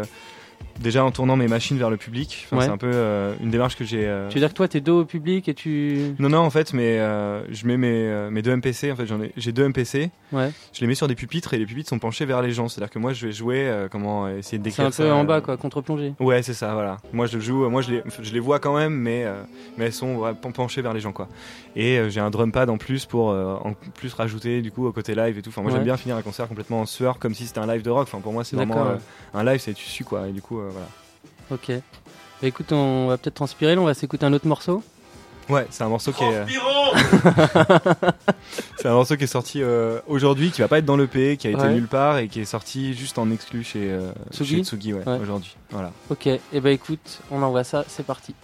déjà 0.80 1.04
en 1.04 1.10
tournant 1.10 1.36
mes 1.36 1.48
machines 1.48 1.78
vers 1.78 1.90
le 1.90 1.96
public. 1.96 2.46
Enfin, 2.46 2.56
Ouais. 2.58 2.64
C'est 2.64 2.70
un 2.70 2.76
peu 2.76 2.90
euh, 2.92 3.34
une 3.42 3.50
démarche 3.50 3.76
que 3.76 3.84
j'ai. 3.84 4.06
euh, 4.06 4.28
Tu 4.28 4.34
veux 4.34 4.40
dire 4.40 4.48
que 4.50 4.54
toi, 4.54 4.68
t'es 4.68 4.80
dos 4.80 5.00
au 5.02 5.04
public 5.04 5.48
et 5.48 5.54
tu. 5.54 6.14
Non, 6.18 6.28
non, 6.28 6.38
en 6.38 6.50
fait, 6.50 6.72
mais 6.72 6.98
euh, 6.98 7.42
je 7.52 7.66
mets 7.66 7.76
mes, 7.76 8.28
mes 8.30 8.42
deux 8.42 8.54
MPC. 8.56 8.92
En 8.92 8.96
fait, 8.96 9.06
j'en 9.06 9.20
ai, 9.22 9.32
j'ai 9.36 9.52
deux 9.52 9.68
MPC. 9.68 10.10
Ouais. 10.32 10.50
Je 10.72 10.80
les 10.80 10.86
mets 10.86 10.94
sur 10.94 11.08
des 11.08 11.14
pupitres 11.14 11.54
et 11.54 11.58
les 11.58 11.66
pupitres 11.66 11.88
sont 11.88 11.98
penchés 11.98 12.24
vers 12.26 12.42
les 12.42 12.50
gens. 12.52 12.68
C'est-à-dire 12.68 12.90
que 12.90 12.98
moi, 12.98 13.12
je 13.12 13.26
vais 13.26 13.32
jouer, 13.32 13.86
comment 13.90 14.28
essayer 14.28 14.58
de 14.58 14.64
C'est 14.64 14.70
décrire 14.70 14.86
un 14.86 14.90
peu 14.90 15.08
ça, 15.08 15.14
en 15.14 15.24
bas, 15.24 15.40
quoi, 15.40 15.56
contre-plongée. 15.56 16.14
Ouais, 16.20 16.42
c'est 16.42 16.54
ça, 16.54 16.74
voilà. 16.74 16.96
Moi, 17.12 17.26
je 17.26 17.38
joue, 17.38 17.68
moi, 17.70 17.82
je 17.82 17.90
les, 17.92 18.02
je 18.20 18.32
les 18.32 18.40
vois 18.40 18.58
quand 18.58 18.76
même, 18.76 18.94
mais, 18.94 19.24
mais 19.78 19.86
elles 19.86 19.92
sont 19.92 20.18
vraiment 20.18 20.34
penchées 20.52 20.82
vers 20.82 20.92
les 20.92 21.00
gens, 21.00 21.12
quoi. 21.12 21.28
Et 21.76 22.00
j'ai 22.08 22.20
un 22.20 22.30
drum 22.30 22.52
pad 22.52 22.70
en 22.70 22.76
plus 22.78 23.04
pour 23.06 23.28
en 23.28 23.74
plus 23.94 24.12
rajouter 24.14 24.62
du 24.62 24.70
coup 24.70 24.86
au 24.86 24.92
côté 24.92 25.14
live 25.14 25.38
et 25.38 25.42
tout. 25.42 25.48
Enfin, 25.50 25.62
moi, 25.62 25.70
Ouais. 25.70 25.76
j'aime 25.78 25.84
bien 25.84 25.96
finir 25.96 26.16
un 26.16 26.22
concert 26.22 26.46
complètement 26.48 26.80
en 26.82 26.86
sueur, 26.86 27.18
comme 27.18 27.34
si 27.34 27.46
c'était 27.46 27.58
un 27.60 27.66
live 27.66 27.82
de 27.82 27.90
rock. 27.90 28.04
Enfin, 28.04 28.20
pour 28.20 28.32
moi, 28.32 28.44
c'est 28.44 28.56
vraiment 28.56 28.86
un 29.34 29.44
live, 29.44 29.60
c'est 29.60 29.72
tu 29.74 29.84
suis 29.84 30.04
quoi. 30.04 30.28
Et 30.28 30.32
du 30.32 30.40
coup, 30.42 30.60
voilà. 30.70 30.86
Ok. 31.50 31.70
Bah, 31.70 32.48
écoute, 32.48 32.72
on 32.72 33.08
va 33.08 33.16
peut-être 33.18 33.34
transpirer, 33.34 33.74
là, 33.74 33.80
on 33.80 33.84
va 33.86 33.94
s'écouter 33.94 34.26
un 34.26 34.32
autre 34.32 34.46
morceau. 34.46 34.82
Ouais, 35.50 35.66
c'est 35.70 35.84
un 35.84 35.88
morceau 35.88 36.10
qui 36.12 36.24
est. 36.24 36.44
c'est 38.76 38.88
un 38.88 38.94
morceau 38.94 39.16
qui 39.16 39.24
est 39.24 39.28
sorti 39.28 39.62
euh, 39.62 40.00
aujourd'hui, 40.06 40.50
qui 40.50 40.60
va 40.62 40.68
pas 40.68 40.78
être 40.78 40.84
dans 40.86 40.96
l'EP, 40.96 41.36
qui 41.36 41.46
a 41.46 41.50
été 41.50 41.60
Ouais. 41.60 41.74
nulle 41.74 41.86
part 41.88 42.18
et 42.18 42.28
qui 42.28 42.40
est 42.40 42.44
sorti 42.46 42.94
juste 42.94 43.18
en 43.18 43.30
exclu 43.30 43.62
chez, 43.62 43.90
euh, 43.90 44.10
Tsugi 44.32 44.56
chez 44.56 44.64
Tsugi, 44.64 44.92
ouais, 44.94 45.06
Ouais. 45.06 45.18
aujourd'hui. 45.20 45.54
Voilà. 45.70 45.92
Ok, 46.10 46.26
et 46.28 46.40
bah 46.62 46.70
écoute, 46.70 47.20
on 47.30 47.42
envoie 47.42 47.62
ça, 47.64 47.84
c'est 47.88 48.06
parti. 48.06 48.34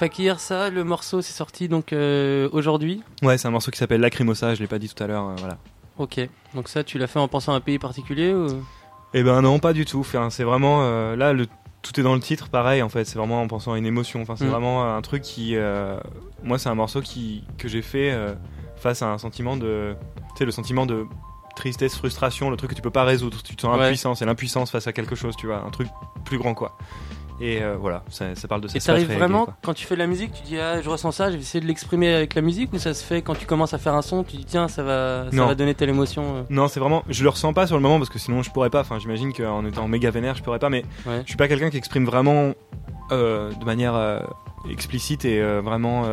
Fakir, 0.00 0.40
ça, 0.40 0.70
le 0.70 0.82
morceau, 0.82 1.20
c'est 1.20 1.34
sorti 1.34 1.68
donc 1.68 1.92
euh, 1.92 2.48
aujourd'hui? 2.52 3.02
Ouais, 3.22 3.36
c'est 3.36 3.48
un 3.48 3.50
morceau 3.50 3.70
qui 3.70 3.76
s'appelle 3.76 4.00
Lacrimosa, 4.00 4.54
je 4.54 4.60
l'ai 4.60 4.66
pas 4.66 4.78
dit 4.78 4.88
tout 4.88 5.04
à 5.04 5.06
l'heure, 5.06 5.28
euh, 5.28 5.34
voilà. 5.36 5.58
Ok. 5.98 6.26
Donc 6.54 6.68
ça, 6.68 6.82
tu 6.82 6.96
l'as 6.96 7.06
fait 7.06 7.18
en 7.18 7.28
pensant 7.28 7.52
à 7.52 7.56
un 7.56 7.60
pays 7.60 7.78
particulier 7.78 8.32
ou... 8.32 8.46
Eh 9.12 9.22
ben 9.22 9.42
non, 9.42 9.58
pas 9.58 9.74
du 9.74 9.84
tout. 9.84 10.00
Enfin, 10.00 10.30
c'est 10.30 10.42
vraiment 10.42 10.84
euh, 10.84 11.16
là 11.16 11.34
le 11.34 11.46
tout 11.82 12.00
est 12.00 12.02
dans 12.02 12.14
le 12.14 12.20
titre, 12.20 12.48
pareil 12.48 12.80
en 12.80 12.88
fait. 12.88 13.04
C'est 13.04 13.18
vraiment 13.18 13.42
en 13.42 13.46
pensant 13.46 13.74
à 13.74 13.78
une 13.78 13.84
émotion. 13.84 14.22
Enfin, 14.22 14.36
c'est 14.36 14.46
Mm. 14.46 14.50
vraiment 14.52 14.96
un 14.96 15.02
truc 15.02 15.20
qui, 15.22 15.54
moi, 16.42 16.58
c'est 16.58 16.70
un 16.70 16.74
morceau 16.74 17.02
qui 17.02 17.44
que 17.58 17.68
j'ai 17.68 17.82
fait 17.82 18.16
face 18.76 19.02
à 19.02 19.08
un 19.12 19.18
sentiment 19.18 19.58
de, 19.58 19.94
tu 20.30 20.38
sais, 20.38 20.44
le 20.46 20.50
sentiment 20.50 20.86
de 20.86 21.04
tristesse, 21.56 21.94
frustration, 21.94 22.48
le 22.48 22.56
truc 22.56 22.70
que 22.70 22.74
tu 22.74 22.80
peux 22.80 22.90
pas 22.90 23.04
résoudre. 23.04 23.42
Tu 23.42 23.54
te 23.54 23.60
sens 23.60 23.76
Ouais. 23.78 23.84
impuissant, 23.84 24.14
c'est 24.14 24.24
l'impuissance 24.24 24.70
face 24.70 24.86
à 24.86 24.94
quelque 24.94 25.14
chose, 25.14 25.36
tu 25.36 25.46
vois, 25.46 25.62
un 25.62 25.68
truc 25.68 25.88
plus 26.24 26.38
grand 26.38 26.54
quoi. 26.54 26.78
Et 27.40 27.62
euh, 27.62 27.76
voilà, 27.80 28.02
ça, 28.10 28.34
ça 28.34 28.48
parle 28.48 28.60
de 28.60 28.68
ça. 28.68 28.76
Et 28.76 28.80
t'arrives 28.80 29.06
très 29.06 29.16
vraiment, 29.16 29.48
quand 29.62 29.72
tu 29.72 29.86
fais 29.86 29.94
de 29.94 30.00
la 30.00 30.06
musique, 30.06 30.32
tu 30.32 30.42
dis 30.42 30.58
ah, 30.58 30.82
je 30.82 30.88
ressens 30.90 31.12
ça, 31.12 31.30
je 31.30 31.36
vais 31.36 31.42
essayer 31.42 31.60
de 31.62 31.66
l'exprimer 31.66 32.12
avec 32.12 32.34
la 32.34 32.42
musique 32.42 32.72
ou 32.72 32.78
ça 32.78 32.92
se 32.92 33.02
fait 33.02 33.22
quand 33.22 33.34
tu 33.34 33.46
commences 33.46 33.72
à 33.72 33.78
faire 33.78 33.94
un 33.94 34.02
son, 34.02 34.24
tu 34.24 34.36
dis 34.36 34.44
tiens, 34.44 34.68
ça 34.68 34.82
va, 34.82 35.26
ça 35.32 35.46
va 35.46 35.54
donner 35.54 35.74
telle 35.74 35.88
émotion 35.88 36.22
euh. 36.36 36.42
Non, 36.50 36.68
c'est 36.68 36.80
vraiment. 36.80 37.02
Je 37.08 37.22
le 37.22 37.30
ressens 37.30 37.52
pas 37.54 37.66
sur 37.66 37.76
le 37.76 37.82
moment 37.82 37.98
parce 37.98 38.10
que 38.10 38.18
sinon 38.18 38.42
je 38.42 38.50
pourrais 38.50 38.70
pas. 38.70 38.80
Enfin, 38.80 38.98
j'imagine 38.98 39.32
qu'en 39.32 39.64
étant 39.64 39.88
méga 39.88 40.10
vénère, 40.10 40.34
je 40.36 40.42
pourrais 40.42 40.58
pas. 40.58 40.68
Mais 40.68 40.84
Ouais. 41.06 41.22
je 41.22 41.28
suis 41.28 41.36
pas 41.36 41.48
quelqu'un 41.48 41.70
qui 41.70 41.78
exprime 41.78 42.04
vraiment 42.04 42.52
euh, 43.10 43.50
de 43.52 43.64
manière 43.64 43.94
euh, 43.94 44.20
explicite 44.70 45.24
et 45.24 45.40
vraiment. 45.60 46.04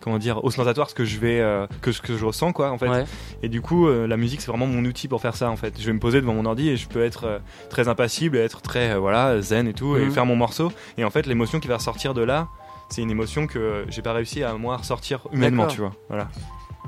Comment 0.00 0.18
dire, 0.18 0.42
ostentatoire 0.44 0.88
ce 0.88 0.94
que 0.94 1.04
je 1.04 1.18
vais, 1.18 1.40
euh, 1.40 1.66
que 1.82 1.92
ce 1.92 2.00
que 2.00 2.16
je 2.16 2.24
ressens 2.24 2.52
quoi 2.52 2.70
en 2.70 2.78
fait. 2.78 2.88
Ouais. 2.88 3.04
Et 3.42 3.48
du 3.50 3.60
coup, 3.60 3.86
euh, 3.86 4.06
la 4.06 4.16
musique 4.16 4.40
c'est 4.40 4.50
vraiment 4.50 4.66
mon 4.66 4.82
outil 4.84 5.08
pour 5.08 5.20
faire 5.20 5.36
ça 5.36 5.50
en 5.50 5.56
fait. 5.56 5.74
Je 5.78 5.84
vais 5.86 5.92
me 5.92 5.98
poser 6.00 6.20
devant 6.22 6.32
mon 6.34 6.46
ordi 6.46 6.68
et 6.70 6.76
je 6.76 6.88
peux 6.88 7.02
être 7.04 7.24
euh, 7.24 7.38
très 7.68 7.86
impassible, 7.88 8.36
et 8.36 8.40
être 8.40 8.62
très 8.62 8.92
euh, 8.92 8.98
voilà 8.98 9.40
zen 9.42 9.68
et 9.68 9.74
tout 9.74 9.96
et 9.96 10.06
Mhm. 10.06 10.10
faire 10.12 10.24
mon 10.26 10.36
morceau. 10.36 10.72
Et 10.96 11.04
en 11.04 11.10
fait, 11.10 11.26
l'émotion 11.26 11.60
qui 11.60 11.68
va 11.68 11.76
ressortir 11.76 12.14
de 12.14 12.22
là, 12.22 12.48
c'est 12.88 13.02
une 13.02 13.10
émotion 13.10 13.46
que 13.46 13.84
j'ai 13.88 14.00
pas 14.02 14.12
réussi 14.14 14.42
à 14.42 14.54
moi 14.54 14.78
ressortir 14.78 15.20
humainement, 15.32 15.66
tu 15.66 15.80
vois. 15.80 15.92
Voilà. 16.08 16.28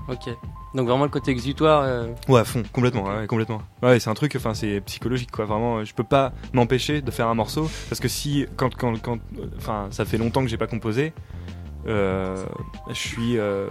Ok. 0.08 0.34
Donc 0.74 0.88
vraiment 0.88 1.04
le 1.04 1.10
côté 1.10 1.30
exutoire. 1.32 1.82
euh, 1.84 2.08
Ouais, 2.28 2.40
à 2.40 2.44
fond, 2.44 2.62
complètement, 2.72 3.04
ouais, 3.04 3.26
complètement. 3.26 3.60
Ouais, 3.82 4.00
c'est 4.00 4.08
un 4.08 4.14
truc, 4.14 4.32
enfin, 4.36 4.54
c'est 4.54 4.80
psychologique, 4.80 5.30
quoi. 5.30 5.44
Vraiment, 5.44 5.84
je 5.84 5.92
peux 5.94 6.02
pas 6.02 6.32
m'empêcher 6.54 7.02
de 7.02 7.10
faire 7.10 7.28
un 7.28 7.34
morceau 7.34 7.70
parce 7.90 8.00
que 8.00 8.08
si, 8.08 8.46
quand, 8.56 8.74
quand, 8.74 8.98
quand, 9.02 9.18
enfin, 9.58 9.88
ça 9.90 10.06
fait 10.06 10.16
longtemps 10.16 10.40
que 10.42 10.48
j'ai 10.48 10.56
pas 10.56 10.66
composé, 10.66 11.12
je 11.87 12.95
suis 12.95 13.39
euh, 13.39 13.68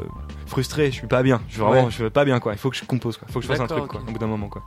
frustré, 0.47 0.88
je 0.88 0.95
suis 0.95 1.07
pas 1.07 1.24
bien. 1.24 1.41
Je 1.47 1.53
suis 1.53 1.62
vraiment, 1.62 1.86
Ouais. 1.86 1.89
je 1.91 1.95
suis 2.01 2.09
pas 2.09 2.26
bien, 2.26 2.39
quoi. 2.39 2.53
Il 2.53 2.57
faut 2.59 2.70
que 2.70 2.76
je 2.76 2.84
compose, 2.86 3.18
quoi. 3.18 3.28
Il 3.30 3.32
faut 3.34 3.39
que 3.39 3.45
je 3.45 3.51
fasse 3.51 3.59
un 3.62 3.68
truc, 3.68 3.88
quoi, 3.88 4.01
au 4.07 4.12
bout 4.12 4.20
d'un 4.20 4.28
moment, 4.28 4.47
quoi. 4.49 4.62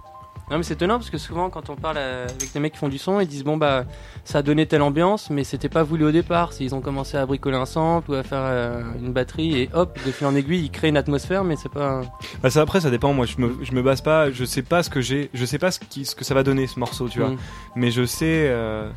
Non 0.51 0.59
mais 0.59 0.63
c'est 0.63 0.75
étonnant 0.75 0.99
parce 0.99 1.09
que 1.09 1.17
souvent 1.17 1.49
quand 1.49 1.71
on 1.71 1.75
parle 1.75 1.97
euh, 1.99 2.27
avec 2.29 2.53
des 2.53 2.61
mecs 2.61 2.75
qui 2.75 2.79
font 2.79 2.91
du 2.91 2.99
son, 2.99 3.19
ils 3.19 3.27
disent 3.27 3.45
bon 3.45 3.57
bah 3.57 3.85
ça 4.25 4.41
a 4.41 4.43
donné 4.43 4.67
telle 4.67 4.83
ambiance 4.83 5.31
mais 5.31 5.43
c'était 5.43 5.71
pas 5.71 5.83
voulu 5.83 6.05
au 6.05 6.11
départ. 6.13 6.53
S'ils 6.53 6.75
ont 6.75 6.83
commencé 6.83 7.17
à 7.17 7.25
bricoler 7.25 7.57
un 7.57 7.65
sample 7.65 8.11
ou 8.11 8.15
à 8.15 8.23
faire 8.23 8.43
euh, 8.43 8.83
une 9.01 9.11
batterie 9.15 9.59
et 9.63 9.71
hop 9.73 9.99
de 10.05 10.13
fil 10.13 10.27
en 10.27 10.35
aiguille 10.35 10.65
ils 10.67 10.71
créent 10.71 10.91
une 10.91 10.99
atmosphère 10.99 11.45
mais 11.45 11.57
c'est 11.57 11.71
pas. 11.73 12.03
Bah 12.43 12.51
ça 12.51 12.61
après 12.61 12.83
ça 12.83 12.91
dépend 12.91 13.15
moi 13.15 13.25
je 13.25 13.39
me, 13.41 13.57
je 13.65 13.73
me 13.73 13.81
base 13.81 14.03
pas 14.03 14.31
je 14.31 14.45
sais 14.45 14.61
pas 14.61 14.83
ce 14.83 14.91
que 14.91 15.01
j'ai 15.01 15.31
je 15.33 15.47
sais 15.47 15.57
pas 15.59 15.71
ce, 15.71 15.81
qui, 15.81 16.05
ce 16.05 16.15
que 16.15 16.25
ça 16.27 16.35
va 16.35 16.43
donner 16.43 16.67
ce 16.67 16.79
morceau 16.79 17.09
tu 17.09 17.21
vois 17.21 17.31
Mm. 17.31 17.39
mais 17.77 17.91
je 17.91 18.05
sais 18.05 18.45
euh, 18.49 18.91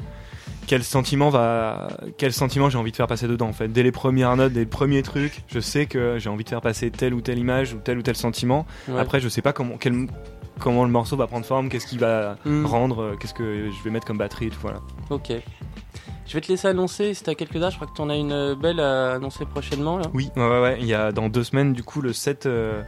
quel 0.67 0.83
sentiment 0.83 1.29
va 1.29 1.87
quel 2.17 2.31
sentiment 2.33 2.69
j'ai 2.69 2.77
envie 2.77 2.91
de 2.91 2.95
faire 2.95 3.07
passer 3.07 3.27
dedans 3.27 3.47
en 3.47 3.53
fait 3.53 3.69
dès 3.69 3.83
les 3.83 3.91
premières 3.91 4.35
notes 4.35 4.53
dès 4.53 4.59
les 4.61 4.65
premiers 4.65 5.01
trucs 5.01 5.43
je 5.47 5.59
sais 5.59 5.85
que 5.85 6.19
j'ai 6.19 6.29
envie 6.29 6.43
de 6.43 6.49
faire 6.49 6.61
passer 6.61 6.91
telle 6.91 7.13
ou 7.13 7.21
telle 7.21 7.39
image 7.39 7.73
ou 7.73 7.77
tel 7.77 7.97
ou 7.97 8.01
tel 8.01 8.15
sentiment 8.15 8.65
Ouais. 8.87 8.99
après 8.99 9.19
je 9.19 9.29
sais 9.29 9.41
pas 9.41 9.53
comment 9.53 9.77
quel, 9.77 10.07
comment 10.59 10.83
le 10.83 10.91
morceau 10.91 11.15
va 11.17 11.25
prendre 11.27 11.45
forme 11.45 11.69
qu'est-ce 11.69 11.87
qu'il 11.87 11.99
va 11.99 12.35
Mm. 12.45 12.65
rendre 12.65 13.01
euh, 13.01 13.15
qu'est-ce 13.19 13.33
que 13.33 13.69
je 13.71 13.83
vais 13.83 13.89
mettre 13.89 14.05
comme 14.05 14.17
batterie 14.17 14.47
et 14.47 14.49
tout 14.49 14.59
voilà 14.61 14.79
Ok. 15.09 15.31
Je 16.29 16.33
vais 16.33 16.41
te 16.41 16.49
laisser 16.51 16.67
annoncer 16.67 17.13
si 17.13 17.23
t'as 17.23 17.35
quelques 17.35 17.57
dates. 17.57 17.71
Je 17.71 17.77
crois 17.77 17.87
que 17.87 17.95
t'en 17.95 18.09
as 18.09 18.17
une 18.17 18.33
euh, 18.33 18.53
belle 18.53 18.81
à 18.81 19.13
annoncer 19.13 19.45
prochainement 19.45 19.97
là. 19.97 20.07
Oui, 20.13 20.29
ouais, 20.35 20.45
ouais, 20.45 20.61
ouais. 20.61 20.77
Il 20.81 20.85
y 20.85 20.93
a 20.93 21.13
dans 21.13 21.29
deux 21.29 21.45
semaines, 21.45 21.71
du 21.71 21.83
coup, 21.83 22.01
le 22.01 22.11
7, 22.11 22.47
euh, 22.47 22.83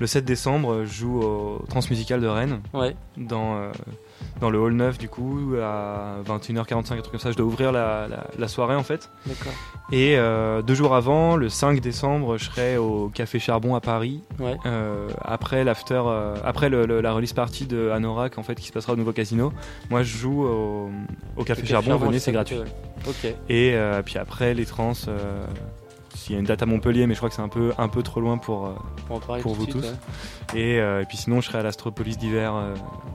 le 0.00 0.06
7 0.06 0.24
décembre, 0.24 0.84
je 0.86 0.90
joue 0.94 1.20
au 1.20 1.62
Transmusical 1.68 2.18
de 2.22 2.26
Rennes. 2.26 2.62
Ouais. 2.72 2.96
Dans, 3.18 3.56
euh, 3.58 3.70
dans 4.40 4.50
le 4.50 4.58
hall 4.58 4.72
9, 4.74 4.98
du 4.98 5.08
coup, 5.08 5.54
à 5.62 6.16
21h45, 6.26 6.76
un 6.76 6.82
truc 6.82 7.10
comme 7.10 7.20
ça. 7.20 7.30
Je 7.32 7.36
dois 7.36 7.46
ouvrir 7.46 7.72
la, 7.72 8.06
la, 8.08 8.24
la 8.38 8.48
soirée, 8.48 8.74
en 8.76 8.82
fait. 8.82 9.10
D'accord. 9.26 9.52
Et 9.90 10.16
euh, 10.18 10.62
deux 10.62 10.74
jours 10.74 10.94
avant, 10.94 11.36
le 11.36 11.48
5 11.48 11.80
décembre, 11.80 12.36
je 12.38 12.44
serai 12.44 12.76
au 12.76 13.08
Café 13.12 13.38
Charbon 13.38 13.74
à 13.74 13.80
Paris. 13.80 14.22
Ouais. 14.38 14.56
Euh, 14.66 15.08
après 15.22 15.64
l'after, 15.64 16.02
euh, 16.06 16.34
après 16.44 16.68
le, 16.68 16.86
le- 16.86 17.00
la 17.00 17.12
release 17.12 17.32
party 17.32 17.66
de 17.66 17.90
Anorak, 17.90 18.38
en 18.38 18.42
fait, 18.42 18.54
qui 18.54 18.66
se 18.68 18.72
passera 18.72 18.92
au 18.92 18.96
nouveau 18.96 19.12
casino. 19.12 19.52
Moi, 19.90 20.02
je 20.02 20.16
joue 20.16 20.44
au, 20.44 20.90
au 21.36 21.44
Café 21.44 21.64
Charbon. 21.66 21.90
Charbon, 21.90 22.06
venez, 22.06 22.18
c'est 22.18 22.32
gratuit. 22.32 22.58
Ok. 23.08 23.32
Et 23.48 23.74
puis 24.04 24.18
après, 24.18 24.54
les 24.54 24.66
trans. 24.66 24.92
S'il 26.28 26.34
y 26.34 26.36
a 26.36 26.40
une 26.40 26.46
date 26.46 26.62
à 26.62 26.66
Montpellier, 26.66 27.06
mais 27.06 27.14
je 27.14 27.20
crois 27.20 27.30
que 27.30 27.34
c'est 27.34 27.40
un 27.40 27.48
peu, 27.48 27.72
un 27.78 27.88
peu 27.88 28.02
trop 28.02 28.20
loin 28.20 28.36
pour, 28.36 28.66
euh, 28.66 29.18
Pour 29.40 29.54
vous 29.54 29.64
tous. 29.64 29.86
Et, 30.54 30.78
euh, 30.78 31.00
et 31.00 31.06
puis 31.06 31.16
sinon, 31.16 31.40
je 31.40 31.46
serai 31.46 31.56
à 31.56 31.62
l'Astropolis 31.62 32.18
d'hiver 32.18 32.54
euh, 32.54 32.74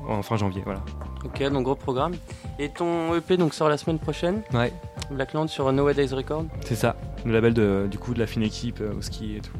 en 0.09 0.23
fin 0.23 0.35
janvier. 0.35 0.63
Voilà. 0.65 0.81
Ok, 1.23 1.43
donc 1.51 1.63
gros 1.63 1.75
programme. 1.75 2.13
Et 2.57 2.69
ton 2.69 3.13
EP 3.13 3.37
donc 3.37 3.53
sort 3.53 3.69
la 3.69 3.77
semaine 3.77 3.99
prochaine. 3.99 4.41
Ouais. 4.51 4.73
Blackland 5.11 5.47
sur 5.47 5.71
Nowadays 5.71 6.11
Record. 6.11 6.45
C'est 6.61 6.73
ça, 6.73 6.95
le 7.23 7.33
label 7.33 7.53
de, 7.53 7.87
du 7.89 7.99
coup 7.99 8.15
de 8.15 8.19
la 8.19 8.25
fine 8.25 8.41
équipe 8.41 8.81
au 8.81 9.03
ski 9.03 9.35
et 9.35 9.41
tout. 9.41 9.53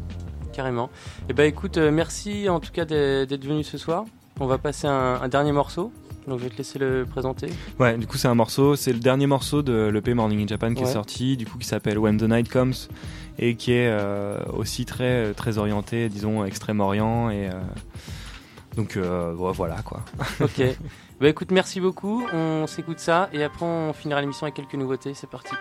Carrément. 0.51 0.89
Et 1.29 1.33
bah 1.33 1.45
écoute, 1.45 1.77
euh, 1.77 1.91
merci 1.91 2.49
en 2.49 2.59
tout 2.59 2.71
cas 2.71 2.85
d'être 2.85 3.29
d'être 3.29 3.45
venu 3.45 3.63
ce 3.63 3.77
soir. 3.77 4.05
On 4.39 4.47
va 4.47 4.57
passer 4.57 4.87
un, 4.87 5.21
un 5.21 5.27
dernier 5.27 5.51
morceau. 5.51 5.91
Donc 6.27 6.39
je 6.39 6.45
vais 6.45 6.49
te 6.49 6.57
laisser 6.57 6.79
le 6.79 7.05
présenter. 7.09 7.47
Ouais, 7.79 7.97
du 7.97 8.07
coup, 8.07 8.17
c'est 8.17 8.27
un 8.29 8.35
morceau, 8.35 8.75
c'est 8.75 8.93
le 8.93 8.99
dernier 8.99 9.27
morceau 9.27 9.61
de 9.61 9.89
l'EP 9.93 10.13
Morning 10.13 10.41
in 10.43 10.47
Japan 10.47 10.73
qui 10.73 10.83
Ouais. 10.83 10.89
est 10.89 10.93
sorti, 10.93 11.35
du 11.37 11.45
coup, 11.45 11.57
qui 11.57 11.67
s'appelle 11.67 11.97
When 11.99 12.17
the 12.17 12.23
Night 12.23 12.49
Comes 12.49 12.73
et 13.39 13.55
qui 13.55 13.71
est 13.73 13.87
euh, 13.89 14.37
aussi 14.55 14.85
très, 14.85 15.33
très 15.33 15.57
orienté, 15.57 16.07
disons, 16.09 16.45
extrême-orient. 16.45 17.29
Et 17.29 17.47
euh, 17.49 17.51
donc, 18.77 18.95
euh, 18.97 19.33
voilà 19.35 19.81
quoi. 19.83 20.01
Ok. 20.39 20.61
bah 21.19 21.27
écoute, 21.29 21.51
merci 21.51 21.79
beaucoup. 21.81 22.25
On 22.33 22.67
s'écoute 22.67 22.99
ça 22.99 23.29
et 23.33 23.43
après 23.43 23.65
on 23.65 23.91
finira 23.93 24.21
l'émission 24.21 24.45
avec 24.45 24.55
quelques 24.55 24.75
nouveautés. 24.75 25.13
C'est 25.13 25.29
parti. 25.29 25.53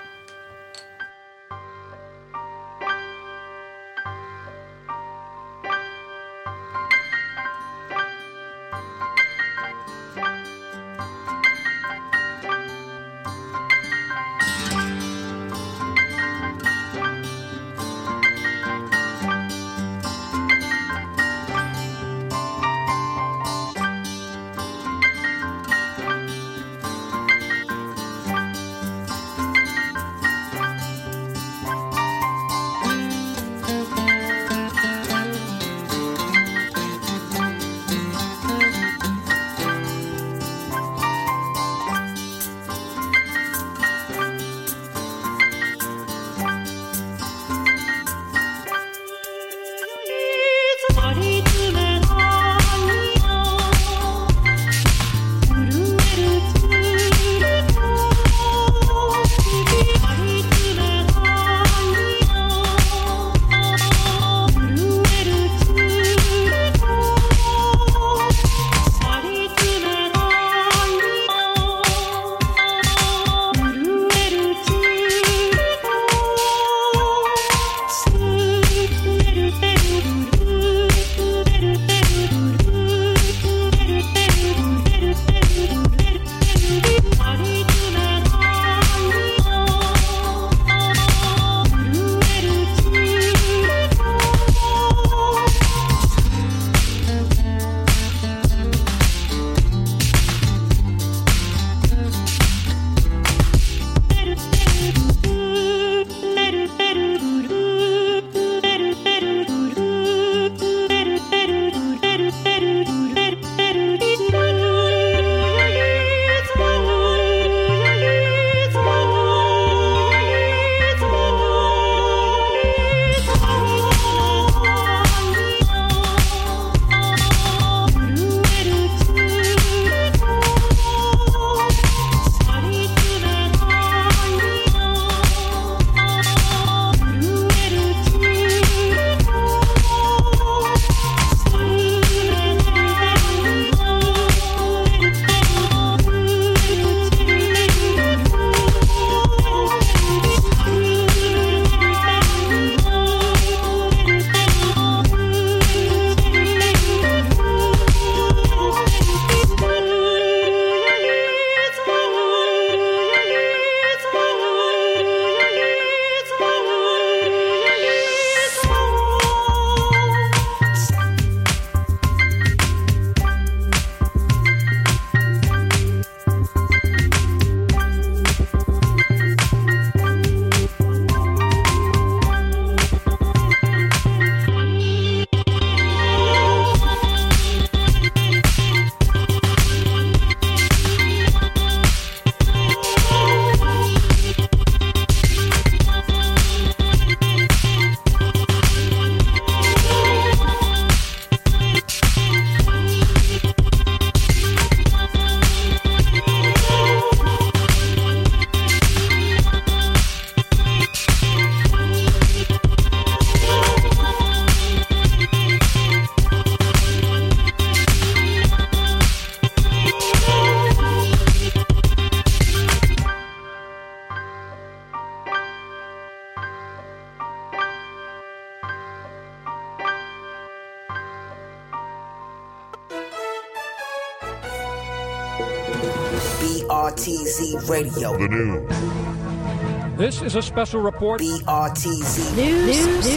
News. 240.34 240.44
Is 240.44 240.46
a 240.46 240.48
special 240.48 240.80
report. 240.80 241.20
BRTZ 241.20 242.36
News, 242.36 242.66
news, 242.66 243.06
news, 243.06 243.11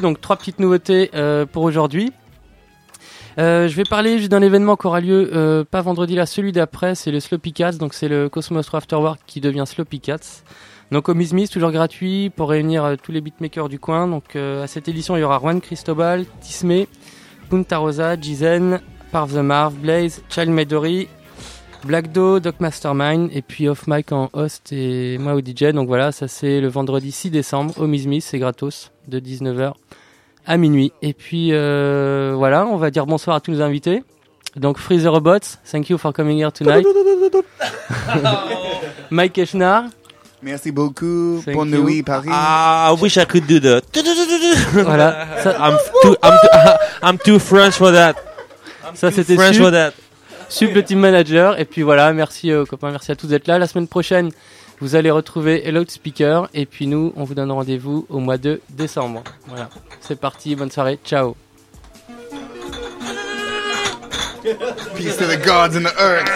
donc 0.00 0.20
trois 0.20 0.36
petites 0.36 0.58
nouveautés 0.58 1.10
euh, 1.14 1.46
pour 1.46 1.62
aujourd'hui. 1.62 2.12
Euh, 3.38 3.66
je 3.68 3.74
vais 3.74 3.84
parler 3.84 4.18
juste 4.18 4.30
d'un 4.30 4.42
événement 4.42 4.76
qui 4.76 4.86
aura 4.86 5.00
lieu 5.00 5.30
euh, 5.34 5.64
pas 5.64 5.80
vendredi 5.80 6.14
là, 6.14 6.24
celui 6.24 6.52
d'après, 6.52 6.94
c'est 6.94 7.10
le 7.10 7.18
Sloppy 7.18 7.52
Cats, 7.52 7.72
donc 7.72 7.92
c'est 7.92 8.08
le 8.08 8.28
Cosmos 8.28 8.72
Afterwork 8.72 9.20
qui 9.26 9.40
devient 9.40 9.64
Sloppy 9.66 10.00
Cats. 10.00 10.42
Donc 10.92 11.08
au 11.08 11.14
Miss 11.14 11.50
toujours 11.50 11.72
gratuit 11.72 12.30
pour 12.30 12.50
réunir 12.50 12.96
tous 13.02 13.10
les 13.10 13.20
beatmakers 13.20 13.68
du 13.68 13.78
coin. 13.78 14.06
Donc 14.06 14.36
à 14.36 14.66
cette 14.66 14.88
édition 14.88 15.16
il 15.16 15.20
y 15.20 15.24
aura 15.24 15.40
Juan 15.40 15.60
Cristobal, 15.60 16.24
Tisme, 16.40 16.84
Punta 17.50 17.78
Rosa, 17.78 18.20
Jizen, 18.20 18.80
Parv 19.10 19.32
the 19.32 19.42
Marv, 19.42 19.74
Blaze, 19.74 20.22
Child 20.28 20.50
Midori, 20.50 21.08
Black 21.84 22.12
Do, 22.12 22.38
Doc 22.38 22.60
Mastermind 22.60 23.30
et 23.32 23.42
puis 23.42 23.68
Off 23.68 23.88
Mic 23.88 24.12
en 24.12 24.30
host 24.32 24.72
et 24.72 25.18
moi 25.18 25.34
au 25.34 25.40
DJ. 25.40 25.72
Donc 25.72 25.88
voilà, 25.88 26.12
ça 26.12 26.28
c'est 26.28 26.60
le 26.60 26.68
vendredi 26.68 27.10
6 27.10 27.30
décembre 27.30 27.74
au 27.78 27.86
Miss 27.86 28.26
c'est 28.26 28.38
gratos 28.38 28.93
de 29.08 29.20
19h 29.20 29.72
à 30.46 30.56
minuit. 30.56 30.92
Et 31.02 31.12
puis 31.14 31.50
euh, 31.52 32.32
voilà, 32.36 32.66
on 32.66 32.76
va 32.76 32.90
dire 32.90 33.06
bonsoir 33.06 33.36
à 33.36 33.40
tous 33.40 33.52
nos 33.52 33.62
invités. 33.62 34.02
Donc 34.56 34.78
Freezer 34.78 35.12
Robots, 35.12 35.38
thank 35.70 35.88
you 35.90 35.98
for 35.98 36.12
coming 36.12 36.38
here 36.38 36.52
tonight. 36.52 36.84
Mike 39.10 39.38
Echnar. 39.38 39.84
Merci 40.42 40.72
beaucoup. 40.72 41.40
Thank 41.44 41.56
Bonne 41.56 41.70
nuit, 41.70 42.02
Paris. 42.02 42.28
Ah, 42.30 42.92
I 42.92 43.00
wish 43.02 43.16
I 43.16 43.24
could 43.24 43.46
do 43.46 43.58
that. 43.60 43.82
Voilà. 44.74 45.26
Ça- 45.42 45.56
I'm 45.58 45.76
too, 46.02 46.14
I'm 46.22 46.38
too, 46.42 46.48
I'm 47.02 47.18
too 47.18 47.38
French 47.38 47.74
for 47.74 47.90
that. 47.92 48.14
Ça 48.94 49.10
c'était 49.10 49.36
French 49.36 49.54
Sup. 49.54 49.62
for 49.62 49.70
that. 49.72 49.92
Le 50.60 50.82
team 50.82 50.98
manager. 51.00 51.58
Et 51.58 51.64
puis 51.64 51.82
voilà, 51.82 52.12
merci 52.12 52.52
euh, 52.52 52.64
copains, 52.66 52.90
merci 52.90 53.10
à 53.10 53.16
tous 53.16 53.26
d'être 53.26 53.48
là. 53.48 53.58
La 53.58 53.66
semaine 53.66 53.88
prochaine, 53.88 54.30
vous 54.84 54.96
allez 54.96 55.10
retrouver 55.10 55.66
Hello 55.66 55.82
Speaker. 55.88 56.50
Et 56.52 56.66
puis 56.66 56.86
nous, 56.86 57.14
on 57.16 57.24
vous 57.24 57.34
donne 57.34 57.50
rendez-vous 57.50 58.04
au 58.10 58.18
mois 58.18 58.36
de 58.36 58.60
décembre. 58.68 59.24
Voilà. 59.46 59.70
C'est 60.02 60.20
parti, 60.20 60.54
bonne 60.56 60.70
soirée, 60.70 60.98
ciao. 61.02 61.36
Peace 64.94 65.16
to 65.16 65.24
the 65.24 65.42
gods 65.42 65.74
and 65.74 65.84
the 65.84 65.94
earth. 65.98 66.28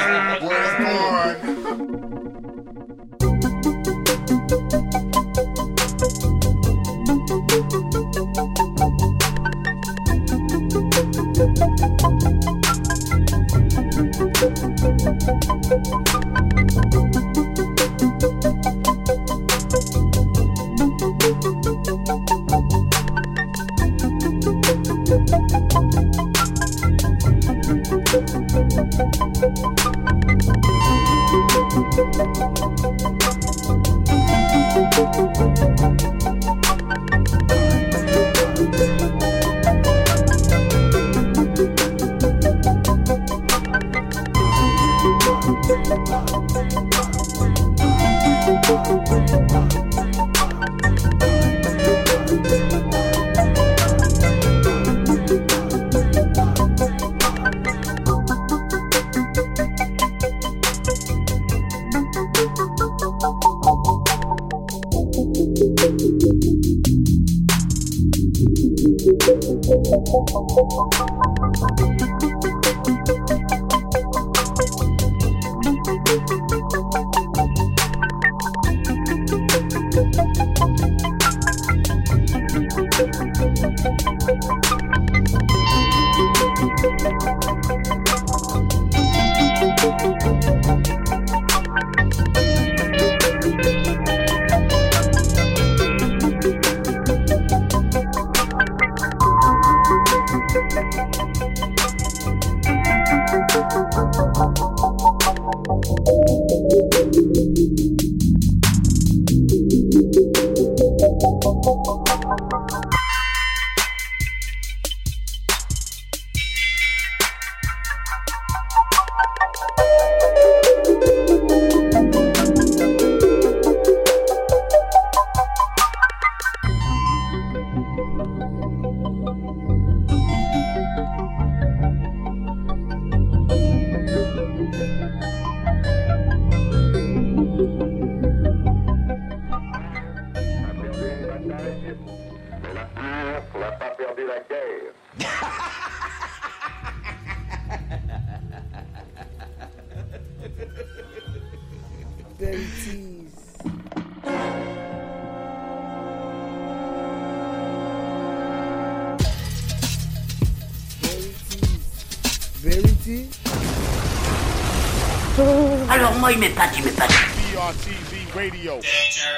Alors 166.29 166.37
moi, 166.39 166.47
il 166.47 166.51
m'épate, 166.51 166.77
il 166.77 166.85
m'épate. 166.85 167.09
BRTZ 167.09 168.35
Radio. 168.35 168.77
BRTZ 168.77 169.38